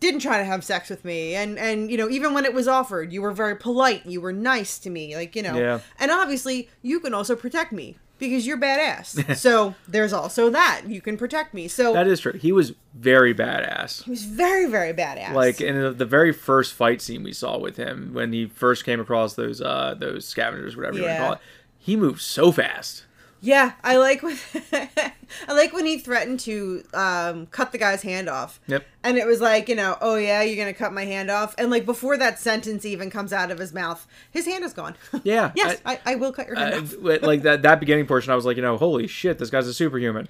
Didn't 0.00 0.20
try 0.20 0.36
to 0.36 0.44
have 0.44 0.62
sex 0.62 0.90
with 0.90 1.02
me, 1.02 1.34
and 1.34 1.58
and 1.58 1.90
you 1.90 1.96
know 1.96 2.10
even 2.10 2.34
when 2.34 2.44
it 2.44 2.52
was 2.52 2.68
offered, 2.68 3.10
you 3.10 3.22
were 3.22 3.32
very 3.32 3.56
polite. 3.56 4.04
You 4.04 4.20
were 4.20 4.34
nice 4.34 4.78
to 4.80 4.90
me, 4.90 5.16
like 5.16 5.34
you 5.34 5.40
know. 5.40 5.56
Yeah. 5.56 5.80
And 5.98 6.10
obviously, 6.10 6.68
you 6.82 7.00
can 7.00 7.14
also 7.14 7.34
protect 7.34 7.72
me 7.72 7.96
because 8.18 8.46
you're 8.46 8.58
badass. 8.58 9.36
so 9.36 9.74
there's 9.88 10.12
also 10.12 10.50
that 10.50 10.82
you 10.86 11.00
can 11.00 11.16
protect 11.16 11.54
me. 11.54 11.68
So 11.68 11.92
That 11.92 12.06
is 12.06 12.20
true. 12.20 12.32
He 12.32 12.52
was 12.52 12.72
very 12.94 13.34
badass. 13.34 14.04
he 14.04 14.10
was 14.10 14.24
very, 14.24 14.66
very 14.66 14.92
badass. 14.92 15.32
Like 15.32 15.60
in 15.60 15.80
the, 15.80 15.90
the 15.90 16.04
very 16.06 16.32
first 16.32 16.74
fight 16.74 17.00
scene 17.02 17.22
we 17.22 17.32
saw 17.32 17.58
with 17.58 17.76
him 17.76 18.10
when 18.12 18.32
he 18.32 18.46
first 18.46 18.84
came 18.84 19.00
across 19.00 19.34
those 19.34 19.60
uh 19.60 19.94
those 19.98 20.26
scavengers, 20.26 20.76
whatever 20.76 20.98
you 20.98 21.04
want 21.04 21.16
to 21.16 21.22
call 21.22 21.32
it, 21.34 21.40
he 21.78 21.96
moved 21.96 22.20
so 22.20 22.52
fast. 22.52 23.04
Yeah, 23.44 23.72
I 23.84 23.98
like 23.98 24.22
when 24.22 24.38
I 24.72 25.52
like 25.52 25.74
when 25.74 25.84
he 25.84 25.98
threatened 25.98 26.40
to 26.40 26.82
um, 26.94 27.46
cut 27.46 27.72
the 27.72 27.78
guy's 27.78 28.00
hand 28.00 28.30
off. 28.30 28.58
Yep. 28.66 28.86
And 29.02 29.18
it 29.18 29.26
was 29.26 29.42
like, 29.42 29.68
you 29.68 29.74
know, 29.74 29.98
oh 30.00 30.16
yeah, 30.16 30.40
you're 30.42 30.56
gonna 30.56 30.72
cut 30.72 30.94
my 30.94 31.04
hand 31.04 31.30
off, 31.30 31.54
and 31.58 31.70
like 31.70 31.84
before 31.84 32.16
that 32.16 32.38
sentence 32.38 32.86
even 32.86 33.10
comes 33.10 33.34
out 33.34 33.50
of 33.50 33.58
his 33.58 33.74
mouth, 33.74 34.06
his 34.30 34.46
hand 34.46 34.64
is 34.64 34.72
gone. 34.72 34.96
Yeah. 35.24 35.52
yes, 35.54 35.80
I, 35.86 36.00
I, 36.04 36.14
will 36.16 36.32
cut 36.32 36.46
your 36.46 36.56
hand 36.56 36.74
I- 36.74 36.78
off. 36.78 37.22
Like 37.22 37.42
that 37.42 37.62
that 37.62 37.80
beginning 37.80 38.06
portion, 38.06 38.32
I 38.32 38.36
was 38.36 38.46
like, 38.46 38.56
you 38.56 38.62
know, 38.62 38.78
holy 38.78 39.06
shit, 39.06 39.38
this 39.38 39.50
guy's 39.50 39.66
a 39.66 39.74
superhuman, 39.74 40.28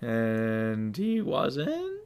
and 0.00 0.96
he 0.96 1.20
wasn't. 1.20 2.00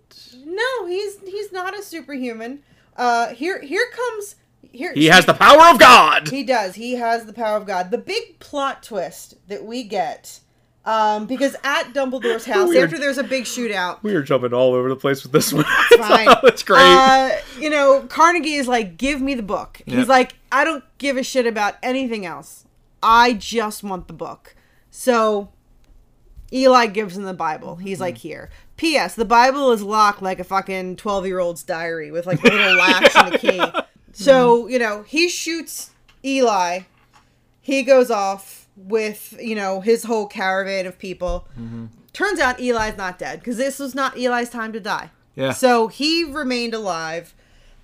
No, 0.44 0.86
he's 0.86 1.20
he's 1.20 1.52
not 1.52 1.78
a 1.78 1.82
superhuman. 1.82 2.62
Uh, 2.96 3.28
here 3.34 3.60
here 3.60 3.86
comes 3.92 4.36
here. 4.72 4.92
He 4.92 5.06
has 5.06 5.26
the 5.26 5.34
power 5.34 5.70
of 5.70 5.78
God. 5.78 6.28
He 6.28 6.42
does. 6.42 6.74
He 6.74 6.94
has 6.94 7.24
the 7.26 7.32
power 7.32 7.56
of 7.56 7.66
God. 7.66 7.90
The 7.90 7.98
big 7.98 8.38
plot 8.38 8.82
twist 8.82 9.34
that 9.48 9.64
we 9.64 9.84
get, 9.84 10.40
um, 10.84 11.26
because 11.26 11.56
at 11.64 11.92
Dumbledore's 11.92 12.44
house, 12.44 12.68
Weird. 12.68 12.84
after 12.84 12.98
there's 12.98 13.18
a 13.18 13.24
big 13.24 13.44
shootout, 13.44 14.02
We 14.02 14.14
are 14.14 14.22
jumping 14.22 14.52
all 14.52 14.74
over 14.74 14.88
the 14.88 14.96
place 14.96 15.22
with 15.22 15.32
this 15.32 15.52
one. 15.52 15.64
fine. 15.98 16.28
it's 16.44 16.62
great. 16.62 16.80
Uh, 16.80 17.30
you 17.58 17.70
know, 17.70 18.06
Carnegie 18.08 18.54
is 18.54 18.68
like, 18.68 18.96
"Give 18.96 19.20
me 19.20 19.34
the 19.34 19.42
book." 19.42 19.80
He's 19.86 20.08
like, 20.08 20.34
"I 20.52 20.64
don't 20.64 20.84
give 20.98 21.16
a 21.16 21.22
shit 21.22 21.46
about 21.46 21.76
anything 21.82 22.26
else. 22.26 22.66
I 23.02 23.32
just 23.34 23.82
want 23.82 24.06
the 24.08 24.14
book." 24.14 24.54
So, 24.90 25.50
Eli 26.52 26.86
gives 26.86 27.16
him 27.16 27.24
the 27.24 27.34
Bible. 27.34 27.76
He's 27.76 28.00
like, 28.00 28.18
here. 28.18 28.48
P.S. 28.76 29.14
The 29.14 29.24
Bible 29.24 29.72
is 29.72 29.82
locked 29.82 30.22
like 30.22 30.38
a 30.38 30.44
fucking 30.44 30.96
12 30.96 31.26
year 31.26 31.38
old's 31.38 31.62
diary 31.62 32.10
with 32.10 32.26
like 32.26 32.40
the 32.42 32.50
little 32.50 32.74
latch 32.76 33.16
and 33.16 33.32
the 33.32 33.38
key. 33.38 33.60
So, 34.14 34.66
you 34.68 34.78
know, 34.78 35.02
he 35.02 35.28
shoots 35.28 35.90
Eli. 36.24 36.80
He 37.60 37.82
goes 37.82 38.10
off 38.10 38.68
with, 38.76 39.36
you 39.40 39.54
know, 39.54 39.80
his 39.80 40.04
whole 40.04 40.26
caravan 40.26 40.86
of 40.86 40.98
people. 40.98 41.46
Mm-hmm. 41.58 41.86
Turns 42.12 42.40
out 42.40 42.60
Eli's 42.60 42.96
not 42.96 43.18
dead 43.18 43.40
because 43.40 43.56
this 43.56 43.78
was 43.78 43.94
not 43.94 44.16
Eli's 44.16 44.50
time 44.50 44.72
to 44.72 44.80
die. 44.80 45.10
Yeah. 45.34 45.52
So 45.52 45.88
he 45.88 46.24
remained 46.24 46.74
alive. 46.74 47.34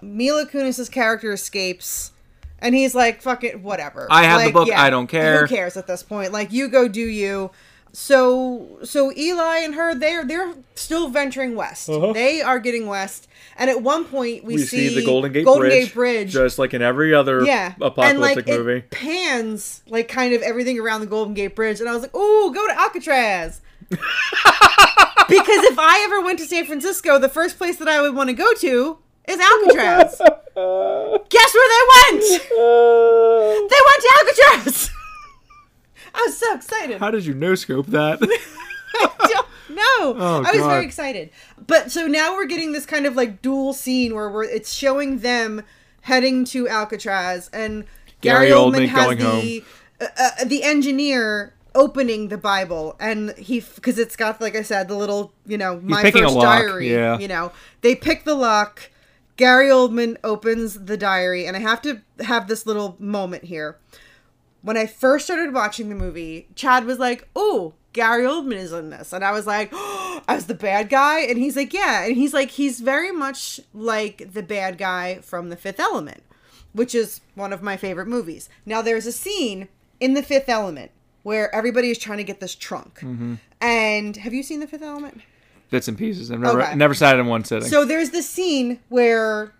Mila 0.00 0.46
Kunis's 0.46 0.88
character 0.88 1.32
escapes. 1.32 2.12
And 2.60 2.74
he's 2.74 2.94
like, 2.94 3.22
fuck 3.22 3.42
it, 3.42 3.60
whatever. 3.60 4.06
I 4.10 4.24
have 4.24 4.40
the 4.40 4.46
Like, 4.46 4.54
book, 4.54 4.70
I 4.72 4.90
don't 4.90 5.06
care. 5.06 5.46
Who 5.46 5.54
cares 5.54 5.76
at 5.76 5.86
this 5.86 6.02
point? 6.02 6.32
Like, 6.32 6.52
you 6.52 6.68
go 6.68 6.88
do 6.88 7.00
you. 7.00 7.50
So, 7.92 8.78
so 8.84 9.12
Eli 9.16 9.58
and 9.58 9.74
her, 9.74 9.94
they're 9.94 10.24
they're 10.24 10.54
still 10.76 11.08
venturing 11.08 11.56
west. 11.56 11.88
Uh-huh. 11.88 12.12
They 12.12 12.40
are 12.40 12.60
getting 12.60 12.86
west, 12.86 13.26
and 13.56 13.68
at 13.68 13.82
one 13.82 14.04
point 14.04 14.44
we, 14.44 14.54
We 14.54 14.62
see, 14.62 14.94
the 14.94 15.04
Golden 15.04 15.32
Gate 15.32 15.44
Bridge, 15.44 15.72
Gate 15.72 15.94
Bridge. 15.94 16.32
just 16.32 16.58
like 16.58 16.72
in 16.72 16.82
every 16.82 17.12
other 17.12 17.44
yeah, 17.44 17.74
apocalyptic 17.80 18.06
and 18.08 18.20
like 18.20 18.46
movie. 18.46 18.72
it 18.78 18.90
pans 18.90 19.82
like 19.88 20.08
kind 20.08 20.34
of 20.34 20.42
everything 20.42 20.78
around 20.78 21.00
the 21.00 21.08
Golden 21.08 21.34
Gate 21.34 21.56
Bridge, 21.56 21.80
and 21.80 21.88
I 21.88 21.92
was 21.92 22.02
like, 22.02 22.12
"Oh, 22.14 22.52
go 22.54 22.66
to 22.68 22.78
Alcatraz." 22.78 23.60
because 23.90 25.64
if 25.64 25.78
I 25.78 26.02
ever 26.04 26.20
went 26.20 26.38
to 26.38 26.46
San 26.46 26.64
Francisco, 26.64 27.18
the 27.18 27.28
first 27.28 27.58
place 27.58 27.76
that 27.78 27.88
I 27.88 28.00
would 28.00 28.14
want 28.14 28.28
to 28.28 28.34
go 28.34 28.52
to 28.54 28.98
is 29.26 29.38
Alcatraz. 29.40 30.16
Guess 31.28 31.54
where 31.54 31.68
they 31.68 31.84
went? 31.94 32.42
They 33.70 33.80
went 33.86 34.00
to 34.02 34.10
Alcatraz. 34.18 34.90
I 36.14 36.22
was 36.26 36.38
so 36.38 36.54
excited. 36.54 36.98
How 37.00 37.10
did 37.10 37.24
you 37.24 37.34
no 37.34 37.54
scope 37.54 37.86
that? 37.88 38.18
I 38.94 39.16
don't 39.18 39.26
know. 39.28 39.46
Oh, 40.02 40.42
I 40.44 40.50
was 40.50 40.60
God. 40.60 40.68
very 40.68 40.84
excited. 40.84 41.30
But 41.66 41.92
so 41.92 42.06
now 42.06 42.34
we're 42.34 42.46
getting 42.46 42.72
this 42.72 42.86
kind 42.86 43.06
of 43.06 43.16
like 43.16 43.40
dual 43.40 43.72
scene 43.72 44.14
where 44.14 44.28
we're 44.28 44.44
it's 44.44 44.72
showing 44.72 45.18
them 45.18 45.62
heading 46.02 46.44
to 46.46 46.68
Alcatraz 46.68 47.48
and 47.52 47.84
Gary, 48.20 48.48
Gary 48.48 48.50
Oldman, 48.50 48.86
Oldman 48.86 48.88
has 48.88 49.14
going 49.14 49.18
the 49.18 49.64
uh, 50.00 50.06
uh, 50.18 50.44
the 50.44 50.62
engineer 50.62 51.54
opening 51.74 52.28
the 52.28 52.38
Bible 52.38 52.96
and 52.98 53.36
he 53.36 53.60
because 53.60 53.98
it's 53.98 54.16
got 54.16 54.40
like 54.40 54.56
I 54.56 54.62
said 54.62 54.88
the 54.88 54.96
little 54.96 55.32
you 55.46 55.56
know 55.56 55.80
my 55.80 56.10
first 56.10 56.34
diary 56.40 56.92
yeah. 56.92 57.18
you 57.18 57.28
know 57.28 57.52
they 57.82 57.94
pick 57.94 58.24
the 58.24 58.34
lock 58.34 58.90
Gary 59.36 59.68
Oldman 59.68 60.16
opens 60.24 60.74
the 60.74 60.96
diary 60.96 61.46
and 61.46 61.56
I 61.56 61.60
have 61.60 61.80
to 61.82 62.00
have 62.20 62.48
this 62.48 62.66
little 62.66 62.96
moment 62.98 63.44
here 63.44 63.78
when 64.62 64.76
I 64.76 64.86
first 64.86 65.24
started 65.26 65.52
watching 65.54 65.88
the 65.88 65.94
movie, 65.94 66.48
Chad 66.54 66.84
was 66.84 66.98
like, 66.98 67.28
"Oh, 67.34 67.74
Gary 67.92 68.24
Oldman 68.24 68.56
is 68.56 68.72
in 68.72 68.90
this," 68.90 69.12
and 69.12 69.24
I 69.24 69.32
was 69.32 69.46
like, 69.46 69.70
oh, 69.72 70.22
"I 70.28 70.34
was 70.34 70.46
the 70.46 70.54
bad 70.54 70.88
guy," 70.90 71.20
and 71.20 71.38
he's 71.38 71.56
like, 71.56 71.72
"Yeah," 71.72 72.04
and 72.04 72.16
he's 72.16 72.32
like, 72.34 72.50
he's 72.50 72.80
very 72.80 73.10
much 73.12 73.60
like 73.74 74.32
the 74.32 74.42
bad 74.42 74.78
guy 74.78 75.18
from 75.22 75.48
The 75.48 75.56
Fifth 75.56 75.80
Element, 75.80 76.22
which 76.72 76.94
is 76.94 77.20
one 77.34 77.52
of 77.52 77.62
my 77.62 77.76
favorite 77.76 78.06
movies. 78.08 78.48
Now, 78.66 78.82
there's 78.82 79.06
a 79.06 79.12
scene 79.12 79.68
in 79.98 80.14
The 80.14 80.22
Fifth 80.22 80.48
Element 80.48 80.90
where 81.22 81.54
everybody 81.54 81.90
is 81.90 81.98
trying 81.98 82.18
to 82.18 82.24
get 82.24 82.40
this 82.40 82.54
trunk, 82.54 83.00
Mm-hmm. 83.00 83.34
and 83.60 84.16
have 84.16 84.32
you 84.32 84.42
seen 84.42 84.60
The 84.60 84.66
Fifth 84.66 84.82
Element? 84.82 85.20
Bits 85.70 85.86
and 85.88 85.96
pieces. 85.98 86.30
I've 86.32 86.40
never 86.40 86.62
Okay. 86.62 86.74
never 86.74 86.94
sat 86.94 87.18
in 87.18 87.26
one 87.26 87.44
sitting. 87.44 87.68
So 87.68 87.84
there's 87.84 88.10
this 88.10 88.28
scene 88.28 88.80
where 88.88 89.52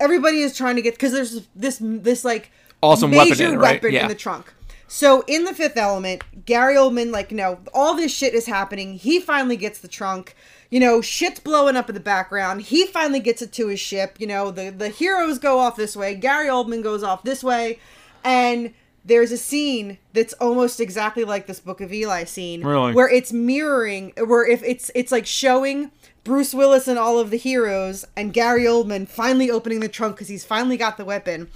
everybody 0.00 0.40
is 0.40 0.56
trying 0.56 0.76
to 0.76 0.82
get 0.82 0.94
because 0.94 1.12
there's 1.12 1.46
this 1.54 1.78
this 1.80 2.24
like 2.24 2.50
Awesome 2.82 3.10
weapon 3.12 3.40
in 3.40 3.58
right? 3.58 3.74
weapon 3.82 3.92
Yeah. 3.92 4.02
in 4.02 4.08
the 4.08 4.14
trunk. 4.14 4.52
So 4.88 5.24
in 5.26 5.44
the 5.44 5.54
Fifth 5.54 5.76
Element, 5.78 6.22
Gary 6.44 6.74
Oldman, 6.74 7.12
like, 7.12 7.32
no, 7.32 7.60
all 7.72 7.94
this 7.94 8.12
shit 8.14 8.34
is 8.34 8.44
happening. 8.46 8.94
He 8.94 9.20
finally 9.20 9.56
gets 9.56 9.78
the 9.78 9.88
trunk. 9.88 10.34
You 10.68 10.80
know, 10.80 11.00
shit's 11.00 11.40
blowing 11.40 11.76
up 11.76 11.88
in 11.88 11.94
the 11.94 12.00
background. 12.00 12.62
He 12.62 12.86
finally 12.86 13.20
gets 13.20 13.40
it 13.40 13.52
to 13.52 13.68
his 13.68 13.80
ship. 13.80 14.16
You 14.18 14.26
know, 14.26 14.50
the 14.50 14.70
the 14.70 14.88
heroes 14.88 15.38
go 15.38 15.58
off 15.60 15.76
this 15.76 15.96
way. 15.96 16.14
Gary 16.14 16.48
Oldman 16.48 16.82
goes 16.82 17.02
off 17.02 17.22
this 17.24 17.42
way, 17.44 17.78
and 18.24 18.72
there's 19.04 19.32
a 19.32 19.36
scene 19.36 19.98
that's 20.12 20.32
almost 20.34 20.80
exactly 20.80 21.24
like 21.24 21.46
this 21.46 21.60
Book 21.60 21.80
of 21.80 21.92
Eli 21.92 22.24
scene, 22.24 22.62
Really? 22.64 22.92
where 22.94 23.08
it's 23.08 23.32
mirroring, 23.32 24.12
where 24.16 24.46
if 24.46 24.62
it's 24.62 24.90
it's 24.94 25.10
like 25.12 25.26
showing 25.26 25.90
Bruce 26.24 26.54
Willis 26.54 26.86
and 26.88 26.98
all 26.98 27.18
of 27.18 27.30
the 27.30 27.36
heroes, 27.38 28.04
and 28.16 28.32
Gary 28.32 28.64
Oldman 28.64 29.08
finally 29.08 29.50
opening 29.50 29.80
the 29.80 29.88
trunk 29.88 30.16
because 30.16 30.28
he's 30.28 30.44
finally 30.44 30.76
got 30.76 30.96
the 30.98 31.04
weapon, 31.04 31.48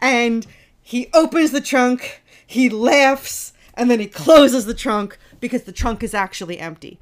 and 0.00 0.46
he 0.86 1.08
opens 1.14 1.50
the 1.50 1.62
trunk, 1.62 2.22
he 2.46 2.68
laughs, 2.68 3.54
and 3.72 3.90
then 3.90 3.98
he 3.98 4.06
closes 4.06 4.66
the 4.66 4.74
trunk 4.74 5.18
because 5.40 5.62
the 5.62 5.72
trunk 5.72 6.02
is 6.02 6.12
actually 6.12 6.58
empty. 6.58 7.00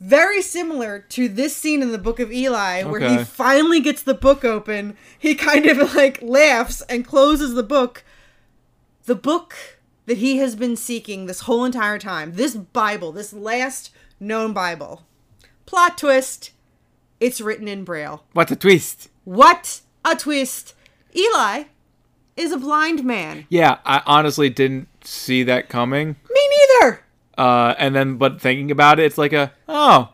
Very 0.00 0.40
similar 0.40 0.98
to 1.10 1.28
this 1.28 1.54
scene 1.54 1.82
in 1.82 1.92
the 1.92 1.98
Book 1.98 2.18
of 2.18 2.32
Eli, 2.32 2.82
where 2.82 3.00
he 3.00 3.22
finally 3.22 3.80
gets 3.80 4.02
the 4.02 4.14
book 4.14 4.44
open. 4.44 4.96
He 5.16 5.34
kind 5.34 5.66
of 5.66 5.94
like 5.94 6.20
laughs 6.22 6.80
and 6.88 7.06
closes 7.06 7.54
the 7.54 7.62
book. 7.62 8.02
The 9.04 9.14
book 9.14 9.78
that 10.06 10.16
he 10.16 10.38
has 10.38 10.56
been 10.56 10.74
seeking 10.74 11.26
this 11.26 11.40
whole 11.40 11.66
entire 11.66 11.98
time, 11.98 12.32
this 12.32 12.56
Bible, 12.56 13.12
this 13.12 13.32
last 13.32 13.90
known 14.18 14.52
Bible. 14.52 15.04
Plot 15.66 15.98
twist 15.98 16.50
it's 17.20 17.40
written 17.40 17.68
in 17.68 17.84
Braille. 17.84 18.24
what 18.32 18.50
a 18.50 18.56
twist! 18.56 19.08
What 19.22 19.82
a 20.04 20.16
twist! 20.16 20.74
Eli 21.14 21.64
is 22.36 22.52
a 22.52 22.58
blind 22.58 23.04
man. 23.04 23.46
Yeah, 23.48 23.78
I 23.84 24.02
honestly 24.06 24.48
didn't 24.50 24.88
see 25.06 25.42
that 25.44 25.68
coming. 25.68 26.16
Me 26.30 26.40
neither. 26.80 27.00
Uh, 27.36 27.74
and 27.78 27.94
then, 27.94 28.16
but 28.16 28.40
thinking 28.40 28.70
about 28.70 28.98
it, 29.00 29.04
it's 29.04 29.18
like 29.18 29.32
a 29.32 29.52
oh, 29.68 30.10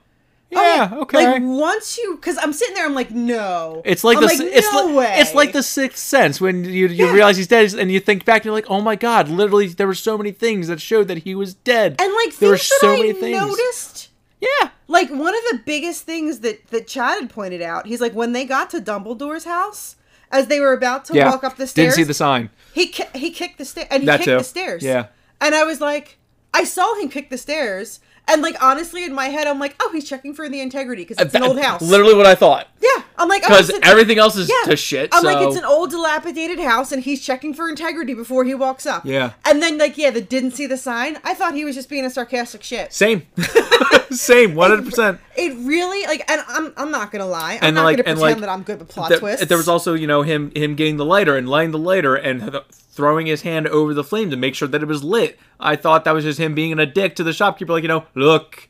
yeah, 0.51 0.91
okay. 0.93 1.27
Like 1.33 1.43
once 1.43 1.99
you, 1.99 2.17
because 2.17 2.39
I'm 2.39 2.53
sitting 2.53 2.75
there, 2.75 2.87
I'm 2.87 2.95
like, 2.95 3.11
no. 3.11 3.83
It's 3.85 4.03
like 4.05 4.17
I'm 4.17 4.23
the 4.23 4.27
like, 4.29 4.41
it's 4.41 4.73
no 4.73 4.87
like 4.87 4.97
way. 4.97 5.15
it's 5.21 5.35
like 5.35 5.53
the 5.53 5.63
sixth 5.63 5.99
sense 6.03 6.41
when 6.41 6.65
you 6.65 6.87
you 6.89 7.07
Yeah. 7.07 7.13
realize 7.13 7.37
he's 7.37 7.49
dead 7.49 7.75
and 7.75 7.91
you 7.93 8.01
think 8.01 8.25
back 8.25 8.37
and 8.43 8.45
you're 8.47 8.55
like, 8.55 8.71
oh 8.71 8.81
my 8.81 8.97
god, 8.97 9.29
literally 9.29 9.69
there 9.69 9.87
were 9.87 9.95
so 9.95 10.17
many 10.17 10.31
things 10.33 10.69
that 10.69 10.81
showed 10.81 11.09
that 11.09 11.19
he 11.19 11.35
was 11.35 11.55
dead. 11.55 11.97
and 12.01 12.13
like 12.15 12.37
there 12.39 12.51
were 12.51 12.57
so 12.57 12.95
I 12.95 12.97
many 12.97 13.13
things. 13.13 13.39
noticed. 13.39 14.09
Yeah, 14.41 14.71
Like 14.87 15.11
one 15.11 15.35
of 15.35 15.43
the 15.51 15.61
biggest 15.67 16.05
things 16.05 16.41
that 16.41 16.65
that 16.69 16.87
Chad 16.87 17.21
had 17.21 17.29
pointed 17.31 17.61
out, 17.61 17.87
he's 17.89 18.01
like 18.01 18.15
when 18.15 18.33
they 18.33 18.45
got 18.45 18.71
to 18.71 18.81
Dumbledore's 18.81 19.45
house, 19.45 19.97
as 20.31 20.47
they 20.49 20.61
were 20.61 20.73
about 20.73 21.05
to 21.07 21.15
yeah. 21.15 21.31
walk 21.31 21.45
up 21.45 21.57
the 21.57 21.67
stairs, 21.67 21.95
Didn't 21.95 21.97
see 21.97 22.09
the 22.09 22.15
sign. 22.15 22.51
he 22.75 22.87
ki- 22.89 23.05
he 23.15 23.31
kicked 23.31 23.59
the 23.59 23.65
stair 23.65 23.87
and 23.91 24.03
he 24.03 24.07
That 24.07 24.19
kicked 24.19 24.25
too. 24.29 24.39
the 24.39 24.45
stairs. 24.45 24.83
Yeah. 24.83 25.07
and 25.41 25.55
I 25.55 25.65
was 25.65 25.81
like, 25.81 26.19
I 26.55 26.65
saw 26.65 26.95
him 27.01 27.09
kick 27.09 27.31
the 27.31 27.39
stairs, 27.39 28.01
and 28.29 28.43
like 28.43 28.63
honestly, 28.63 29.05
in 29.05 29.15
my 29.15 29.27
head, 29.27 29.47
I'm 29.47 29.59
like, 29.59 29.75
oh, 29.81 29.91
he's 29.93 30.09
checking 30.09 30.35
for 30.35 30.49
the 30.49 30.61
integrity 30.61 31.03
because 31.05 31.19
it's 31.25 31.35
an 31.35 31.43
old 31.43 31.59
house. 31.61 31.83
Literally 31.83 32.15
what 32.15 32.27
I 32.27 32.35
thought. 32.35 32.69
Yeah, 32.81 33.03
I'm 33.17 33.29
like, 33.29 33.43
oh, 33.45 33.49
Because 33.49 33.71
it's 33.71 33.79
an- 33.79 33.85
everything 33.85 34.19
else 34.19 34.37
is 34.37 34.49
yeah. 34.49 34.71
to 34.71 34.77
shit. 34.77 35.11
I'm 35.13 35.23
so 35.23 35.27
like, 35.27 35.47
it's 35.49 35.57
an 35.57 35.65
old 35.65 35.91
dilapidated 35.91 36.61
house, 36.61 36.93
and 36.93 37.03
he's 37.03 37.21
checking 37.25 37.53
for 37.55 37.69
integrity 37.69 38.15
before 38.15 38.45
he 38.45 38.55
walks 38.55 38.87
up. 38.87 39.05
Yeah. 39.05 39.33
And 39.45 39.61
then, 39.63 39.79
like, 39.79 39.99
yeah, 39.99 40.11
the 40.11 40.21
didn't 40.21 40.53
see 40.53 40.67
the 40.67 40.77
sign. 40.79 41.19
I 41.25 41.35
thought 41.35 41.55
he 41.55 41.65
was 41.65 41.75
just 41.75 41.89
being 41.89 42.05
a 42.05 42.11
sarcastic 42.11 42.63
shit. 42.63 42.93
same, 42.93 43.27
same, 44.11 44.55
one 44.55 44.71
hundred 44.71 44.85
percent. 44.87 45.21
It 45.37 45.57
really, 45.59 46.07
like, 46.07 46.31
and 46.31 46.43
I'm, 46.49 46.73
I'm 46.77 46.91
not 46.91 47.11
gonna 47.11 47.27
lie. 47.27 47.55
I'm 47.55 47.69
And, 47.69 47.75
not 47.77 47.85
like- 47.85 47.97
gonna 47.99 48.09
and, 48.11 48.19
pretend 48.19 48.41
like, 48.41 48.47
that 48.47 48.49
I'm 48.53 48.63
good 48.63 48.79
with 48.79 48.89
plot 48.89 49.09
There, 49.11 49.19
twists. 49.19 49.47
there 49.47 49.59
was 49.59 49.69
also, 49.69 49.95
you 49.95 50.07
know, 50.07 50.23
him 50.23 50.51
him 50.55 50.75
getting 50.75 50.97
the 50.97 51.05
lighter 51.05 51.37
and 51.37 51.49
lighting 51.49 51.73
the 51.73 51.79
lighter 51.79 52.15
and 52.15 52.41
th- 52.53 52.63
throwing 52.99 53.27
his 53.27 53.43
hand 53.43 53.69
over 53.69 53.95
the 53.95 54.03
flame 54.03 54.29
to 54.31 54.37
make 54.37 54.57
sure 54.57 54.67
that 54.67 54.83
it 54.83 54.87
was 54.89 55.05
lit. 55.05 55.39
I 55.61 55.77
thought 55.77 56.05
that 56.05 56.11
was 56.13 56.25
just 56.25 56.41
him 56.41 56.53
being 56.57 56.77
a 56.79 56.85
dick 56.85 57.15
to 57.17 57.23
the 57.25 57.33
shopkeeper, 57.33 57.73
like 57.73 57.83
you 57.85 57.89
know, 57.89 58.05
look, 58.17 58.69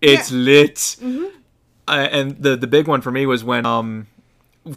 it's 0.00 0.30
Yeah. 0.30 0.38
lit. 0.38 0.74
Mm-hmm. 0.76 1.24
Uh, 1.88 2.08
and 2.12 2.36
the 2.40 2.54
the 2.56 2.68
big 2.68 2.86
one 2.86 3.00
for 3.00 3.10
me 3.10 3.26
was 3.26 3.42
when 3.42 3.66
um 3.66 4.06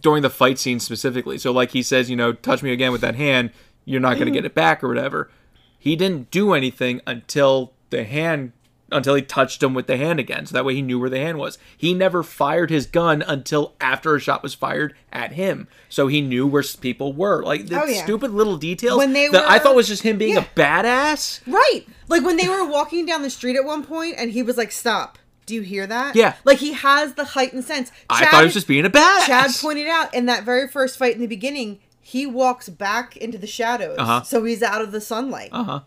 during 0.02 0.24
the 0.24 0.30
fight 0.32 0.58
scene 0.58 0.80
specifically. 0.80 1.38
So 1.38 1.52
like 1.52 1.72
he 1.72 1.84
says, 1.84 2.10
you 2.10 2.16
know, 2.16 2.34
touch 2.34 2.64
me 2.64 2.72
again 2.74 2.92
with 2.92 3.02
that 3.02 3.16
hand, 3.16 3.52
you're 3.86 4.02
not 4.02 4.14
Mm-hmm. 4.14 4.20
gonna 4.20 4.32
get 4.32 4.46
it 4.46 4.56
back 4.56 4.84
or 4.84 4.88
whatever. 4.88 5.30
He 5.78 5.96
didn't 5.96 6.32
do 6.32 6.54
anything 6.54 7.00
until 7.06 7.72
the 7.92 8.04
hand 8.04 8.52
until 8.92 9.16
he 9.16 9.22
touched 9.22 9.62
him 9.62 9.74
with 9.74 9.88
the 9.88 9.98
hand 9.98 10.20
again. 10.20 10.46
So 10.46 10.54
that 10.54 10.64
way 10.66 10.76
he 10.76 10.82
knew 10.82 11.00
where 11.00 11.10
the 11.10 11.20
hand 11.20 11.38
was. 11.38 11.58
He 11.78 11.94
never 11.94 12.24
fired 12.24 12.70
his 12.70 12.86
gun 12.86 13.22
until 13.22 13.74
after 13.82 14.16
a 14.16 14.20
shot 14.20 14.42
was 14.44 14.54
fired 14.54 14.94
at 15.12 15.34
him. 15.34 15.68
So 15.90 16.08
he 16.08 16.22
knew 16.22 16.48
where 16.48 16.64
people 16.80 17.12
were. 17.14 17.44
Like 17.44 17.68
the 17.68 17.82
Oh, 17.82 17.86
yeah. 17.86 18.04
stupid 18.04 18.32
little 18.32 18.58
details 18.58 18.98
When 18.98 19.14
they 19.14 19.28
that 19.28 19.50
I 19.50 19.60
thought 19.60 19.76
was 19.76 19.88
just 19.88 20.04
him 20.04 20.18
being 20.18 20.36
Yeah. 20.36 20.46
a 20.46 20.60
badass. 20.60 21.42
right. 21.48 21.82
Like 22.08 22.24
when 22.24 22.38
they 22.38 22.48
were 22.48 22.66
walking 22.66 23.06
down 23.06 23.22
the 23.24 23.30
street 23.30 23.56
at 23.58 23.66
one 23.66 23.84
point, 23.84 24.16
and 24.18 24.32
he 24.32 24.42
was 24.44 24.56
like, 24.58 24.72
"Stop." 24.72 25.18
Do 25.46 25.54
you 25.56 25.62
hear 25.62 25.88
that? 25.88 26.16
Yeah. 26.16 26.34
Like 26.46 26.58
he 26.60 26.74
has 26.74 27.14
the 27.16 27.24
heightened 27.24 27.64
sense. 27.64 27.92
I 28.10 28.26
thought 28.26 28.40
he 28.42 28.46
was 28.46 28.54
just 28.54 28.68
being 28.68 28.86
a 28.86 28.90
badass. 28.90 29.26
Chad 29.26 29.52
pointed 29.62 29.88
out 29.88 30.14
in 30.14 30.26
that 30.28 30.44
very 30.44 30.68
first 30.68 30.98
fight 30.98 31.16
in 31.16 31.22
the 31.22 31.28
beginning, 31.28 31.80
he 32.02 32.26
walks 32.26 32.68
back 32.70 33.16
into 33.18 33.38
the 33.38 33.48
shadows, 33.48 33.98
Uh-huh. 34.00 34.24
so 34.24 34.44
he's 34.46 34.62
out 34.64 34.82
of 34.82 34.92
the 34.94 35.00
sunlight. 35.02 35.50
Uh-huh. 35.52 35.82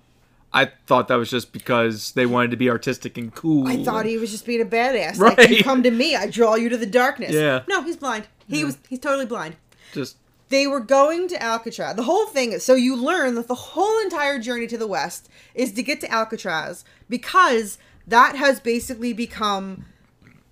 I 0.52 0.66
thought 0.86 1.08
that 1.08 1.14
was 1.14 1.30
just 1.30 1.52
because 1.52 2.12
they 2.12 2.26
wanted 2.26 2.50
to 2.50 2.56
be 2.56 2.68
artistic 2.68 3.16
and 3.16 3.32
cool. 3.34 3.68
I 3.68 3.84
thought 3.84 4.04
he 4.06 4.18
was 4.18 4.30
just 4.32 4.44
being 4.46 4.60
a 4.60 4.64
badass. 4.64 5.18
Like 5.18 5.48
you 5.48 5.56
Right. 5.56 5.64
come 5.64 5.82
to 5.84 5.90
me, 5.90 6.16
I 6.16 6.26
draw 6.26 6.56
you 6.56 6.68
to 6.68 6.76
the 6.76 6.86
darkness. 6.86 7.32
Yeah. 7.32 7.62
No, 7.68 7.82
he's 7.82 7.96
blind. 7.96 8.26
He 8.48 8.64
was 8.64 8.76
he's 8.88 8.98
totally 8.98 9.26
blind. 9.26 9.56
just 9.92 10.16
They 10.48 10.66
were 10.66 10.80
going 10.80 11.28
to 11.28 11.40
Alcatraz. 11.40 11.94
The 11.94 12.02
whole 12.02 12.26
thing 12.26 12.50
is 12.52 12.64
so 12.64 12.74
you 12.74 12.96
learn 12.96 13.36
that 13.36 13.46
the 13.46 13.54
whole 13.54 14.00
entire 14.00 14.40
journey 14.40 14.66
to 14.66 14.76
the 14.78 14.88
west 14.88 15.28
is 15.54 15.70
to 15.74 15.82
get 15.84 16.00
to 16.00 16.10
Alcatraz 16.10 16.84
because 17.08 17.78
that 18.08 18.34
has 18.34 18.58
basically 18.58 19.12
become 19.12 19.84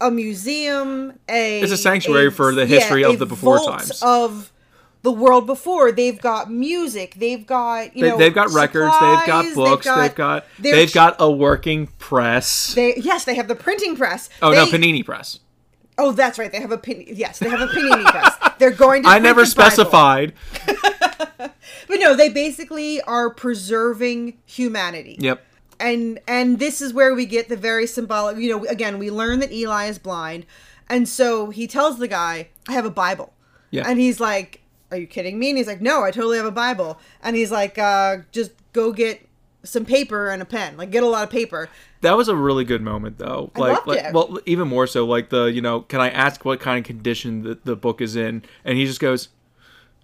a 0.00 0.12
museum. 0.12 1.14
A 1.28 1.61
It's 1.61 1.72
a 1.72 1.76
sanctuary 1.76 2.30
for 2.30 2.54
the 2.54 2.66
history 2.66 3.02
of 3.02 3.18
the 3.18 3.26
before 3.26 3.58
times. 3.66 4.00
of 4.00 4.52
the 5.02 5.12
world 5.12 5.46
before. 5.46 5.92
They've 5.92 6.20
got 6.20 6.50
music. 6.50 7.14
They've 7.18 7.46
got 7.46 7.96
you 7.96 8.02
They, 8.04 8.11
know 8.11 8.18
they've 8.18 8.34
got 8.34 8.50
records. 8.50 8.92
They've 9.00 9.26
got 9.26 9.54
books. 9.54 9.87
They've 9.87 10.14
got 10.14 10.44
their 10.58 10.74
they've 10.74 10.92
got 10.92 11.16
a 11.18 11.30
working 11.30 11.87
press. 11.98 12.74
They 12.74 12.96
yes, 12.96 13.24
they 13.24 13.34
have 13.37 13.48
the 13.48 13.54
printing 13.54 13.96
press. 13.96 14.28
oh 14.42 14.50
no, 14.52 14.66
Panini 14.66 15.04
press. 15.04 15.40
Oh, 16.00 16.12
that's 16.12 16.38
right. 16.38 16.52
They 16.52 16.61
have 16.61 16.70
a 16.70 16.78
pin. 16.78 17.04
Yes, 17.08 17.40
they 17.40 17.48
have 17.48 17.61
a 17.61 17.66
panini 17.66 18.04
press. 18.04 18.37
They're 18.58 18.70
going 18.70 19.02
to. 19.02 19.08
I 19.08 19.18
never 19.18 19.44
specified. 19.46 20.32
But 21.88 22.00
no, 22.00 22.14
they 22.14 22.28
basically 22.28 23.00
are 23.02 23.30
preserving 23.30 24.38
humanity. 24.44 25.16
Yep. 25.18 25.42
and 25.80 26.18
and 26.28 26.58
this 26.58 26.82
is 26.82 26.92
where 26.92 27.14
we 27.14 27.24
get 27.24 27.48
the 27.48 27.56
very 27.56 27.87
symbolic 27.87 28.37
you 28.38 28.50
know 28.50 28.64
again 28.66 28.98
we 28.98 29.11
learn 29.11 29.38
that 29.40 29.52
eli 29.52 29.87
is 29.87 29.98
blind 29.98 30.44
and 30.90 31.08
so 31.08 31.50
he 31.50 31.66
tells 31.68 31.98
the 31.98 32.08
guy 32.08 32.48
i 32.68 32.72
have 32.72 32.84
a 32.84 32.90
bible 32.90 33.32
Yeah. 33.70 33.84
and 33.87 33.98
he's 34.00 34.18
like 34.18 34.61
are 34.90 34.96
you 34.98 35.07
kidding 35.07 35.38
me 35.38 35.51
and 35.51 35.59
he's 35.59 35.66
like 35.66 35.81
no 35.81 36.03
i 36.05 36.11
totally 36.11 36.37
have 36.37 36.46
a 36.46 36.51
bible 36.51 36.98
and 37.22 37.37
he's 37.37 37.51
like 37.51 37.79
uh 37.79 38.16
just 38.33 38.53
go 38.72 38.92
get 38.92 39.27
some 39.64 39.85
paper 39.85 40.29
and 40.31 40.40
a 40.40 40.44
pen 40.44 40.77
like 40.77 40.90
get 40.90 41.03
a 41.03 41.07
lot 41.07 41.24
of 41.24 41.31
paper 41.31 41.68
That 42.01 42.16
was 42.16 42.29
a 42.29 42.37
really 42.37 42.64
good 42.64 42.81
moment, 42.81 43.18
though. 43.18 43.51
I 43.57 43.59
Like, 43.59 43.72
loved 43.74 43.87
like 43.88 43.98
it. 44.05 44.12
well, 44.14 44.38
even 44.46 44.68
more 44.68 44.87
so, 44.87 45.05
like 45.05 45.31
the 45.31 45.46
you 45.46 45.61
know, 45.61 45.81
can 45.81 46.01
I 46.01 46.11
ask 46.11 46.44
what 46.44 46.61
kind 46.61 46.79
of 46.79 46.85
condition 46.87 47.42
the, 47.42 47.59
the 47.64 47.74
book 47.74 48.01
is 48.01 48.14
in? 48.14 48.44
And 48.64 48.79
he 48.79 48.87
just 48.87 49.01
goes, 49.01 49.31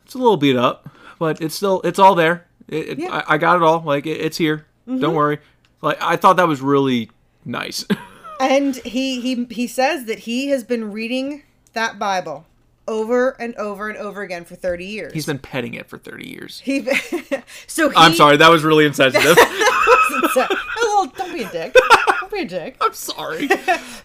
"It's 0.05 0.15
a 0.15 0.19
little 0.19 0.37
beat 0.37 0.57
up, 0.57 0.89
but 1.21 1.41
it's 1.41 1.55
still 1.55 1.81
it's 1.83 2.01
all 2.01 2.17
there. 2.17 2.47
It, 2.67 2.89
it- 2.89 2.99
Yeah. 2.99 3.11
Mm-hmm. 3.11 3.31
I, 3.31 3.35
I 3.35 3.39
got 3.39 3.55
it 3.59 3.63
all. 3.63 3.81
Like 3.87 4.07
it, 4.07 4.21
it's 4.21 4.37
here. 4.39 4.67
Don't 4.89 5.15
worry." 5.15 5.39
Like 5.83 5.99
I 6.03 6.17
thought 6.17 6.37
that 6.37 6.49
was 6.49 6.61
really 6.61 7.13
nice. 7.45 7.87
and 8.41 8.75
he 8.79 9.21
he 9.21 9.45
he 9.51 9.69
says 9.69 10.07
that 10.07 10.19
he 10.21 10.49
has 10.49 10.65
been 10.65 10.91
reading 10.91 11.45
that 11.75 11.97
bible 12.01 12.45
over 12.87 13.31
and 13.41 13.55
over 13.57 13.89
and 13.89 13.99
over 13.99 14.23
again 14.23 14.45
for 14.45 14.55
30 14.57 14.85
years 14.85 15.13
He's 15.13 15.27
been 15.27 15.39
petting 15.39 15.75
it 15.75 15.89
for 15.89 15.97
thirty 15.99 16.29
years. 16.29 16.61
he 16.61 16.83
so 17.67 17.89
he, 17.91 17.97
I'm 17.97 18.15
sorry, 18.15 18.37
that 18.37 18.51
was 18.51 18.63
really 18.63 18.85
insensitive. 18.85 19.37
oh, 19.39 21.11
don't 21.17 21.33
be 21.33 21.43
a 21.43 21.51
dick 21.51 21.75
don't 22.21 22.33
be 22.33 22.41
a 22.41 22.45
dick 22.45 22.77
I'm 22.81 22.93
sorry. 22.93 23.49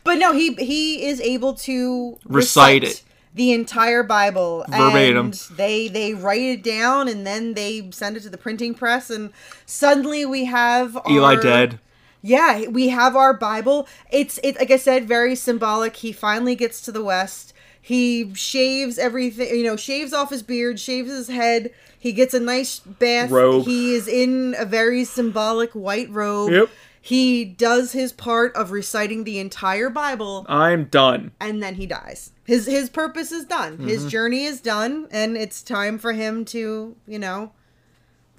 But 0.04 0.16
no, 0.16 0.34
he 0.34 0.54
he 0.56 1.06
is 1.08 1.20
able 1.22 1.54
to 1.56 2.18
Recite 2.26 2.84
it. 2.84 3.04
the 3.34 3.52
entire 3.54 4.04
Bible 4.04 4.66
Verbatim. 4.70 5.28
And 5.28 5.34
they 5.52 5.88
they 5.88 6.14
write 6.14 6.42
it 6.42 6.64
down 6.64 7.08
and 7.08 7.26
then 7.26 7.54
they 7.54 7.90
send 7.92 8.18
it 8.18 8.22
to 8.22 8.30
the 8.30 8.38
printing 8.38 8.74
press 8.74 9.10
and 9.10 9.32
suddenly 9.66 10.26
we 10.26 10.46
have 10.46 10.98
Eli 11.10 11.36
our, 11.36 11.42
dead. 11.42 11.80
Yeah, 12.22 12.68
we 12.68 12.90
have 12.90 13.16
our 13.16 13.34
Bible. 13.34 13.88
It's 14.12 14.40
it 14.44 14.58
like 14.58 14.72
I 14.72 14.78
said, 14.78 15.08
very 15.08 15.36
symbolic. 15.36 15.98
He 15.98 16.12
finally 16.12 16.56
gets 16.56 16.82
to 16.82 16.92
the 16.92 17.04
West. 17.04 17.54
He 17.82 18.34
shaves 18.36 18.98
everything, 18.98 19.56
you 19.56 19.64
know, 19.64 19.76
shaves 19.76 20.14
off 20.14 20.30
his 20.30 20.44
beard, 20.44 20.80
shaves 20.80 21.10
his 21.10 21.28
head. 21.28 21.72
He 21.98 22.14
gets 22.14 22.34
a 22.34 22.40
nice 22.40 22.80
bath. 22.80 23.32
Robe. 23.32 23.66
He 23.66 23.96
is 23.96 24.08
in 24.08 24.56
a 24.58 24.66
very 24.66 25.04
symbolic 25.06 25.72
white 25.72 26.10
robe. 26.10 26.52
Yep. 26.52 26.70
He 27.02 27.46
does 27.46 27.94
his 27.94 28.12
part 28.12 28.54
of 28.56 28.72
reciting 28.72 29.24
the 29.24 29.40
entire 29.40 29.90
Bible 29.90 30.46
I'm 30.50 30.86
done. 30.86 31.32
and 31.40 31.64
then 31.64 31.76
he 31.76 31.86
dies. 31.86 32.32
His 32.44 32.66
his 32.66 32.90
purpose 32.90 33.32
is 33.32 33.46
done. 33.46 33.80
His 33.80 34.02
mm-hmm. 34.02 34.10
journey 34.10 34.44
is 34.46 34.60
done 34.60 35.08
and 35.12 35.38
it's 35.38 35.62
time 35.62 35.98
for 35.98 36.14
him 36.14 36.44
to, 36.46 36.96
you 37.08 37.20
know, 37.20 37.52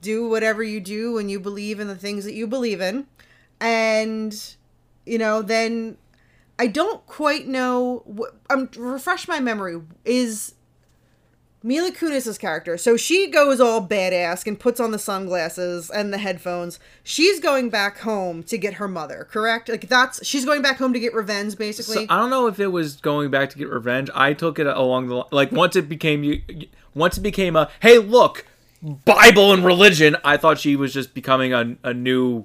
do 0.03 0.29
whatever 0.29 0.63
you 0.63 0.81
do 0.81 1.15
when 1.15 1.29
you 1.29 1.41
believe 1.41 1.81
in 1.81 1.89
the 1.89 1.97
things 1.97 2.25
that 2.25 2.35
you 2.35 2.47
believe 2.47 2.81
in. 2.81 3.07
And 3.61 4.39
you 5.07 5.19
know, 5.19 5.43
then 5.43 5.97
I 6.61 6.67
don't 6.67 7.07
quite 7.07 7.49
know 7.49 8.05
wh- 8.19 8.37
I'm 8.53 8.69
refresh 8.77 9.27
my 9.27 9.41
memory 9.41 9.81
is 10.05 10.55
Mila 11.63 11.91
Kunis's 11.91 12.37
character. 12.37 12.77
So 12.77 12.99
she 12.99 13.31
goes 13.31 13.63
all 13.63 13.89
badass 13.89 14.47
and 14.47 14.61
puts 14.61 14.79
on 14.79 14.91
the 14.91 14.99
sunglasses 14.99 15.89
and 15.89 16.13
the 16.13 16.19
headphones. 16.19 16.79
She's 17.03 17.41
going 17.41 17.71
back 17.71 18.01
home 18.01 18.43
to 18.43 18.59
get 18.59 18.75
her 18.75 18.89
mother, 18.89 19.27
correct? 19.31 19.71
Like 19.71 19.89
that's 19.89 20.23
she's 20.27 20.45
going 20.45 20.61
back 20.61 20.77
home 20.77 20.93
to 20.93 21.01
get 21.01 21.15
revenge 21.15 21.57
basically. 21.57 22.07
So 22.07 22.07
I 22.11 22.19
don't 22.19 22.29
know 22.29 22.47
if 22.47 22.61
it 22.61 22.67
was 22.67 22.97
going 22.97 23.31
back 23.31 23.49
to 23.51 23.59
get 23.59 23.71
revenge. 23.71 24.11
I 24.15 24.35
took 24.35 24.59
it 24.59 24.67
along 24.67 25.09
the 25.09 25.25
like 25.33 25.51
once 25.53 25.77
it 25.77 25.89
became 25.89 26.23
you 26.23 26.43
once 26.95 27.17
it 27.17 27.23
became 27.23 27.57
a 27.57 27.71
hey 27.81 27.97
look 27.97 28.45
Bible 28.83 29.55
and 29.55 29.65
religion. 29.65 30.15
I 30.25 30.37
thought 30.37 30.59
she 30.59 30.77
was 30.77 30.93
just 30.93 31.15
becoming 31.15 31.55
a, 31.55 31.77
a 31.83 31.95
new 31.95 32.45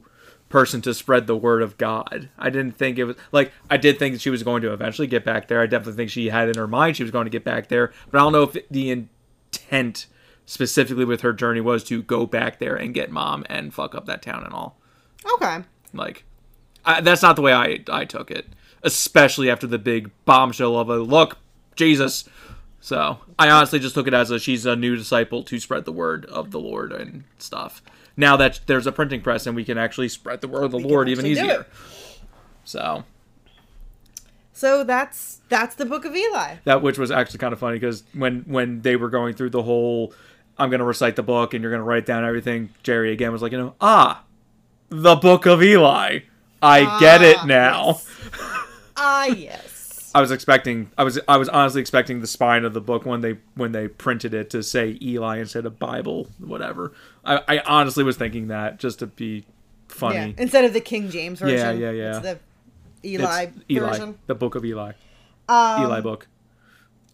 person 0.50 0.82
to 0.82 0.94
spread 0.94 1.28
the 1.28 1.36
word 1.36 1.62
of 1.62 1.78
God. 1.78 2.30
I 2.38 2.50
didn't 2.50 2.74
think 2.78 2.98
it 2.98 3.06
was 3.06 3.16
like 3.32 3.52
I 3.70 3.78
did 3.78 3.98
think 4.00 4.14
that 4.14 4.22
she 4.22 4.30
was 4.30 4.44
going 4.44 4.62
to 4.62 4.74
eventually 4.74 5.08
get 5.08 5.26
back 5.26 5.48
there. 5.48 5.62
I 5.62 5.66
definitely 5.66 5.98
think 5.98 6.12
she 6.12 6.30
had 6.30 6.50
in 6.50 6.56
her 6.56 6.68
mind 6.68 6.98
she 6.98 7.04
was 7.04 7.12
going 7.12 7.26
to 7.26 7.32
get 7.32 7.44
back 7.44 7.68
there, 7.68 7.92
but 8.12 8.20
I 8.20 8.22
don't 8.22 8.34
know 8.34 8.44
if 8.44 8.58
the 8.70 8.92
intent 8.92 10.08
specifically 10.46 11.06
with 11.06 11.22
her 11.22 11.34
journey 11.34 11.62
was 11.62 11.84
to 11.86 12.04
go 12.04 12.26
back 12.26 12.60
there 12.60 12.76
and 12.76 12.94
get 12.94 13.12
mom 13.12 13.44
and 13.50 13.74
fuck 13.74 13.96
up 13.96 14.06
that 14.06 14.22
town 14.22 14.44
and 14.44 14.54
all. 14.54 14.78
okay. 15.34 15.64
Like, 15.94 16.24
I, 16.86 17.02
that's 17.02 17.22
not 17.22 17.36
the 17.36 17.42
way 17.42 17.54
I 17.54 17.80
I 17.90 18.06
took 18.06 18.30
it, 18.30 18.48
especially 18.84 19.50
after 19.50 19.66
the 19.66 19.80
big 19.80 20.12
bombshell 20.26 20.78
of 20.78 20.90
a 20.90 20.98
look, 20.98 21.38
Jesus. 21.76 22.26
So 22.82 23.18
I 23.40 23.50
honestly 23.50 23.80
just 23.80 23.96
took 23.96 24.08
it 24.08 24.14
as 24.14 24.30
a 24.30 24.38
she's 24.38 24.66
a 24.66 24.76
new 24.76 24.96
disciple 24.96 25.42
to 25.44 25.60
spread 25.60 25.86
the 25.86 25.92
word 25.92 26.26
of 26.26 26.52
the 26.52 26.60
Lord 26.60 26.92
and 26.92 27.24
stuff. 27.40 27.82
Now 28.18 28.38
that 28.38 28.62
there's 28.66 28.88
a 28.88 28.92
printing 28.92 29.22
press 29.22 29.46
and 29.46 29.56
we 29.56 29.66
can 29.66 29.78
actually 29.78 30.10
spread 30.10 30.42
the 30.42 30.48
word 30.48 30.64
of 30.64 30.72
the 30.72 30.80
can 30.80 30.88
Lord 30.90 31.10
even 31.10 31.26
easier. 31.26 31.66
So 32.64 33.04
So 34.54 34.84
that's 34.84 35.42
that's 35.50 35.76
the 35.76 35.86
book 35.86 36.06
of 36.06 36.16
Eli. 36.16 36.56
that 36.64 36.82
which 36.82 36.98
was 36.98 37.12
actually 37.12 37.40
kind 37.40 37.54
of 37.54 37.60
funny 37.60 37.78
because 37.78 38.04
when 38.14 38.42
when 38.48 38.82
they 38.82 38.96
were 38.96 39.10
going 39.10 39.34
through 39.36 39.50
the 39.52 39.64
whole 39.64 40.14
I'm 40.58 40.70
gonna 40.70 40.86
recite 40.86 41.18
the 41.18 41.24
book 41.24 41.54
and 41.54 41.62
you're 41.62 41.72
gonna 41.72 41.84
write 41.84 42.06
down 42.06 42.24
everything, 42.24 42.70
Jerry 42.84 43.12
again 43.12 43.32
was 43.34 43.42
like, 43.42 43.52
you 43.52 43.58
know, 43.58 43.76
ah, 43.82 44.24
the 44.90 45.16
book 45.16 45.46
of 45.46 45.62
Eli. 45.62 46.20
I 46.62 47.00
get 47.00 47.22
Ah, 47.22 47.24
it 47.26 47.46
now. 47.48 47.86
yes. 47.88 48.10
Ah, 48.98 49.26
yes. 49.26 49.75
I 50.16 50.22
was 50.22 50.32
expecting 50.32 50.90
I 50.98 51.04
was 51.04 51.20
I 51.28 51.36
was 51.38 51.50
honestly 51.50 51.82
expecting 51.82 52.22
the 52.22 52.28
spine 52.28 52.64
of 52.64 52.74
the 52.74 52.80
book 52.82 53.06
when 53.06 53.20
they 53.22 53.38
when 53.56 53.74
they 53.74 53.88
printed 53.90 54.34
it 54.34 54.50
to 54.52 54.64
say 54.64 54.98
Eli 55.02 55.38
instead 55.40 55.66
of 55.66 55.78
Bible, 55.78 56.30
whatever. 56.40 56.94
I, 57.26 57.42
I 57.48 57.60
honestly 57.66 58.04
was 58.04 58.16
thinking 58.16 58.48
that 58.48 58.80
just 58.80 59.00
to 59.00 59.08
be 59.08 59.36
Yeah. 59.40 59.44
funny. 59.90 60.36
Instead 60.38 60.64
of 60.66 60.74
the 60.74 60.80
King 60.82 61.10
James 61.10 61.40
version. 61.40 61.58
Yeah, 61.58 61.72
yeah, 61.72 61.92
yeah. 61.92 62.12
It's 62.18 62.20
the 62.22 62.32
It's 63.04 63.14
Eli, 63.22 63.48
Eli, 63.70 63.90
version. 63.90 64.18
the 64.28 64.36
book 64.36 64.56
of 64.56 64.64
Eli, 64.66 64.94
Um, 65.50 65.84
Eli 65.84 66.00
book. 66.02 66.28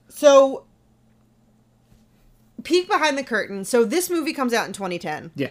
So, 0.10 0.66
peek 2.64 2.88
behind 2.88 3.18
the 3.18 3.24
curtain. 3.24 3.66
So 3.66 3.84
this 3.84 4.10
movie 4.10 4.34
comes 4.34 4.54
out 4.54 4.68
in 4.68 4.74
2010. 4.74 5.32
Yeah, 5.36 5.50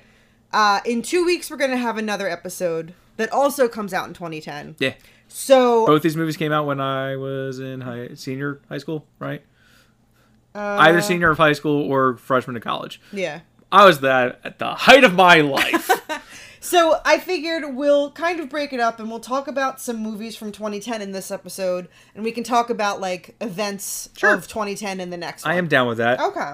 Uh, 0.53 0.81
in 0.85 1.03
two 1.03 1.25
weeks, 1.25 1.51
we're 1.51 1.57
gonna 1.57 1.77
have 1.77 1.99
another 1.99 2.29
episode 2.29 2.95
that 3.17 3.31
also 3.33 3.69
comes 3.69 3.93
out 3.93 4.07
in 4.09 4.15
2010. 4.15 4.77
yeah. 4.79 4.95
So 5.33 5.87
Both 5.87 6.03
these 6.03 6.17
movies 6.17 6.37
came 6.37 6.53
out 6.53 6.67
when 6.67 6.81
I 6.81 7.17
was 7.17 7.59
in 7.61 7.81
high 7.83 8.15
senior 8.15 8.61
high 8.69 8.79
school, 8.79 9.07
right? 9.19 9.43
uh, 10.55 10.59
Either 10.81 11.01
senior 11.01 11.31
of 11.31 11.39
high 11.39 11.53
school 11.53 11.91
or 11.91 12.17
freshman 12.17 12.57
of 12.57 12.63
college. 12.63 13.01
Yeah. 13.13 13.41
I 13.73 13.85
was 13.85 14.01
that 14.01 14.41
at 14.43 14.59
the 14.59 14.75
height 14.75 15.05
of 15.05 15.15
my 15.15 15.41
life. 15.41 15.91
So 16.63 17.01
I 17.07 17.19
figured 17.19 17.75
we'll 17.75 18.11
kind 18.13 18.39
of 18.39 18.51
break 18.51 18.75
it 18.75 18.81
up 18.81 19.01
and 19.01 19.09
we'll 19.09 19.19
talk 19.19 19.49
about 19.49 19.81
some 19.81 19.97
movies 19.97 20.37
from 20.37 20.53
2010 20.53 21.01
in 21.01 21.11
this 21.13 21.31
episode, 21.31 21.89
and 22.15 22.23
we 22.23 22.33
can 22.33 22.45
talk 22.45 22.69
about 22.69 23.01
like 23.01 23.35
events 23.41 24.11
Sure. 24.15 24.35
of 24.35 24.47
2010 24.47 25.01
in 25.01 25.09
the 25.09 25.17
next 25.17 25.47
one. 25.47 25.55
I 25.55 25.57
am 25.57 25.69
down 25.69 25.89
with 25.89 25.97
that. 25.97 26.21
Okay. 26.21 26.53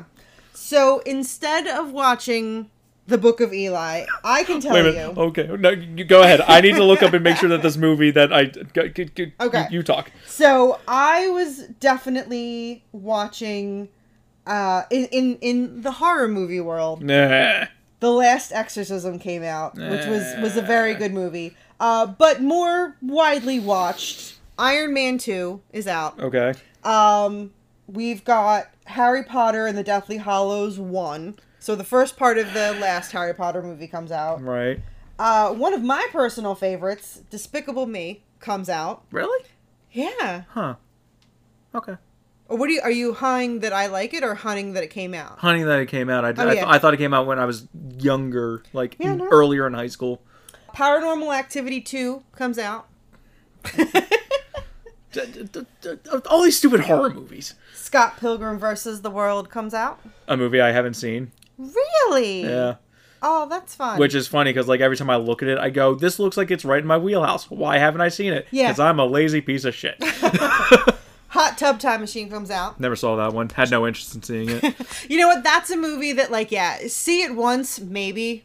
So 0.55 1.01
instead 1.01 1.67
of 1.67 1.91
watching 1.91 2.71
the 3.07 3.19
Book 3.19 3.41
of 3.41 3.53
Eli, 3.53 4.05
I 4.25 4.45
can 4.45 4.61
tell 4.61 4.75
Wait 4.75 4.87
a 4.87 4.93
you. 4.93 5.15
Okay, 5.17 5.47
no, 5.59 5.71
you 5.71 6.05
go 6.05 6.23
ahead. 6.23 6.41
I 6.41 6.61
need 6.61 6.75
to 6.75 6.85
look 6.85 7.03
up 7.03 7.13
and 7.13 7.23
make 7.23 7.37
sure 7.37 7.49
that 7.51 7.63
this 7.63 7.77
movie 7.77 8.11
that 8.11 8.33
I 8.33 8.45
go, 8.47 8.89
go, 8.89 9.05
go, 9.15 9.27
Okay. 9.41 9.67
You, 9.71 9.79
you 9.79 9.83
talk. 9.83 10.11
So 10.27 10.81
I 10.89 11.29
was 11.29 11.65
definitely 11.81 12.85
watching 12.93 13.89
uh 14.47 14.83
in, 14.91 15.07
in 15.07 15.39
in 15.41 15.83
the 15.83 15.93
horror 15.93 16.29
movie 16.29 16.61
world. 16.61 17.03
Nah. 17.03 17.67
The 17.99 18.11
Last 18.11 18.53
Exorcism 18.53 19.19
came 19.19 19.43
out, 19.43 19.75
which 19.75 20.07
was 20.07 20.25
was 20.41 20.57
a 20.57 20.63
very 20.63 20.95
good 20.95 21.13
movie. 21.13 21.57
Uh 21.81 22.07
but 22.07 22.43
more 22.43 22.97
widely 23.01 23.61
watched, 23.61 24.37
Iron 24.59 24.95
Man 24.95 25.19
2 25.19 25.61
is 25.73 25.87
out. 25.87 26.19
Okay. 26.21 26.55
Um 26.85 27.53
we've 27.87 28.25
got 28.25 28.71
Harry 28.87 29.23
Potter 29.23 29.67
and 29.67 29.77
the 29.79 29.85
Deathly 29.85 30.19
Hallows 30.19 30.79
1. 30.79 31.37
So 31.67 31.75
the 31.75 31.83
first 31.83 32.17
part 32.17 32.39
of 32.39 32.55
the 32.55 32.75
last 32.81 33.11
Harry 33.11 33.35
Potter 33.35 33.61
movie 33.61 33.89
comes 33.89 34.13
out. 34.13 34.41
Right. 34.41 34.81
Uh 35.19 35.53
one 35.53 35.75
of 35.75 35.83
my 35.83 36.07
personal 36.13 36.55
favorites, 36.55 37.23
Despicable 37.29 37.87
Me, 37.87 38.23
comes 38.39 38.69
out. 38.69 39.03
Really? 39.11 39.45
Yeah. 39.91 40.45
Huh. 40.51 40.77
Okay. 41.75 41.97
Or 42.47 42.57
What 42.57 42.69
do 42.69 42.73
you 42.75 42.81
are 42.83 42.91
you 42.93 43.15
hunting 43.15 43.59
that 43.61 43.73
I 43.73 43.89
like 43.89 44.15
it 44.15 44.23
or 44.23 44.37
hunting 44.37 44.75
that 44.75 44.85
it 44.85 44.91
came 44.91 45.13
out? 45.13 45.41
Honey, 45.41 45.65
that 45.65 45.81
it 45.81 45.87
came 45.87 46.09
out. 46.09 46.25
I, 46.25 46.35
Oh, 46.41 46.49
I, 46.51 46.53
yeah. 46.53 46.71
I 46.71 46.79
thought 46.79 46.95
it 46.95 46.99
came 46.99 47.13
out 47.13 47.27
when 47.27 47.41
I 47.41 47.47
was 47.47 47.67
younger, 47.99 48.63
like 48.73 48.95
Yeah, 49.01 49.17
no. 49.17 49.27
earlier 49.33 49.67
in 49.67 49.75
high 49.75 49.89
school. 49.89 50.23
Paranormal 50.73 51.37
Activity 51.37 51.81
2 51.81 52.23
comes 52.31 52.61
out. 52.61 52.87
All 56.31 56.45
these 56.45 56.59
stupid 56.59 56.83
horror 56.83 57.11
movies. 57.11 57.55
Scott 57.75 58.19
Pilgrim 58.19 58.57
versus 58.57 59.03
the 59.03 59.11
World 59.11 59.51
comes 59.51 59.75
out. 59.75 59.99
A 60.29 60.37
movie 60.37 60.61
I 60.61 60.71
haven't 60.71 60.95
seen. 60.95 61.33
Really? 61.59 62.43
Yeah. 62.43 62.77
Oh, 63.23 63.49
that's 63.49 63.75
fun. 63.75 63.99
Which 63.99 64.15
is 64.15 64.29
funny 64.29 64.53
because 64.53 64.69
like 64.69 64.81
every 64.81 64.97
time 64.97 65.11
I 65.11 65.17
look 65.17 65.43
at 65.43 65.49
it, 65.49 65.59
I 65.59 65.71
go, 65.71 65.95
"This 65.95 66.19
looks 66.19 66.37
like 66.37 66.51
it's 66.51 66.65
right 66.65 66.81
in 66.81 66.87
my 66.87 66.99
wheelhouse. 66.99 67.51
Why 67.51 67.79
haven't 67.79 68.01
I 68.01 68.09
seen 68.09 68.33
it? 68.33 68.47
Yeah. 68.51 68.69
Because 68.69 68.81
I'm 68.81 68.99
a 69.01 69.07
lazy 69.07 69.41
piece 69.41 69.65
of 69.65 69.75
shit. 69.75 69.97
Hot 71.29 71.59
Tub 71.59 71.79
Time 71.79 72.01
Machine 72.01 72.31
comes 72.31 72.51
out. 72.51 72.81
Never 72.81 72.97
saw 72.97 73.17
that 73.17 73.33
one. 73.33 73.49
Had 73.51 73.71
no 73.71 73.87
interest 73.87 74.15
in 74.15 74.23
seeing 74.23 74.49
it. 74.51 74.75
You 75.11 75.19
know 75.19 75.29
what? 75.29 75.45
That's 75.45 75.71
a 75.71 75.77
movie 75.77 76.13
that, 76.15 76.31
like, 76.31 76.51
yeah, 76.51 76.79
see 76.89 77.23
it 77.23 77.35
once, 77.35 77.79
maybe. 77.79 78.45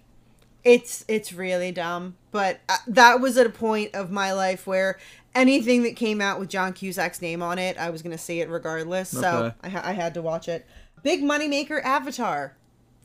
It's 0.64 1.04
it's 1.08 1.34
really 1.34 1.72
dumb, 1.72 2.18
but 2.32 2.60
uh, 2.70 2.78
that 2.88 3.20
was 3.20 3.36
at 3.38 3.48
a 3.48 3.50
point 3.50 3.96
of 3.96 4.12
my 4.12 4.32
life 4.32 4.68
where 4.68 5.00
anything 5.34 5.82
that 5.84 5.96
came 5.96 6.22
out 6.22 6.40
with 6.40 6.50
John 6.50 6.74
Cusack's 6.74 7.20
name 7.20 7.42
on 7.42 7.58
it, 7.58 7.78
I 7.80 7.90
was 7.90 8.04
gonna 8.04 8.18
see 8.18 8.42
it 8.42 8.50
regardless. 8.50 9.10
So 9.10 9.54
I, 9.64 9.68
I 9.68 9.94
had 9.94 10.14
to 10.14 10.22
watch 10.22 10.48
it. 10.48 10.68
Big 11.02 11.24
moneymaker 11.24 11.84
Avatar 11.84 12.56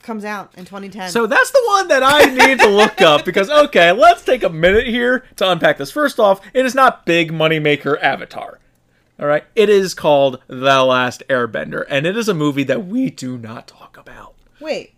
comes 0.07 0.25
out 0.25 0.53
in 0.57 0.65
2010. 0.65 1.11
So 1.11 1.27
that's 1.27 1.51
the 1.51 1.63
one 1.67 1.89
that 1.89 2.03
I 2.03 2.25
need 2.25 2.61
to 2.61 2.69
look 2.69 3.03
up 3.03 3.25
because 3.25 3.51
okay, 3.51 3.93
let's 3.93 4.25
take 4.25 4.43
a 4.43 4.49
minute 4.49 4.87
here 4.87 5.25
to 5.37 5.51
unpack 5.51 5.77
this. 5.79 5.91
First 5.91 6.19
off, 6.19 6.41
it 6.55 6.65
is 6.65 6.75
not 6.75 7.05
Big 7.05 7.33
Moneymaker 7.33 8.01
Avatar. 8.01 8.59
All 9.19 9.27
right, 9.27 9.45
it 9.55 9.69
is 9.69 9.95
called 9.95 10.41
The 10.47 10.83
Last 10.85 11.23
Airbender, 11.29 11.85
and 11.89 12.07
it 12.07 12.17
is 12.17 12.29
a 12.29 12.35
movie 12.35 12.65
that 12.65 12.87
we 12.87 13.11
do 13.11 13.37
not 13.39 13.67
talk 13.67 13.97
about. 13.99 14.35
wait, 14.61 14.93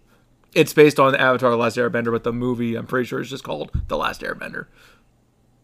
It's 0.54 0.72
based 0.72 0.98
on 1.00 1.12
the 1.12 1.20
Avatar: 1.20 1.50
The 1.50 1.56
Last 1.56 1.76
Airbender, 1.76 2.10
but 2.12 2.24
the 2.24 2.32
movie 2.32 2.74
I'm 2.76 2.86
pretty 2.86 3.06
sure 3.06 3.20
is 3.20 3.30
just 3.30 3.44
called 3.44 3.70
The 3.88 3.96
Last 3.96 4.20
Airbender. 4.20 4.66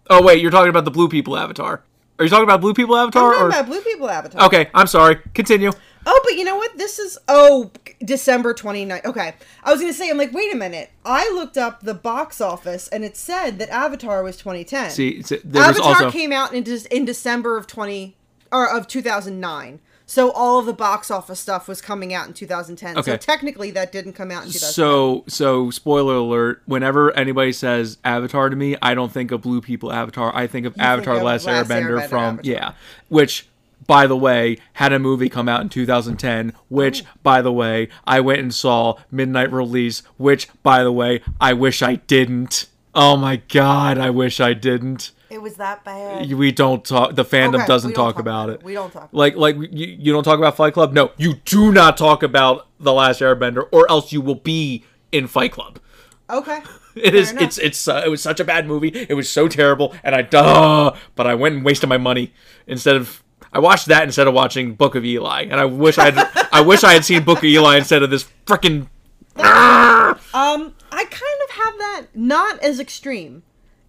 Oh 0.09 0.23
wait, 0.23 0.41
you're 0.41 0.51
talking 0.51 0.71
about 0.71 0.85
the 0.85 0.91
Blue 0.91 1.09
People 1.09 1.37
Avatar. 1.37 1.83
Are 2.19 2.25
you 2.25 2.31
talking 2.31 2.45
about 2.45 2.61
Blue 2.61 2.75
People 2.75 2.95
I'm 2.95 3.09
Avatar? 3.09 3.33
talking 3.33 3.43
or- 3.43 3.49
about 3.49 3.67
Blue 3.67 3.81
People 3.81 4.09
Avatar. 4.09 4.47
Okay, 4.47 4.71
I'm 4.73 4.87
sorry. 4.87 5.17
Continue. 5.35 5.73
Oh, 6.07 6.21
but 6.25 6.35
you 6.35 6.45
know 6.45 6.57
what? 6.57 6.77
This 6.77 6.99
is 6.99 7.19
oh 7.29 7.71
December 8.05 8.53
29th. 8.55 9.05
Okay. 9.05 9.35
I 9.63 9.71
was 9.71 9.81
going 9.81 9.93
to 9.93 9.99
say 9.99 10.11
I'm 10.11 10.19
like, 10.19 10.33
"Wait 10.33 10.53
a 10.53 10.57
minute. 10.57 10.91
I 11.05 11.31
looked 11.35 11.57
up 11.59 11.81
the 11.83 11.95
box 11.95 12.41
office 12.41 12.89
and 12.89 13.05
it 13.05 13.17
said 13.17 13.59
that 13.59 13.69
Avatar 13.71 14.23
was 14.23 14.37
2010." 14.37 14.91
See, 14.91 15.19
it's- 15.21 15.41
there 15.45 15.67
was 15.67 15.77
Avatar 15.79 15.89
also 15.89 16.11
came 16.11 16.33
out 16.33 16.53
in 16.53 16.63
De- 16.63 16.95
in 16.97 17.05
December 17.05 17.57
of 17.57 17.67
20 17.67 18.17
or 18.53 18.69
of 18.71 18.87
2009. 18.87 19.81
So 20.07 20.31
all 20.33 20.59
of 20.59 20.67
the 20.67 20.75
box 20.75 21.11
office 21.11 21.41
stuff 21.41 21.67
was 21.67 21.81
coming 21.81 22.13
out 22.13 22.27
in 22.27 22.35
2010. 22.35 22.95
So 22.97 23.01
Okay. 23.01 23.17
technically 23.17 23.71
that 23.71 23.91
didn't 23.91 24.13
come 24.13 24.31
out 24.31 24.45
in 24.45 24.51
2010. 24.53 24.73
So, 24.75 25.25
so 25.27 25.71
spoiler 25.71 26.17
alert. 26.17 26.61
Whenever 26.67 27.11
anybody 27.17 27.53
says 27.53 27.97
Avatar 28.05 28.51
to 28.51 28.55
me, 28.57 28.77
I 28.83 28.93
don't 28.93 29.11
think 29.11 29.31
of 29.33 29.41
Blue 29.41 29.63
People 29.63 29.91
Avatar. 29.91 30.31
I 30.37 30.47
think 30.47 30.67
of 30.67 30.75
Avatar: 30.79 31.17
of 31.17 31.23
Last, 31.23 31.47
Last 31.47 31.69
Airbender, 31.71 32.01
Airbender 32.03 32.09
from 32.11 32.23
Avatar. 32.23 32.41
yeah, 32.45 32.73
which 33.09 33.49
by 33.87 34.07
the 34.07 34.17
way 34.17 34.59
had 34.75 34.93
a 34.93 34.99
movie 34.99 35.29
come 35.29 35.49
out 35.49 35.61
in 35.61 35.69
2010. 35.69 36.53
Which 36.69 37.03
Oh. 37.03 37.09
by 37.23 37.43
the 37.43 37.53
way 37.53 37.89
I 38.07 38.21
went 38.21 38.41
and 38.41 38.55
saw 38.55 38.97
midnight 39.11 39.53
release. 39.53 40.03
Which 40.17 40.49
by 40.63 40.83
the 40.83 40.93
way 40.93 41.21
I 41.41 41.53
wish 41.53 41.83
I 41.83 41.97
didn't. 41.97 42.67
Oh 42.95 43.17
my 43.17 43.37
god, 43.49 43.99
I 43.99 44.11
wish 44.11 44.39
I 44.41 44.53
didn't. 44.53 45.11
it 45.29 45.43
was 45.43 45.57
that 45.57 45.85
bad. 45.85 46.33
We 46.33 46.53
don't 46.53 46.85
talk. 46.85 47.17
The 47.17 47.25
fandom 47.25 47.57
Okay, 47.57 47.67
doesn't 47.67 47.95
don't 47.95 48.07
talk, 48.13 48.21
about 48.21 48.51
it. 48.51 48.63
We 48.63 48.75
don't 48.75 48.93
talk. 48.93 49.05
About 49.05 49.15
Like, 49.15 49.35
like 49.35 49.57
you, 49.57 49.87
you 49.99 50.13
don't 50.13 50.23
talk 50.23 50.39
about 50.39 50.57
Fight 50.57 50.75
Club. 50.75 50.93
No, 50.93 51.11
you 51.17 51.35
do 51.45 51.73
not 51.73 51.97
talk 51.97 52.23
about 52.23 52.69
the 52.79 52.93
Last 52.93 53.21
Airbender, 53.21 53.67
or 53.73 53.91
else 53.91 54.13
you 54.13 54.21
will 54.21 54.37
be 54.37 54.85
in 55.11 55.27
Fight 55.27 55.51
Club. 55.51 55.81
it. 56.29 56.33
Okay. 56.33 56.61
It 56.95 57.17
is. 57.17 57.33
It's. 57.33 57.59
It's. 57.59 57.89
Uh, 57.89 58.03
it 58.07 58.09
was 58.09 58.23
such 58.23 58.39
a 58.39 58.45
bad 58.45 58.69
movie. 58.69 58.89
It 59.09 59.15
was 59.15 59.29
so 59.29 59.49
terrible, 59.49 59.93
and 60.05 60.15
I 60.15 60.23
duh. 60.23 60.95
But 61.17 61.27
I 61.27 61.35
went 61.35 61.57
and 61.57 61.65
wasted 61.65 61.89
my 61.89 61.99
money 61.99 62.33
instead 62.69 62.95
of. 62.95 63.25
I 63.55 63.61
watched 63.61 63.87
that 63.87 64.03
instead 64.03 64.27
of 64.27 64.35
watching 64.35 64.75
Book 64.75 64.97
of 64.97 65.05
Eli, 65.05 65.43
and 65.43 65.55
I 65.61 65.65
wish 65.65 65.97
I. 65.97 66.11
had 66.11 66.49
I 66.53 66.61
wish 66.61 66.83
I 66.83 66.93
had 66.93 67.05
seen 67.05 67.23
Book 67.23 67.39
of 67.39 67.45
Eli 67.45 67.77
instead 67.77 68.03
of 68.03 68.11
this 68.11 68.27
freaking. 68.47 68.89
Um, 70.35 70.75
I 70.93 71.05
kind 71.05 71.41
of 71.45 71.51
have 71.51 71.79
that 71.79 72.03
not 72.15 72.59
as 72.61 72.81
extreme. 72.81 73.43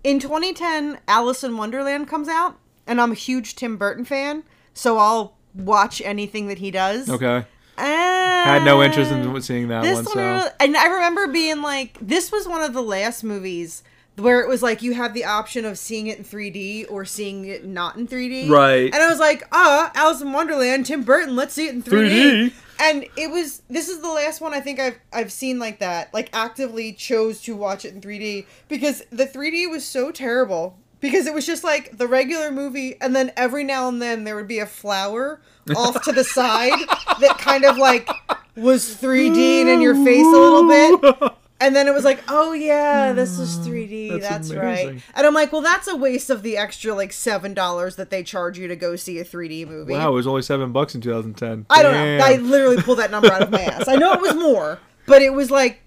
In 0.04 0.20
2010, 0.20 1.00
Alice 1.08 1.44
in 1.44 1.58
Wonderland 1.58 2.08
comes 2.08 2.28
out, 2.28 2.58
and 2.86 3.02
I'm 3.02 3.12
a 3.12 3.16
huge 3.16 3.56
Tim 3.56 3.78
Burton 3.78 4.06
fan, 4.06 4.44
so 4.74 4.98
I'll 4.98 5.36
watch 5.56 6.02
anything 6.02 6.48
that 6.48 6.60
he 6.60 6.70
does. 6.72 7.10
Okay. 7.10 7.46
Had 7.78 8.46
Had 8.46 8.64
no 8.66 8.82
interest 8.84 9.12
in 9.12 9.42
seeing 9.42 9.68
that 9.70 9.84
one. 9.84 9.96
one, 9.96 10.06
So. 10.06 10.50
and 10.60 10.78
I 10.78 10.86
remember 10.88 11.28
being 11.28 11.62
like, 11.62 11.98
this 12.00 12.32
was 12.32 12.48
one 12.48 12.62
of 12.62 12.74
the 12.74 12.84
last 12.84 13.24
movies 13.24 13.84
where 14.18 14.42
it 14.42 14.48
was 14.48 14.64
like 14.64 14.82
you 14.82 14.94
have 14.94 15.14
the 15.14 15.26
option 15.26 15.66
of 15.66 15.78
seeing 15.78 16.08
it 16.08 16.18
in 16.18 16.24
3D 16.24 16.90
or 16.90 17.06
seeing 17.06 17.46
it 17.46 17.66
not 17.66 17.98
in 17.98 18.08
3D. 18.08 18.50
Right. 18.50 18.86
And 18.86 18.96
I 18.96 19.10
was 19.10 19.20
like, 19.20 19.44
ah, 19.52 19.92
Alice 19.94 20.22
in 20.22 20.32
Wonderland, 20.32 20.86
Tim 20.86 21.04
Burton, 21.04 21.36
let's 21.36 21.54
see 21.54 21.68
it 21.68 21.76
in 21.76 21.84
3D. 21.84 22.10
3D. 22.10 22.54
And 22.78 23.06
it 23.16 23.32
was 23.32 23.62
this 23.70 23.88
is 23.88 24.02
the 24.02 24.10
last 24.10 24.42
one 24.42 24.54
I 24.54 24.60
think 24.60 24.80
I've 24.80 25.00
I've 25.14 25.32
seen 25.32 25.60
like 25.60 25.80
that, 25.80 26.14
like 26.14 26.30
actively 26.34 26.94
chose 26.94 27.42
to 27.44 27.56
watch 27.56 27.86
it 27.86 27.94
in 27.94 28.02
3D 28.02 28.46
because 28.68 29.04
the 29.12 29.26
3D 29.26 29.70
was 29.70 29.86
so 29.86 30.12
terrible 30.12 30.78
because 31.00 31.26
it 31.26 31.34
was 31.34 31.46
just 31.46 31.64
like 31.64 31.98
the 31.98 32.08
regular 32.08 32.52
movie 32.52 33.00
and 33.00 33.16
then 33.16 33.32
every 33.38 33.64
now 33.64 33.88
and 33.88 34.02
then 34.02 34.24
there 34.24 34.36
would 34.36 34.48
be 34.48 34.60
a 34.60 34.66
flower 34.66 35.40
off 35.76 36.02
to 36.04 36.12
the 36.12 36.24
side 36.24 36.74
that 37.22 37.38
kind 37.40 37.64
of 37.64 37.78
like 37.78 38.10
was 38.56 38.96
3D 38.96 39.62
and 39.62 39.70
in 39.70 39.82
your 39.82 39.96
face 40.04 40.26
a 40.26 40.30
little 40.30 40.68
bit. 40.68 41.34
And 41.60 41.74
then 41.74 41.88
it 41.88 41.94
was 41.94 42.04
like, 42.04 42.22
oh 42.28 42.52
yeah, 42.52 43.14
this 43.14 43.40
is 43.40 43.56
hmm, 43.56 43.72
3D. 43.72 44.22
That's 44.22 44.50
That's, 44.50 44.54
right. 44.54 45.02
And 45.16 45.26
I'm 45.26 45.34
like, 45.34 45.54
well, 45.54 45.62
that's 45.62 45.88
a 45.88 45.96
waste 45.96 46.30
of 46.30 46.44
the 46.44 46.58
extra 46.58 46.94
like 46.94 47.14
seven 47.14 47.54
dollars 47.54 47.96
that 47.96 48.10
they 48.10 48.24
charge 48.24 48.60
you 48.60 48.68
to 48.68 48.76
go 48.76 48.96
see 48.96 49.20
a 49.20 49.26
3D 49.26 49.68
movie. 49.68 49.94
Wow, 49.94 50.10
it 50.10 50.16
was 50.16 50.28
only 50.28 50.42
seven 50.42 50.74
bucks 50.74 50.96
in 50.96 51.02
2010. 51.02 51.66
I 51.70 51.82
don't 51.82 51.94
know. 51.94 52.26
I 52.26 52.36
literally 52.38 52.82
pulled 52.82 53.00
that 53.00 53.10
number 53.10 53.32
out 53.32 53.42
of 53.42 53.52
my 53.52 53.62
ass. 53.62 53.88
I 53.88 53.96
know 53.96 54.14
it 54.14 54.22
was 54.22 54.36
more, 54.36 54.80
but 55.06 55.22
it 55.22 55.34
was 55.34 55.50
like 55.50 55.82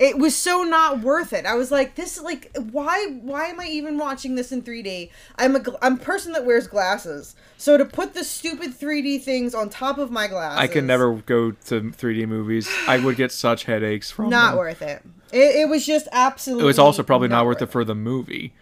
it 0.00 0.18
was 0.18 0.34
so 0.34 0.62
not 0.64 1.00
worth 1.00 1.32
it. 1.34 1.44
I 1.44 1.54
was 1.54 1.70
like, 1.70 1.94
this 1.94 2.20
like 2.20 2.50
why 2.72 3.06
why 3.20 3.44
am 3.46 3.60
I 3.60 3.66
even 3.66 3.98
watching 3.98 4.34
this 4.34 4.50
in 4.50 4.62
3D? 4.62 5.10
I'm 5.36 5.54
a 5.56 5.62
I'm 5.82 5.94
a 5.94 5.98
person 5.98 6.32
that 6.32 6.44
wears 6.46 6.66
glasses. 6.66 7.36
So 7.58 7.76
to 7.76 7.84
put 7.84 8.14
the 8.14 8.24
stupid 8.24 8.70
3D 8.72 9.22
things 9.22 9.54
on 9.54 9.68
top 9.68 9.98
of 9.98 10.10
my 10.10 10.26
glasses 10.26 10.58
I 10.58 10.66
can 10.66 10.86
never 10.86 11.14
go 11.16 11.50
to 11.50 11.80
3D 11.82 12.26
movies. 12.26 12.68
I 12.88 12.98
would 12.98 13.16
get 13.16 13.30
such 13.30 13.64
headaches 13.64 14.10
from 14.10 14.30
not 14.30 14.52
them. 14.52 14.58
worth 14.58 14.80
it. 14.82 15.02
it. 15.32 15.56
It 15.56 15.68
was 15.68 15.84
just 15.86 16.08
absolutely 16.12 16.64
It 16.64 16.66
was 16.66 16.78
also 16.78 17.02
probably 17.02 17.28
not, 17.28 17.44
worth 17.44 17.60
it 17.60 17.66
for 17.70 17.84
the 17.84 17.94
movie. 17.94 18.54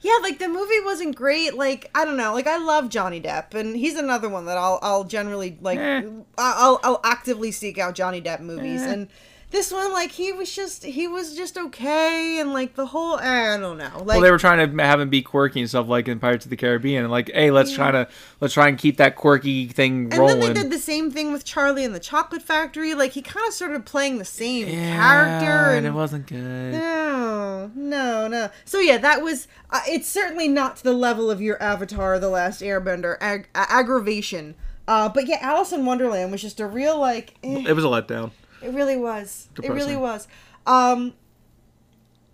Yeah, 0.00 0.18
like 0.22 0.38
the 0.40 0.48
movie 0.48 0.80
wasn't 0.84 1.14
great. 1.16 1.54
Like 1.54 1.88
I 1.94 2.04
don't 2.04 2.16
know. 2.16 2.34
Like 2.34 2.46
I 2.48 2.58
love 2.58 2.88
Johnny 2.90 3.20
Depp, 3.20 3.54
and 3.54 3.74
he's 3.76 3.94
another 3.94 4.28
one 4.28 4.44
that 4.46 4.58
I'll 4.58 4.78
I'll 4.82 5.04
generally 5.04 5.56
like. 5.62 5.78
Eh. 5.78 6.02
I'll 6.36 6.78
I'll 6.82 7.00
actively 7.04 7.50
seek 7.52 7.78
out 7.78 7.94
Johnny 7.94 8.20
Depp 8.20 8.40
movies, 8.40 8.82
Eh. 8.82 8.92
and 8.92 9.08
this 9.54 9.72
one 9.72 9.92
like 9.92 10.10
he 10.10 10.32
was 10.32 10.52
just 10.54 10.84
he 10.84 11.06
was 11.06 11.36
just 11.36 11.56
okay, 11.56 12.40
and 12.40 12.52
like 12.52 12.74
the 12.74 12.86
whole 12.86 13.14
I 13.14 13.56
don't 13.56 13.78
know. 13.78 13.90
Like 13.98 14.06
well, 14.06 14.20
they 14.20 14.30
were 14.32 14.38
trying 14.38 14.76
to 14.76 14.82
have 14.82 15.00
him 15.00 15.08
be 15.08 15.22
quirky 15.22 15.60
and 15.60 15.68
stuff 15.68 15.86
like 15.86 16.08
in 16.08 16.18
Pirates 16.18 16.44
of 16.44 16.50
the 16.50 16.56
Caribbean. 16.56 17.08
Like, 17.08 17.30
hey, 17.32 17.50
let's 17.52 17.72
try 17.72 17.92
to 17.92 18.08
let's 18.40 18.52
try 18.52 18.66
and 18.68 18.76
keep 18.76 18.96
that 18.96 19.14
quirky 19.16 19.68
thing 19.68 20.08
and 20.10 20.18
rolling. 20.18 20.40
then 20.40 20.54
they 20.54 20.62
did 20.64 20.72
the 20.72 20.78
same 20.78 21.10
thing 21.10 21.32
with 21.32 21.44
Charlie 21.44 21.84
and 21.84 21.94
the 21.94 22.00
Chocolate 22.00 22.42
Factory. 22.42 22.94
Like 22.94 23.12
he 23.12 23.22
kind 23.22 23.46
of 23.46 23.54
started 23.54 23.86
playing 23.86 24.18
the 24.18 24.24
same 24.24 24.66
Yeah, 24.68 24.96
character, 24.96 25.68
and 25.68 25.78
and 25.78 25.86
it 25.86 25.92
wasn't 25.92 26.26
good. 26.26 26.72
No, 26.74 27.70
no, 27.76 28.26
no. 28.28 28.50
So 28.64 28.80
yeah, 28.80 28.98
that 28.98 29.22
was. 29.22 29.46
Uh, 29.70 29.80
it's 29.86 30.08
certainly 30.08 30.48
not 30.48 30.76
to 30.78 30.84
the 30.84 30.92
level 30.92 31.30
of 31.30 31.40
your 31.40 31.62
Avatar: 31.62 32.18
The 32.18 32.28
Last 32.28 32.60
Airbender 32.60 33.16
ag- 33.20 33.48
aggravation. 33.54 34.56
Uh, 34.86 35.08
but 35.08 35.26
yeah, 35.26 35.38
Alice 35.40 35.72
in 35.72 35.86
Wonderland 35.86 36.30
was 36.32 36.42
just 36.42 36.60
a 36.60 36.66
real 36.66 36.98
like. 36.98 37.34
eh, 37.44 37.64
It 37.68 37.72
was 37.72 37.84
a 37.84 37.88
letdown. 37.88 38.32
It 38.64 38.74
really 38.74 38.96
was. 38.96 39.48
It 39.62 39.70
really 39.70 39.96
was. 39.96 40.28
Um, 40.66 41.14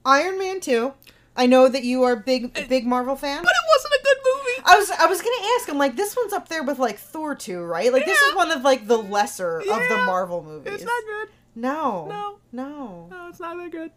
Iron 0.04 0.38
Man 0.38 0.60
two. 0.60 0.94
I 1.36 1.46
know 1.46 1.68
that 1.68 1.84
you 1.84 2.02
are 2.02 2.12
a 2.12 2.20
big 2.20 2.68
big 2.68 2.86
Marvel 2.86 3.16
fan. 3.16 3.42
But 3.42 3.52
it 3.52 3.68
wasn't 3.74 3.94
a 3.94 4.02
good 4.02 4.16
movie. 4.24 4.62
I 4.64 4.78
was 4.78 4.90
I 4.90 5.06
was 5.06 5.20
gonna 5.22 5.46
ask. 5.56 5.68
I'm 5.68 5.78
like, 5.78 5.96
this 5.96 6.16
one's 6.16 6.32
up 6.32 6.48
there 6.48 6.62
with 6.62 6.78
like 6.78 6.98
Thor 6.98 7.34
two, 7.34 7.62
right? 7.62 7.92
Like 7.92 8.04
this 8.04 8.18
is 8.18 8.34
one 8.34 8.50
of 8.50 8.62
like 8.62 8.86
the 8.86 8.98
lesser 8.98 9.61
of 9.61 9.66
the 9.66 10.02
Marvel 10.07 10.42
movies. 10.42 10.74
It's 10.74 10.84
not 10.84 11.02
good. 11.05 11.28
No. 11.55 12.07
No. 12.07 12.38
No. 12.52 13.09
No, 13.11 13.28
it's 13.28 13.40
not 13.40 13.57
that 13.57 13.70
good. 13.70 13.90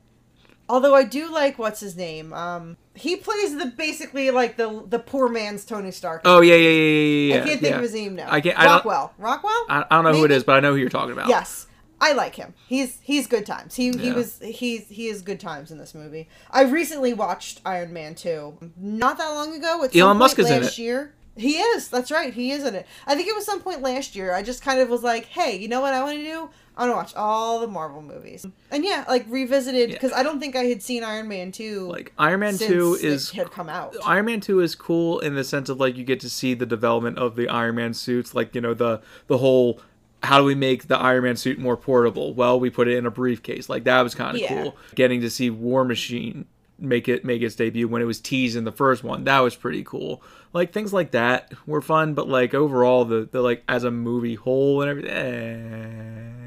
Although 0.69 0.95
I 0.95 1.03
do 1.03 1.31
like 1.31 1.59
what's 1.59 1.81
his 1.81 1.97
name. 1.97 2.33
Um, 2.33 2.77
he 2.95 3.15
plays 3.15 3.57
the 3.57 3.65
basically 3.65 4.31
like 4.31 4.55
the 4.55 4.83
the 4.87 4.99
poor 4.99 5.27
man's 5.27 5.65
Tony 5.65 5.91
Stark. 5.91 6.21
Oh 6.25 6.41
yeah, 6.41 6.55
yeah, 6.55 6.69
yeah, 6.69 6.69
yeah, 6.69 7.35
yeah. 7.35 7.41
I 7.41 7.45
can't 7.45 7.59
think 7.59 7.71
yeah. 7.71 7.75
of 7.75 7.81
his 7.81 7.93
name 7.93 8.15
now. 8.15 8.27
I 8.29 8.39
can't. 8.39 8.57
I 8.57 8.63
don't. 8.63 8.73
Rockwell. 8.75 9.13
Rockwell. 9.17 9.65
I, 9.69 9.85
I 9.89 9.95
don't 9.95 10.05
know 10.05 10.17
who 10.17 10.25
it 10.25 10.31
is, 10.31 10.43
but 10.43 10.55
I 10.55 10.59
know 10.61 10.71
who 10.71 10.77
you're 10.77 10.89
talking 10.89 11.11
about. 11.11 11.27
Yes, 11.27 11.67
I 12.01 12.11
like 12.13 12.35
him. 12.35 12.53
He's 12.67 12.99
he's 13.01 13.27
good 13.27 13.45
times. 13.45 13.75
He 13.75 13.91
he 13.97 14.11
was 14.11 14.39
he's 14.43 14.87
he 14.89 15.07
is 15.07 15.21
good 15.21 15.39
times 15.39 15.71
in 15.71 15.77
this 15.77 15.95
movie. 15.95 16.27
I 16.51 16.63
recently 16.63 17.13
watched 17.13 17.61
Iron 17.65 17.93
Man 17.93 18.15
two 18.15 18.57
not 18.77 19.17
that 19.17 19.29
long 19.29 19.55
ago. 19.55 19.83
At 19.83 19.93
some 19.93 20.01
Elon 20.01 20.17
Musk 20.17 20.37
is 20.39 20.49
in 20.49 20.61
last 20.63 20.77
it. 20.77 20.81
year. 20.81 21.13
He 21.35 21.53
is. 21.57 21.87
That's 21.87 22.11
right. 22.11 22.31
He 22.31 22.51
is 22.51 22.63
in 22.63 22.75
it. 22.75 22.85
I 23.07 23.15
think 23.15 23.27
it 23.27 23.35
was 23.35 23.43
some 23.45 23.59
point 23.61 23.81
last 23.81 24.15
year. 24.15 24.35
I 24.35 24.43
just 24.43 24.61
kind 24.61 24.79
of 24.79 24.89
was 24.89 25.01
like, 25.01 25.25
hey, 25.25 25.57
you 25.57 25.67
know 25.67 25.81
what 25.81 25.91
I 25.93 26.03
want 26.03 26.19
to 26.19 26.23
do? 26.23 26.49
I 26.77 26.81
want 26.87 26.91
to 26.91 26.95
watch 26.95 27.15
all 27.15 27.59
the 27.59 27.67
Marvel 27.67 28.03
movies. 28.03 28.45
And 28.69 28.83
yeah, 28.85 29.03
like 29.07 29.25
revisited 29.27 29.89
Yeah. 29.89 29.95
because 29.95 30.11
I 30.11 30.21
don't 30.21 30.39
think 30.39 30.55
I 30.55 30.65
had 30.65 30.83
seen 30.83 31.03
Iron 31.03 31.27
Man 31.27 31.51
two. 31.51 31.87
Like 31.87 32.13
Iron 32.19 32.41
Man 32.41 32.57
two 32.59 32.97
is 33.01 33.31
had 33.31 33.49
come 33.49 33.67
out. 33.69 33.95
Iron 34.05 34.25
Man 34.25 34.41
2 34.41 34.59
is 34.59 34.75
cool 34.75 35.19
in 35.21 35.33
the 35.35 35.43
sense 35.43 35.69
of 35.69 35.79
like 35.79 35.95
you 35.97 36.03
get 36.03 36.19
to 36.19 36.29
see 36.29 36.53
the 36.53 36.65
development 36.67 37.17
of 37.17 37.35
the 37.35 37.47
Iron 37.49 37.75
Man 37.75 37.93
suits, 37.95 38.35
like 38.35 38.53
you 38.53 38.61
know 38.61 38.73
the 38.75 39.01
the 39.27 39.39
whole 39.39 39.79
how 40.23 40.37
do 40.39 40.45
we 40.45 40.55
make 40.55 40.87
the 40.87 40.97
Iron 40.97 41.23
Man 41.23 41.35
suit 41.35 41.59
more 41.59 41.77
portable? 41.77 42.33
Well, 42.33 42.59
we 42.59 42.69
put 42.69 42.87
it 42.87 42.97
in 42.97 43.05
a 43.05 43.11
briefcase. 43.11 43.69
Like 43.69 43.83
that 43.83 44.01
was 44.01 44.15
kind 44.15 44.35
of 44.35 44.41
Yeah. 44.41 44.63
cool. 44.63 44.77
Getting 44.95 45.21
to 45.21 45.29
see 45.29 45.49
War 45.49 45.83
Machine 45.85 46.45
make 46.79 47.07
it 47.07 47.23
make 47.23 47.41
its 47.41 47.55
debut 47.55 47.87
when 47.87 48.01
it 48.01 48.05
was 48.05 48.19
teased 48.19 48.57
in 48.57 48.63
the 48.63 48.71
first 48.71 49.03
one. 49.03 49.23
That 49.25 49.39
was 49.39 49.55
pretty 49.55 49.83
cool. 49.83 50.23
Like 50.53 50.71
things 50.73 50.91
like 50.93 51.11
that 51.11 51.51
were 51.67 51.81
fun, 51.81 52.13
but 52.13 52.27
like 52.27 52.53
overall 52.53 53.05
the 53.05 53.27
the 53.31 53.41
like 53.41 53.63
as 53.67 53.83
a 53.83 53.91
movie 53.91 54.35
whole 54.35 54.81
and 54.81 54.89
everything 54.89 55.11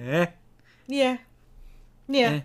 eh. 0.08 0.26
Yeah, 0.86 1.16
yeah. 2.08 2.28
Eh. 2.30 2.40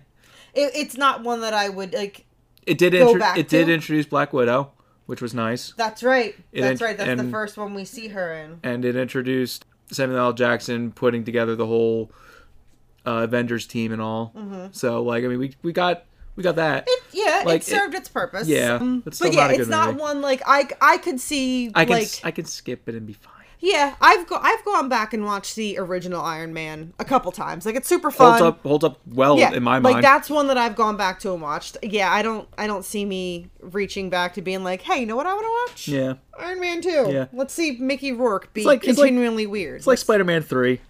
It, 0.54 0.72
it's 0.74 0.96
not 0.96 1.22
one 1.22 1.40
that 1.40 1.54
I 1.54 1.68
would 1.68 1.92
like. 1.94 2.24
It 2.66 2.78
did 2.78 2.92
Go 2.92 3.06
intro- 3.08 3.20
back 3.20 3.38
it 3.38 3.48
did 3.48 3.68
introduce 3.68 4.06
Black 4.06 4.32
Widow, 4.32 4.72
which 5.06 5.20
was 5.22 5.34
nice. 5.34 5.72
That's 5.76 6.02
right. 6.02 6.34
It 6.52 6.60
That's 6.60 6.72
int- 6.72 6.80
right. 6.80 6.96
That's 6.98 7.20
the 7.22 7.30
first 7.30 7.56
one 7.56 7.74
we 7.74 7.84
see 7.84 8.08
her 8.08 8.32
in. 8.34 8.60
and 8.62 8.84
it 8.84 8.96
introduced 8.96 9.64
Samuel 9.90 10.18
L. 10.18 10.32
Jackson 10.32 10.92
putting 10.92 11.24
together 11.24 11.56
the 11.56 11.66
whole 11.66 12.10
uh, 13.06 13.22
Avengers 13.24 13.66
team 13.66 13.92
and 13.92 14.00
all. 14.00 14.32
Mm-hmm. 14.36 14.66
So 14.72 15.02
like 15.02 15.24
I 15.24 15.28
mean 15.28 15.38
we 15.38 15.54
we 15.62 15.72
got 15.72 16.04
we 16.36 16.42
got 16.42 16.56
that. 16.56 16.84
It, 16.86 17.02
yeah, 17.12 17.42
Like, 17.44 17.60
it 17.60 17.64
served 17.64 17.94
its 17.94 18.08
purpose. 18.08 18.48
yeah, 18.48 18.76
Um, 18.76 19.02
it's 19.04 19.18
but 19.18 19.34
yeah, 19.34 19.48
not 19.48 19.50
it's 19.54 19.68
not 19.68 19.86
movie. 19.88 20.00
one 20.00 20.22
like 20.22 20.42
I 20.46 20.68
I 20.80 20.96
could 20.98 21.20
see 21.20 21.70
I 21.74 21.84
can 21.84 21.94
like 21.98 22.20
I 22.24 22.30
can 22.30 22.44
skip 22.46 22.88
it 22.88 22.94
and 22.94 23.06
be 23.06 23.12
fine. 23.12 23.32
Yeah 23.62 23.94
I've 24.00 24.26
go 24.26 24.38
I've 24.42 24.62
gone 24.64 24.88
back 24.90 25.14
and 25.14 25.24
watched 25.24 25.56
the 25.56 25.78
original 25.78 26.20
Iron 26.20 26.52
Man 26.52 26.92
a 26.98 27.04
couple 27.04 27.32
times. 27.32 27.64
Like 27.64 27.76
it's 27.76 27.88
super 27.88 28.10
fun. 28.10 28.38
Holds 28.40 28.42
up 28.42 28.62
holds 28.62 28.84
up 28.84 29.00
well 29.06 29.38
yeah, 29.38 29.52
in 29.52 29.62
my 29.62 29.76
like 29.76 29.82
mind. 29.82 29.94
Like 29.94 30.02
that's 30.02 30.28
one 30.28 30.48
that 30.48 30.58
I've 30.58 30.76
gone 30.76 30.96
back 30.96 31.20
to 31.20 31.32
and 31.32 31.40
watched. 31.40 31.78
Yeah, 31.82 32.12
I 32.12 32.20
don't 32.22 32.48
I 32.58 32.66
don't 32.66 32.84
see 32.84 33.04
me 33.04 33.48
reaching 33.60 34.10
back 34.10 34.34
to 34.34 34.42
being 34.42 34.64
like, 34.64 34.82
hey, 34.82 35.00
you 35.00 35.06
know 35.06 35.16
what 35.16 35.26
I 35.26 35.32
want 35.32 35.46
to 35.46 35.72
watch? 35.72 35.88
Yeah, 35.88 36.14
Iron 36.38 36.60
Man 36.60 36.82
two. 36.82 37.08
Yeah. 37.10 37.26
Let's 37.32 37.54
see 37.54 37.78
Mickey 37.78 38.12
Rourke 38.12 38.52
be 38.52 38.64
like- 38.64 38.84
it's 38.84 38.98
like- 38.98 39.08
continually 39.08 39.46
weird. 39.46 39.76
it's 39.78 39.86
like 39.86 39.98
Spider 39.98 40.24
Man 40.24 40.42
three. 40.42 40.80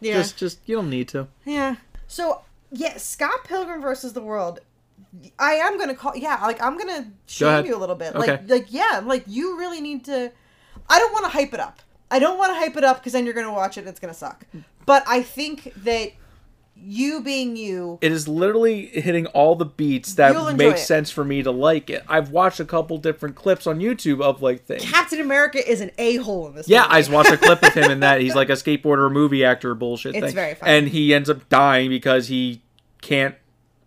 yeah. 0.00 0.14
Just 0.14 0.36
just 0.36 0.58
you 0.66 0.76
don't 0.76 0.90
need 0.90 1.08
to. 1.08 1.26
Yeah. 1.46 1.76
So 2.06 2.42
yeah, 2.70 2.98
Scott 2.98 3.44
Pilgrim 3.44 3.80
versus 3.80 4.12
the 4.12 4.20
World. 4.20 4.60
I 5.38 5.52
am 5.52 5.78
gonna 5.78 5.94
call. 5.94 6.14
Yeah, 6.14 6.38
like 6.42 6.62
I'm 6.62 6.76
gonna 6.76 7.10
shame 7.26 7.48
ahead. 7.48 7.66
you 7.66 7.74
a 7.74 7.78
little 7.78 7.94
bit. 7.96 8.14
Okay. 8.14 8.32
Like, 8.32 8.50
like 8.50 8.66
yeah, 8.68 9.00
like 9.02 9.24
you 9.26 9.58
really 9.58 9.80
need 9.80 10.04
to. 10.04 10.30
I 10.90 10.98
don't 10.98 11.12
want 11.12 11.24
to 11.24 11.30
hype 11.30 11.54
it 11.54 11.60
up. 11.60 11.80
I 12.10 12.18
don't 12.18 12.38
want 12.38 12.50
to 12.52 12.54
hype 12.58 12.76
it 12.76 12.84
up 12.84 12.98
because 12.98 13.12
then 13.12 13.24
you're 13.24 13.34
gonna 13.34 13.52
watch 13.52 13.76
it 13.76 13.80
and 13.80 13.88
it's 13.88 14.00
gonna 14.00 14.14
suck. 14.14 14.46
But 14.86 15.04
I 15.06 15.22
think 15.22 15.72
that 15.84 16.12
you 16.80 17.20
being 17.22 17.56
you, 17.56 17.98
It 18.00 18.12
is 18.12 18.28
literally 18.28 18.86
hitting 18.86 19.26
all 19.26 19.56
the 19.56 19.64
beats 19.64 20.14
that 20.14 20.56
make 20.56 20.74
it. 20.76 20.78
sense 20.78 21.10
for 21.10 21.24
me 21.24 21.42
to 21.42 21.50
like 21.50 21.90
it. 21.90 22.04
I've 22.08 22.30
watched 22.30 22.60
a 22.60 22.64
couple 22.64 22.98
different 22.98 23.34
clips 23.34 23.66
on 23.66 23.80
YouTube 23.80 24.20
of 24.22 24.42
like 24.42 24.64
things. 24.64 24.84
Captain 24.88 25.20
America 25.20 25.58
is 25.68 25.80
an 25.80 25.90
a 25.98 26.16
hole 26.16 26.46
in 26.46 26.54
this. 26.54 26.68
Yeah, 26.68 26.82
movie. 26.82 26.92
I 26.94 27.00
just 27.00 27.10
watched 27.10 27.30
a 27.32 27.36
clip 27.36 27.62
of 27.64 27.74
him 27.74 27.90
in 27.90 28.00
that. 28.00 28.20
He's 28.20 28.36
like 28.36 28.48
a 28.48 28.52
skateboarder, 28.64 29.10
movie 29.10 29.44
actor, 29.44 29.74
bullshit 29.74 30.14
It's 30.14 30.26
thing. 30.26 30.34
very 30.36 30.54
funny. 30.54 30.70
And 30.72 30.88
he 30.88 31.12
ends 31.12 31.28
up 31.28 31.48
dying 31.48 31.90
because 31.90 32.28
he 32.28 32.62
can't 33.02 33.34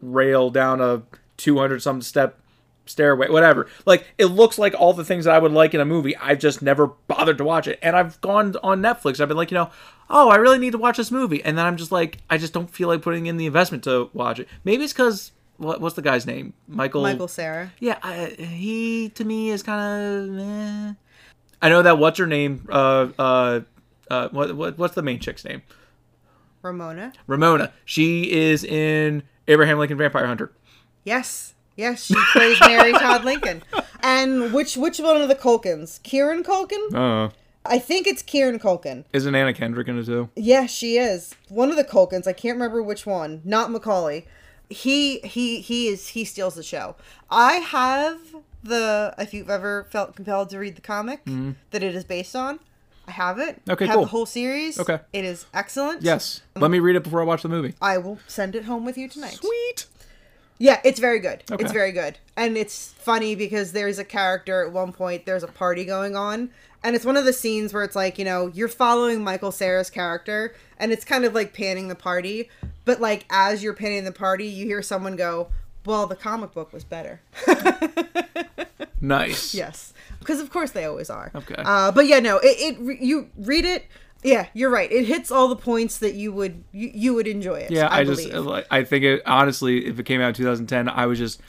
rail 0.01 0.49
down 0.49 0.81
a 0.81 1.03
200 1.37 1.81
some 1.81 2.01
step 2.01 2.39
stairway, 2.85 3.29
whatever. 3.29 3.67
Like, 3.85 4.07
it 4.17 4.25
looks 4.25 4.57
like 4.57 4.73
all 4.77 4.93
the 4.93 5.05
things 5.05 5.25
that 5.25 5.35
I 5.35 5.39
would 5.39 5.51
like 5.51 5.73
in 5.73 5.81
a 5.81 5.85
movie. 5.85 6.15
I've 6.17 6.39
just 6.39 6.61
never 6.61 6.87
bothered 6.87 7.37
to 7.37 7.43
watch 7.43 7.67
it. 7.67 7.79
And 7.81 7.95
I've 7.95 8.19
gone 8.21 8.55
on 8.63 8.81
Netflix. 8.81 9.19
I've 9.19 9.27
been 9.27 9.37
like, 9.37 9.51
you 9.51 9.55
know, 9.55 9.69
oh, 10.09 10.29
I 10.29 10.35
really 10.35 10.57
need 10.59 10.71
to 10.71 10.77
watch 10.77 10.97
this 10.97 11.11
movie. 11.11 11.43
And 11.43 11.57
then 11.57 11.65
I'm 11.65 11.77
just 11.77 11.91
like, 11.91 12.19
I 12.29 12.37
just 12.37 12.53
don't 12.53 12.69
feel 12.69 12.87
like 12.87 13.01
putting 13.01 13.27
in 13.27 13.37
the 13.37 13.45
investment 13.45 13.83
to 13.85 14.09
watch 14.13 14.39
it. 14.39 14.47
Maybe 14.63 14.83
it's 14.83 14.93
because. 14.93 15.31
What, 15.57 15.79
what's 15.79 15.95
the 15.95 16.01
guy's 16.01 16.25
name? 16.25 16.53
Michael. 16.67 17.03
Michael 17.03 17.27
Cera. 17.27 17.71
Yeah, 17.79 17.99
I, 18.01 18.35
he 18.39 19.09
to 19.09 19.23
me 19.23 19.51
is 19.51 19.61
kind 19.61 20.31
of. 20.31 20.39
Eh. 20.39 20.93
I 21.61 21.69
know 21.69 21.83
that. 21.83 21.99
What's 21.99 22.17
her 22.17 22.25
name? 22.25 22.67
Uh, 22.67 23.09
uh, 23.19 23.59
uh, 24.09 24.29
what, 24.29 24.55
what 24.55 24.79
what's 24.79 24.95
the 24.95 25.03
main 25.03 25.19
chick's 25.19 25.45
name? 25.45 25.61
Ramona. 26.63 27.13
Ramona. 27.27 27.71
She 27.85 28.31
is 28.31 28.63
in 28.63 29.21
Abraham 29.47 29.77
Lincoln 29.77 29.99
Vampire 29.99 30.25
Hunter. 30.25 30.51
Yes. 31.03 31.50
Yes, 31.75 32.03
she 32.05 32.15
plays 32.33 32.59
Mary 32.61 32.91
Todd 32.93 33.23
Lincoln. 33.23 33.63
And 34.03 34.53
which 34.53 34.77
which 34.77 34.99
one 34.99 35.21
of 35.21 35.27
the 35.27 35.35
Culkins? 35.35 36.01
Kieran 36.03 36.43
Culkin? 36.43 36.93
Uh, 36.93 37.31
I 37.65 37.79
think 37.79 38.07
it's 38.07 38.21
Kieran 38.21 38.59
Culkin. 38.59 39.05
isn't 39.13 39.35
Anna 39.35 39.53
Kendrick 39.53 39.87
in 39.87 39.97
it 39.97 40.05
too? 40.05 40.29
Yeah, 40.35 40.65
she 40.65 40.97
is. 40.97 41.35
One 41.49 41.69
of 41.69 41.75
the 41.75 41.83
Culkins. 41.83 42.27
I 42.27 42.33
can't 42.33 42.55
remember 42.55 42.81
which 42.81 43.05
one. 43.05 43.41
Not 43.43 43.71
Macaulay. 43.71 44.25
He 44.69 45.19
he 45.19 45.61
he 45.61 45.87
is 45.87 46.09
he 46.09 46.25
steals 46.25 46.55
the 46.55 46.63
show. 46.63 46.95
I 47.29 47.53
have 47.55 48.19
the 48.63 49.13
if 49.17 49.33
you've 49.33 49.49
ever 49.49 49.85
felt 49.91 50.15
compelled 50.15 50.49
to 50.51 50.59
read 50.59 50.75
the 50.75 50.81
comic 50.81 51.21
that 51.71 51.83
it 51.83 51.95
is 51.95 52.03
based 52.03 52.35
on. 52.35 52.59
I 53.07 53.11
have 53.11 53.39
it. 53.39 53.59
Mm-hmm. 53.61 53.71
Okay, 53.71 53.85
I 53.85 53.87
have 53.89 53.95
cool. 53.95 54.03
the 54.03 54.09
whole 54.11 54.25
series. 54.25 54.79
Okay. 54.79 54.99
It 55.11 55.25
is 55.25 55.45
excellent. 55.53 56.03
Yes. 56.03 56.41
Let 56.55 56.71
me 56.71 56.79
read 56.79 56.95
it 56.95 57.03
before 57.03 57.19
I 57.19 57.23
watch 57.25 57.41
the 57.41 57.49
movie. 57.49 57.73
I 57.81 57.97
will 57.97 58.19
send 58.27 58.55
it 58.55 58.65
home 58.65 58.85
with 58.85 58.97
you 58.97 59.09
tonight. 59.09 59.33
Sweet. 59.33 59.87
Yeah, 60.61 60.79
it's 60.83 60.99
very 60.99 61.17
good. 61.17 61.43
Okay. 61.51 61.63
It's 61.63 61.73
very 61.73 61.91
good. 61.91 62.19
And 62.37 62.55
it's 62.55 62.93
funny 62.93 63.33
because 63.33 63.71
there's 63.71 63.97
a 63.97 64.03
character 64.03 64.63
at 64.63 64.71
one 64.71 64.91
point, 64.93 65.25
there's 65.25 65.41
a 65.41 65.47
party 65.47 65.85
going 65.85 66.15
on. 66.15 66.51
And 66.83 66.95
it's 66.95 67.03
one 67.03 67.17
of 67.17 67.25
the 67.25 67.33
scenes 67.33 67.73
where 67.73 67.83
it's 67.83 67.95
like, 67.95 68.19
you 68.19 68.25
know, 68.25 68.45
you're 68.53 68.67
following 68.67 69.23
Michael 69.23 69.51
Cera's 69.51 69.89
character 69.89 70.53
and 70.77 70.91
it's 70.91 71.03
kind 71.03 71.25
of 71.25 71.33
like 71.33 71.55
panning 71.55 71.87
the 71.87 71.95
party. 71.95 72.47
But 72.85 73.01
like 73.01 73.25
as 73.31 73.63
you're 73.63 73.73
panning 73.73 74.03
the 74.03 74.11
party, 74.11 74.45
you 74.45 74.67
hear 74.67 74.83
someone 74.83 75.15
go, 75.15 75.47
Well, 75.83 76.05
the 76.05 76.15
comic 76.15 76.53
book 76.53 76.71
was 76.71 76.83
better. 76.83 77.21
Nice. 79.03 79.55
yes. 79.55 79.93
Because 80.19 80.39
of 80.39 80.51
course 80.51 80.71
they 80.71 80.85
always 80.85 81.09
are. 81.09 81.31
Okay. 81.33 81.55
Uh, 81.57 81.91
but 81.91 82.05
yeah, 82.05 82.19
no, 82.19 82.37
it, 82.37 82.77
it 82.77 83.01
you 83.01 83.29
read 83.35 83.65
it. 83.65 83.85
Yeah, 84.23 84.47
you're 84.53 84.69
right. 84.69 84.91
It 84.91 85.05
hits 85.05 85.31
all 85.31 85.47
the 85.47 85.55
points 85.55 85.97
that 85.99 86.13
you 86.13 86.31
would 86.33 86.63
you, 86.71 86.91
you 86.93 87.13
would 87.13 87.27
enjoy 87.27 87.55
it. 87.55 87.71
Yeah, 87.71 87.87
I, 87.87 87.99
I, 87.99 88.03
just 88.03 88.29
believe. 88.29 88.65
I 88.69 88.83
think 88.83 89.03
it 89.03 89.21
honestly, 89.25 89.85
if 89.85 89.99
it 89.99 90.05
came 90.05 90.21
out 90.21 90.29
in 90.29 90.33
2010, 90.35 90.89
I 90.89 91.05
was 91.07 91.17
just 91.17 91.41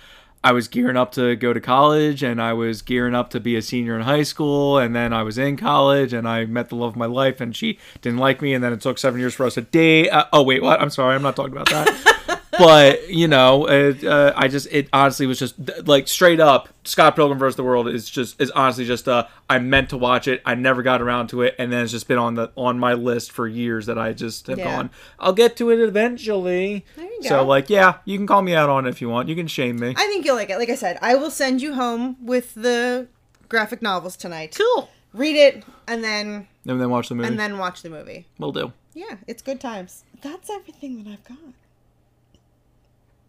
I 0.44 0.52
was 0.52 0.68
gearing 0.68 0.96
up 0.96 1.12
to 1.12 1.36
go 1.36 1.52
to 1.52 1.60
college, 1.60 2.22
and 2.22 2.40
I 2.40 2.52
was 2.54 2.82
gearing 2.82 3.14
up 3.14 3.30
to 3.30 3.40
be 3.40 3.56
a 3.56 3.62
senior 3.62 3.94
in 3.94 4.02
high 4.02 4.24
school, 4.24 4.78
and 4.78 4.94
then 4.94 5.12
I 5.12 5.22
was 5.22 5.38
in 5.38 5.56
college, 5.56 6.12
and 6.12 6.26
I 6.26 6.46
met 6.46 6.68
the 6.68 6.76
love 6.76 6.90
of 6.90 6.96
my 6.96 7.06
life, 7.06 7.40
and 7.40 7.54
she 7.54 7.78
didn't 8.00 8.18
like 8.18 8.42
me, 8.42 8.54
and 8.54 8.64
then 8.64 8.72
it 8.72 8.80
took 8.80 8.98
seven 8.98 9.20
years 9.20 9.34
for 9.34 9.46
us 9.46 9.54
to 9.54 9.62
date. 9.62 10.08
Uh, 10.08 10.26
oh 10.32 10.42
wait, 10.42 10.62
what? 10.62 10.80
I'm 10.80 10.90
sorry, 10.90 11.14
I'm 11.14 11.22
not 11.22 11.36
talking 11.36 11.52
about 11.52 11.68
that. 11.68 12.41
but 12.52 13.08
you 13.10 13.26
know, 13.28 13.66
it, 13.68 14.04
uh, 14.04 14.32
I 14.36 14.48
just 14.48 14.68
it 14.70 14.88
honestly 14.92 15.26
was 15.26 15.38
just 15.38 15.54
like 15.88 16.06
straight 16.08 16.38
up. 16.40 16.68
Scott 16.84 17.14
Pilgrim 17.16 17.38
vs. 17.38 17.56
the 17.56 17.62
World 17.62 17.88
is 17.88 18.08
just 18.10 18.40
is 18.40 18.50
honestly 18.52 18.84
just 18.84 19.08
uh 19.08 19.26
I 19.48 19.58
meant 19.58 19.90
to 19.90 19.96
watch 19.96 20.28
it. 20.28 20.42
I 20.44 20.54
never 20.54 20.82
got 20.82 21.00
around 21.00 21.28
to 21.28 21.42
it, 21.42 21.54
and 21.58 21.72
then 21.72 21.82
it's 21.82 21.92
just 21.92 22.08
been 22.08 22.18
on 22.18 22.34
the 22.34 22.50
on 22.56 22.78
my 22.78 22.94
list 22.94 23.32
for 23.32 23.46
years 23.48 23.86
that 23.86 23.98
I 23.98 24.12
just 24.12 24.46
have 24.48 24.58
Yeah. 24.58 24.64
gone. 24.76 24.90
I'll 25.18 25.32
get 25.32 25.56
to 25.56 25.70
it 25.70 25.80
eventually. 25.80 26.84
There 26.96 27.04
you 27.04 27.22
So 27.22 27.44
like, 27.44 27.70
yeah, 27.70 27.98
you 28.04 28.18
can 28.18 28.26
call 28.26 28.42
me 28.42 28.54
out 28.54 28.68
on 28.68 28.86
it 28.86 28.90
if 28.90 29.00
you 29.00 29.08
want. 29.08 29.28
You 29.28 29.34
can 29.36 29.46
shame 29.46 29.78
me. 29.78 29.94
I 29.96 30.06
think 30.06 30.24
you'll 30.24 30.36
like 30.36 30.50
it. 30.50 30.58
Like 30.58 30.70
I 30.70 30.74
said, 30.74 30.98
I 31.02 31.14
will 31.14 31.30
send 31.30 31.62
you 31.62 31.74
home 31.74 32.16
with 32.24 32.54
the 32.54 33.08
graphic 33.48 33.82
novels 33.82 34.16
tonight. 34.16 34.56
cool. 34.58 34.88
Read 35.14 35.36
it 35.36 35.62
and 35.86 36.02
then 36.02 36.48
And 36.66 36.80
then 36.80 36.88
watch 36.90 37.08
the 37.10 37.14
movie. 37.14 37.28
and 37.28 37.38
then 37.38 37.58
watch 37.58 37.82
the 37.82 37.90
movie. 37.90 38.26
we'll 38.38 38.52
do. 38.52 38.72
Yeah, 38.94 39.16
it's 39.26 39.42
good 39.42 39.60
times. 39.60 40.04
That's 40.22 40.50
everything 40.50 41.02
that 41.04 41.10
I've 41.10 41.24
got. 41.24 41.38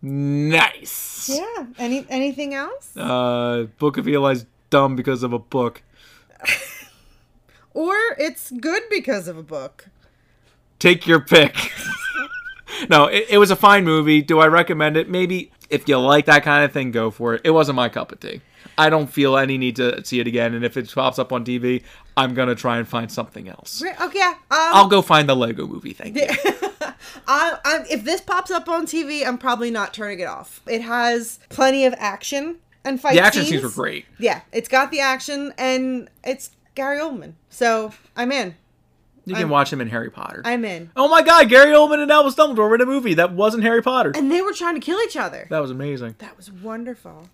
Nice. 0.03 1.29
Yeah. 1.29 1.65
Any 1.79 2.05
anything 2.09 2.53
else? 2.53 2.95
Uh, 2.95 3.67
Book 3.79 3.97
of 3.97 4.07
Eli's 4.07 4.45
dumb 4.69 4.95
because 4.95 5.23
of 5.23 5.33
a 5.33 5.39
book. 5.39 5.81
Or 7.73 7.95
it's 8.19 8.51
good 8.51 8.83
because 8.89 9.27
of 9.27 9.37
a 9.37 9.43
book. 9.43 9.87
Take 10.79 11.07
your 11.07 11.19
pick. 11.19 11.55
no, 12.89 13.05
it, 13.05 13.25
it 13.31 13.37
was 13.37 13.51
a 13.51 13.55
fine 13.55 13.83
movie. 13.83 14.21
Do 14.21 14.39
I 14.39 14.47
recommend 14.47 14.97
it? 14.97 15.09
Maybe 15.09 15.51
if 15.69 15.87
you 15.87 15.97
like 15.97 16.25
that 16.25 16.43
kind 16.43 16.63
of 16.63 16.71
thing, 16.71 16.91
go 16.91 17.09
for 17.09 17.35
it. 17.35 17.41
It 17.43 17.51
wasn't 17.51 17.77
my 17.77 17.89
cup 17.89 18.11
of 18.11 18.19
tea. 18.19 18.41
I 18.77 18.89
don't 18.89 19.07
feel 19.07 19.37
any 19.37 19.57
need 19.57 19.75
to 19.77 20.03
see 20.05 20.19
it 20.19 20.27
again. 20.27 20.53
And 20.53 20.63
if 20.63 20.77
it 20.77 20.91
pops 20.93 21.17
up 21.19 21.31
on 21.31 21.45
TV, 21.45 21.83
I'm 22.15 22.33
gonna 22.33 22.55
try 22.55 22.77
and 22.77 22.87
find 22.87 23.11
something 23.11 23.47
else. 23.47 23.83
Okay. 23.83 24.21
Um, 24.21 24.37
I'll 24.49 24.87
go 24.87 25.01
find 25.01 25.27
the 25.27 25.35
Lego 25.35 25.65
movie. 25.65 25.93
Thank 25.93 26.17
you. 26.17 26.27
I, 27.27 27.57
I, 27.63 27.85
if 27.89 28.03
this 28.03 28.21
pops 28.21 28.51
up 28.51 28.67
on 28.69 28.85
TV, 28.85 29.25
I'm 29.25 29.37
probably 29.37 29.71
not 29.71 29.93
turning 29.93 30.19
it 30.19 30.25
off. 30.27 30.61
It 30.67 30.81
has 30.81 31.39
plenty 31.49 31.85
of 31.85 31.93
action 31.97 32.57
and 32.85 32.99
fight 32.99 33.13
The 33.15 33.21
action 33.21 33.43
scenes. 33.43 33.61
scenes 33.61 33.63
were 33.63 33.69
great. 33.83 34.05
Yeah, 34.19 34.41
it's 34.51 34.67
got 34.67 34.91
the 34.91 34.99
action 34.99 35.53
and 35.57 36.09
it's 36.23 36.51
Gary 36.75 36.99
Oldman. 36.99 37.33
So 37.49 37.93
I'm 38.15 38.31
in. 38.31 38.55
You 39.25 39.35
can 39.35 39.43
I'm- 39.43 39.49
watch 39.51 39.71
him 39.71 39.79
in 39.79 39.87
Harry 39.89 40.09
Potter. 40.09 40.41
I'm 40.43 40.65
in. 40.65 40.91
oh 40.97 41.07
my 41.07 41.21
God, 41.21 41.47
Gary 41.49 41.73
Oldman 41.73 41.99
and 41.99 42.11
Albus 42.11 42.35
Dumbledore 42.35 42.67
were 42.69 42.75
in 42.75 42.81
a 42.81 42.85
movie 42.85 43.13
that 43.13 43.31
wasn't 43.31 43.63
Harry 43.63 43.81
Potter. 43.81 44.11
And 44.15 44.29
they 44.31 44.41
were 44.41 44.51
trying 44.53 44.75
to 44.75 44.81
kill 44.81 44.99
each 45.01 45.15
other. 45.15 45.47
That 45.49 45.59
was 45.61 45.71
amazing. 45.71 46.15
That 46.19 46.35
was 46.35 46.51
wonderful. 46.51 47.29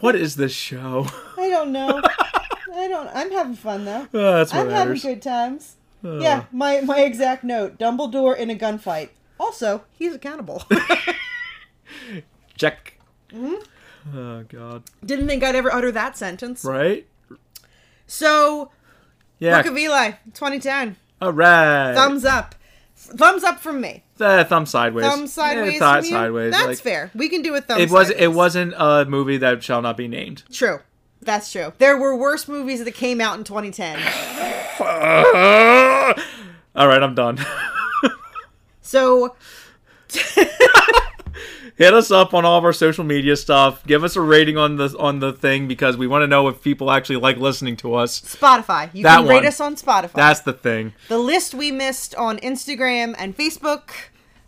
What 0.00 0.14
is 0.14 0.36
this 0.36 0.52
show? 0.52 1.06
I 1.38 1.48
don't 1.48 1.72
know. 1.72 2.00
I 2.74 2.86
don't. 2.88 3.08
I'm 3.14 3.30
having 3.32 3.54
fun 3.54 3.84
though. 3.86 4.06
Oh, 4.12 4.32
that's 4.36 4.52
what 4.52 4.66
I'm 4.66 4.70
having 4.70 4.98
good 4.98 5.22
times. 5.22 5.76
Yeah, 6.20 6.44
my 6.52 6.80
my 6.80 7.00
exact 7.00 7.44
note: 7.44 7.78
Dumbledore 7.78 8.36
in 8.36 8.50
a 8.50 8.54
gunfight. 8.54 9.10
Also, 9.38 9.84
he's 9.92 10.14
accountable. 10.14 10.62
Check. 12.56 12.98
Mm-hmm. 13.30 14.16
Oh 14.16 14.44
God. 14.44 14.84
Didn't 15.04 15.26
think 15.28 15.42
I'd 15.44 15.54
ever 15.54 15.72
utter 15.72 15.92
that 15.92 16.16
sentence. 16.16 16.64
Right? 16.64 17.06
So, 18.06 18.70
Yeah. 19.38 19.60
Book 19.62 19.72
of 19.72 19.78
Eli, 19.78 20.12
2010. 20.32 20.96
All 21.20 21.32
right. 21.32 21.94
Thumbs 21.94 22.24
up. 22.24 22.54
Thumbs 22.96 23.44
up 23.44 23.60
from 23.60 23.80
me. 23.80 24.04
Uh, 24.18 24.44
thumb 24.44 24.64
sideways. 24.64 25.04
Thumb 25.04 25.26
sideways. 25.26 25.74
Yeah, 25.74 26.00
sideways. 26.02 26.52
That's 26.52 26.66
like, 26.66 26.78
fair. 26.78 27.10
We 27.14 27.28
can 27.28 27.42
do 27.42 27.54
a 27.54 27.60
thumb. 27.60 27.78
It 27.80 27.90
was. 27.90 28.08
sideways. 28.08 28.24
It 28.24 28.32
wasn't 28.32 28.74
a 28.76 29.04
movie 29.06 29.36
that 29.38 29.62
shall 29.62 29.82
not 29.82 29.96
be 29.96 30.08
named. 30.08 30.44
true. 30.50 30.80
That's 31.20 31.50
true. 31.50 31.72
There 31.78 31.96
were 31.96 32.16
worse 32.16 32.46
movies 32.46 32.84
that 32.84 32.92
came 32.92 33.20
out 33.20 33.36
in 33.36 33.42
2010. 33.42 33.98
All 36.76 36.86
right, 36.88 37.02
I'm 37.02 37.14
done. 37.14 37.38
So, 38.82 39.34
Hit 41.76 41.92
us 41.92 42.10
up 42.10 42.32
on 42.32 42.46
all 42.46 42.56
of 42.56 42.64
our 42.64 42.72
social 42.72 43.04
media 43.04 43.36
stuff. 43.36 43.84
Give 43.86 44.02
us 44.02 44.16
a 44.16 44.20
rating 44.22 44.56
on 44.56 44.76
the 44.76 44.96
on 44.98 45.20
the 45.20 45.34
thing 45.34 45.68
because 45.68 45.94
we 45.98 46.06
want 46.06 46.22
to 46.22 46.26
know 46.26 46.48
if 46.48 46.62
people 46.62 46.90
actually 46.90 47.16
like 47.16 47.36
listening 47.36 47.76
to 47.78 47.94
us. 47.94 48.18
Spotify. 48.20 48.88
You 48.94 49.02
That 49.02 49.18
can 49.18 49.26
rate 49.28 49.34
one. 49.36 49.46
us 49.46 49.60
on 49.60 49.76
Spotify. 49.76 50.12
That's 50.14 50.40
the 50.40 50.54
thing. 50.54 50.94
the 51.08 51.18
list 51.18 51.52
we 51.54 51.70
missed 51.72 52.14
on 52.14 52.38
Instagram 52.38 53.14
and 53.18 53.36
Facebook. 53.36 53.90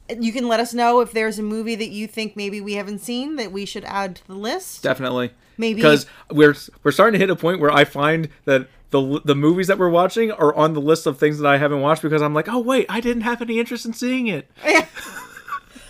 You 0.08 0.32
can 0.32 0.48
let 0.48 0.58
us 0.58 0.72
know 0.72 1.00
if 1.00 1.12
there's 1.12 1.38
a 1.38 1.42
movie 1.42 1.74
that 1.74 1.90
you 1.90 2.06
think 2.06 2.34
maybe 2.34 2.62
we 2.62 2.74
haven't 2.74 3.00
seen 3.00 3.36
that 3.36 3.52
we 3.52 3.66
should 3.66 3.84
add 3.84 4.16
to 4.16 4.26
the 4.26 4.34
list. 4.34 4.82
Definitely. 4.82 5.32
Maybe 5.58 5.74
because 5.82 6.06
we're 6.30 6.56
we're 6.82 6.92
starting 6.92 7.12
to 7.12 7.18
hit 7.18 7.28
a 7.28 7.36
point 7.36 7.60
where 7.60 7.70
I 7.70 7.84
find 7.84 8.30
that 8.46 8.68
the 8.90 9.20
the 9.24 9.34
movies 9.34 9.66
that 9.66 9.78
we're 9.78 9.90
watching 9.90 10.30
are 10.32 10.54
on 10.54 10.72
the 10.72 10.80
list 10.80 11.06
of 11.06 11.18
things 11.18 11.38
that 11.38 11.46
I 11.46 11.58
haven't 11.58 11.80
watched 11.80 12.02
because 12.02 12.22
I'm 12.22 12.34
like, 12.34 12.48
oh 12.48 12.58
wait, 12.60 12.86
I 12.88 13.00
didn't 13.00 13.22
have 13.22 13.42
any 13.42 13.58
interest 13.58 13.84
in 13.84 13.92
seeing 13.92 14.26
it. 14.28 14.48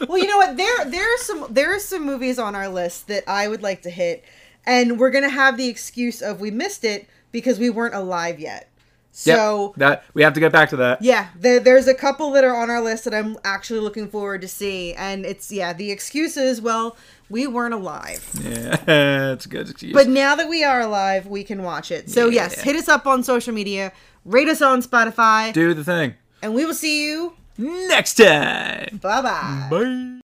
well, 0.09 0.19
you 0.19 0.27
know 0.27 0.37
what? 0.37 0.57
There 0.57 0.85
there 0.85 1.15
are 1.15 1.19
some 1.19 1.47
there 1.51 1.75
are 1.75 1.79
some 1.81 2.05
movies 2.05 2.39
on 2.39 2.55
our 2.55 2.69
list 2.69 3.09
that 3.09 3.25
I 3.29 3.49
would 3.49 3.63
like 3.63 3.83
to 3.83 3.91
hit, 3.91 4.25
and 4.67 4.99
we're 4.99 5.11
gonna 5.11 5.29
have 5.29 5.57
the 5.57 5.69
excuse 5.69 6.23
of 6.23 6.41
we 6.41 6.51
missed 6.51 6.85
it 6.85 7.09
because 7.33 7.59
we 7.59 7.71
weren't 7.71 7.95
alive 7.95 8.39
yet. 8.41 8.69
Yep, 9.25 9.37
So 9.37 9.75
that 9.79 10.05
we 10.15 10.23
have 10.23 10.35
to 10.35 10.41
get 10.41 10.53
back 10.53 10.69
to 10.71 10.77
that. 10.77 11.03
yeah, 11.03 11.29
there, 11.37 11.59
there's 11.59 11.89
a 11.89 11.95
couple 11.95 12.31
that 12.33 12.45
are 12.45 12.55
on 12.55 12.71
our 12.71 12.81
list 12.81 13.03
that 13.05 13.15
I'm 13.15 13.37
actually 13.43 13.81
looking 13.81 14.09
forward 14.09 14.43
to 14.43 14.49
see, 14.49 14.95
and 14.95 15.27
it's 15.27 15.51
yeah 15.51 15.73
the 15.73 15.91
excuses. 15.91 16.61
well 16.61 16.97
we 17.31 17.47
weren't 17.47 17.75
alive, 17.75 18.29
Yeah, 18.43 19.33
it's 19.33 19.47
good 19.47 19.69
excuse. 19.71 19.93
but 19.93 20.09
now 20.09 20.35
that 20.37 20.49
we 20.49 20.65
are 20.65 20.81
alive, 20.81 21.27
we 21.27 21.45
can 21.45 21.63
watch 21.63 21.91
it. 21.91 22.11
So 22.11 22.29
yes, 22.29 22.55
Yeah. 22.57 22.65
hit 22.65 22.77
us 22.77 22.89
up 22.89 23.07
on 23.07 23.23
social 23.23 23.53
media, 23.55 23.93
rate 24.25 24.49
us 24.49 24.63
on 24.63 24.83
Spotify, 24.83 25.53
do 25.53 25.75
the 25.75 25.85
thing 25.85 26.15
and 26.43 26.55
we 26.55 26.65
will 26.65 26.75
see 26.75 27.05
you. 27.07 27.35
next 27.59 28.15
time. 28.15 29.01
Bye-bye. 29.03 29.69
bye. 29.71 30.21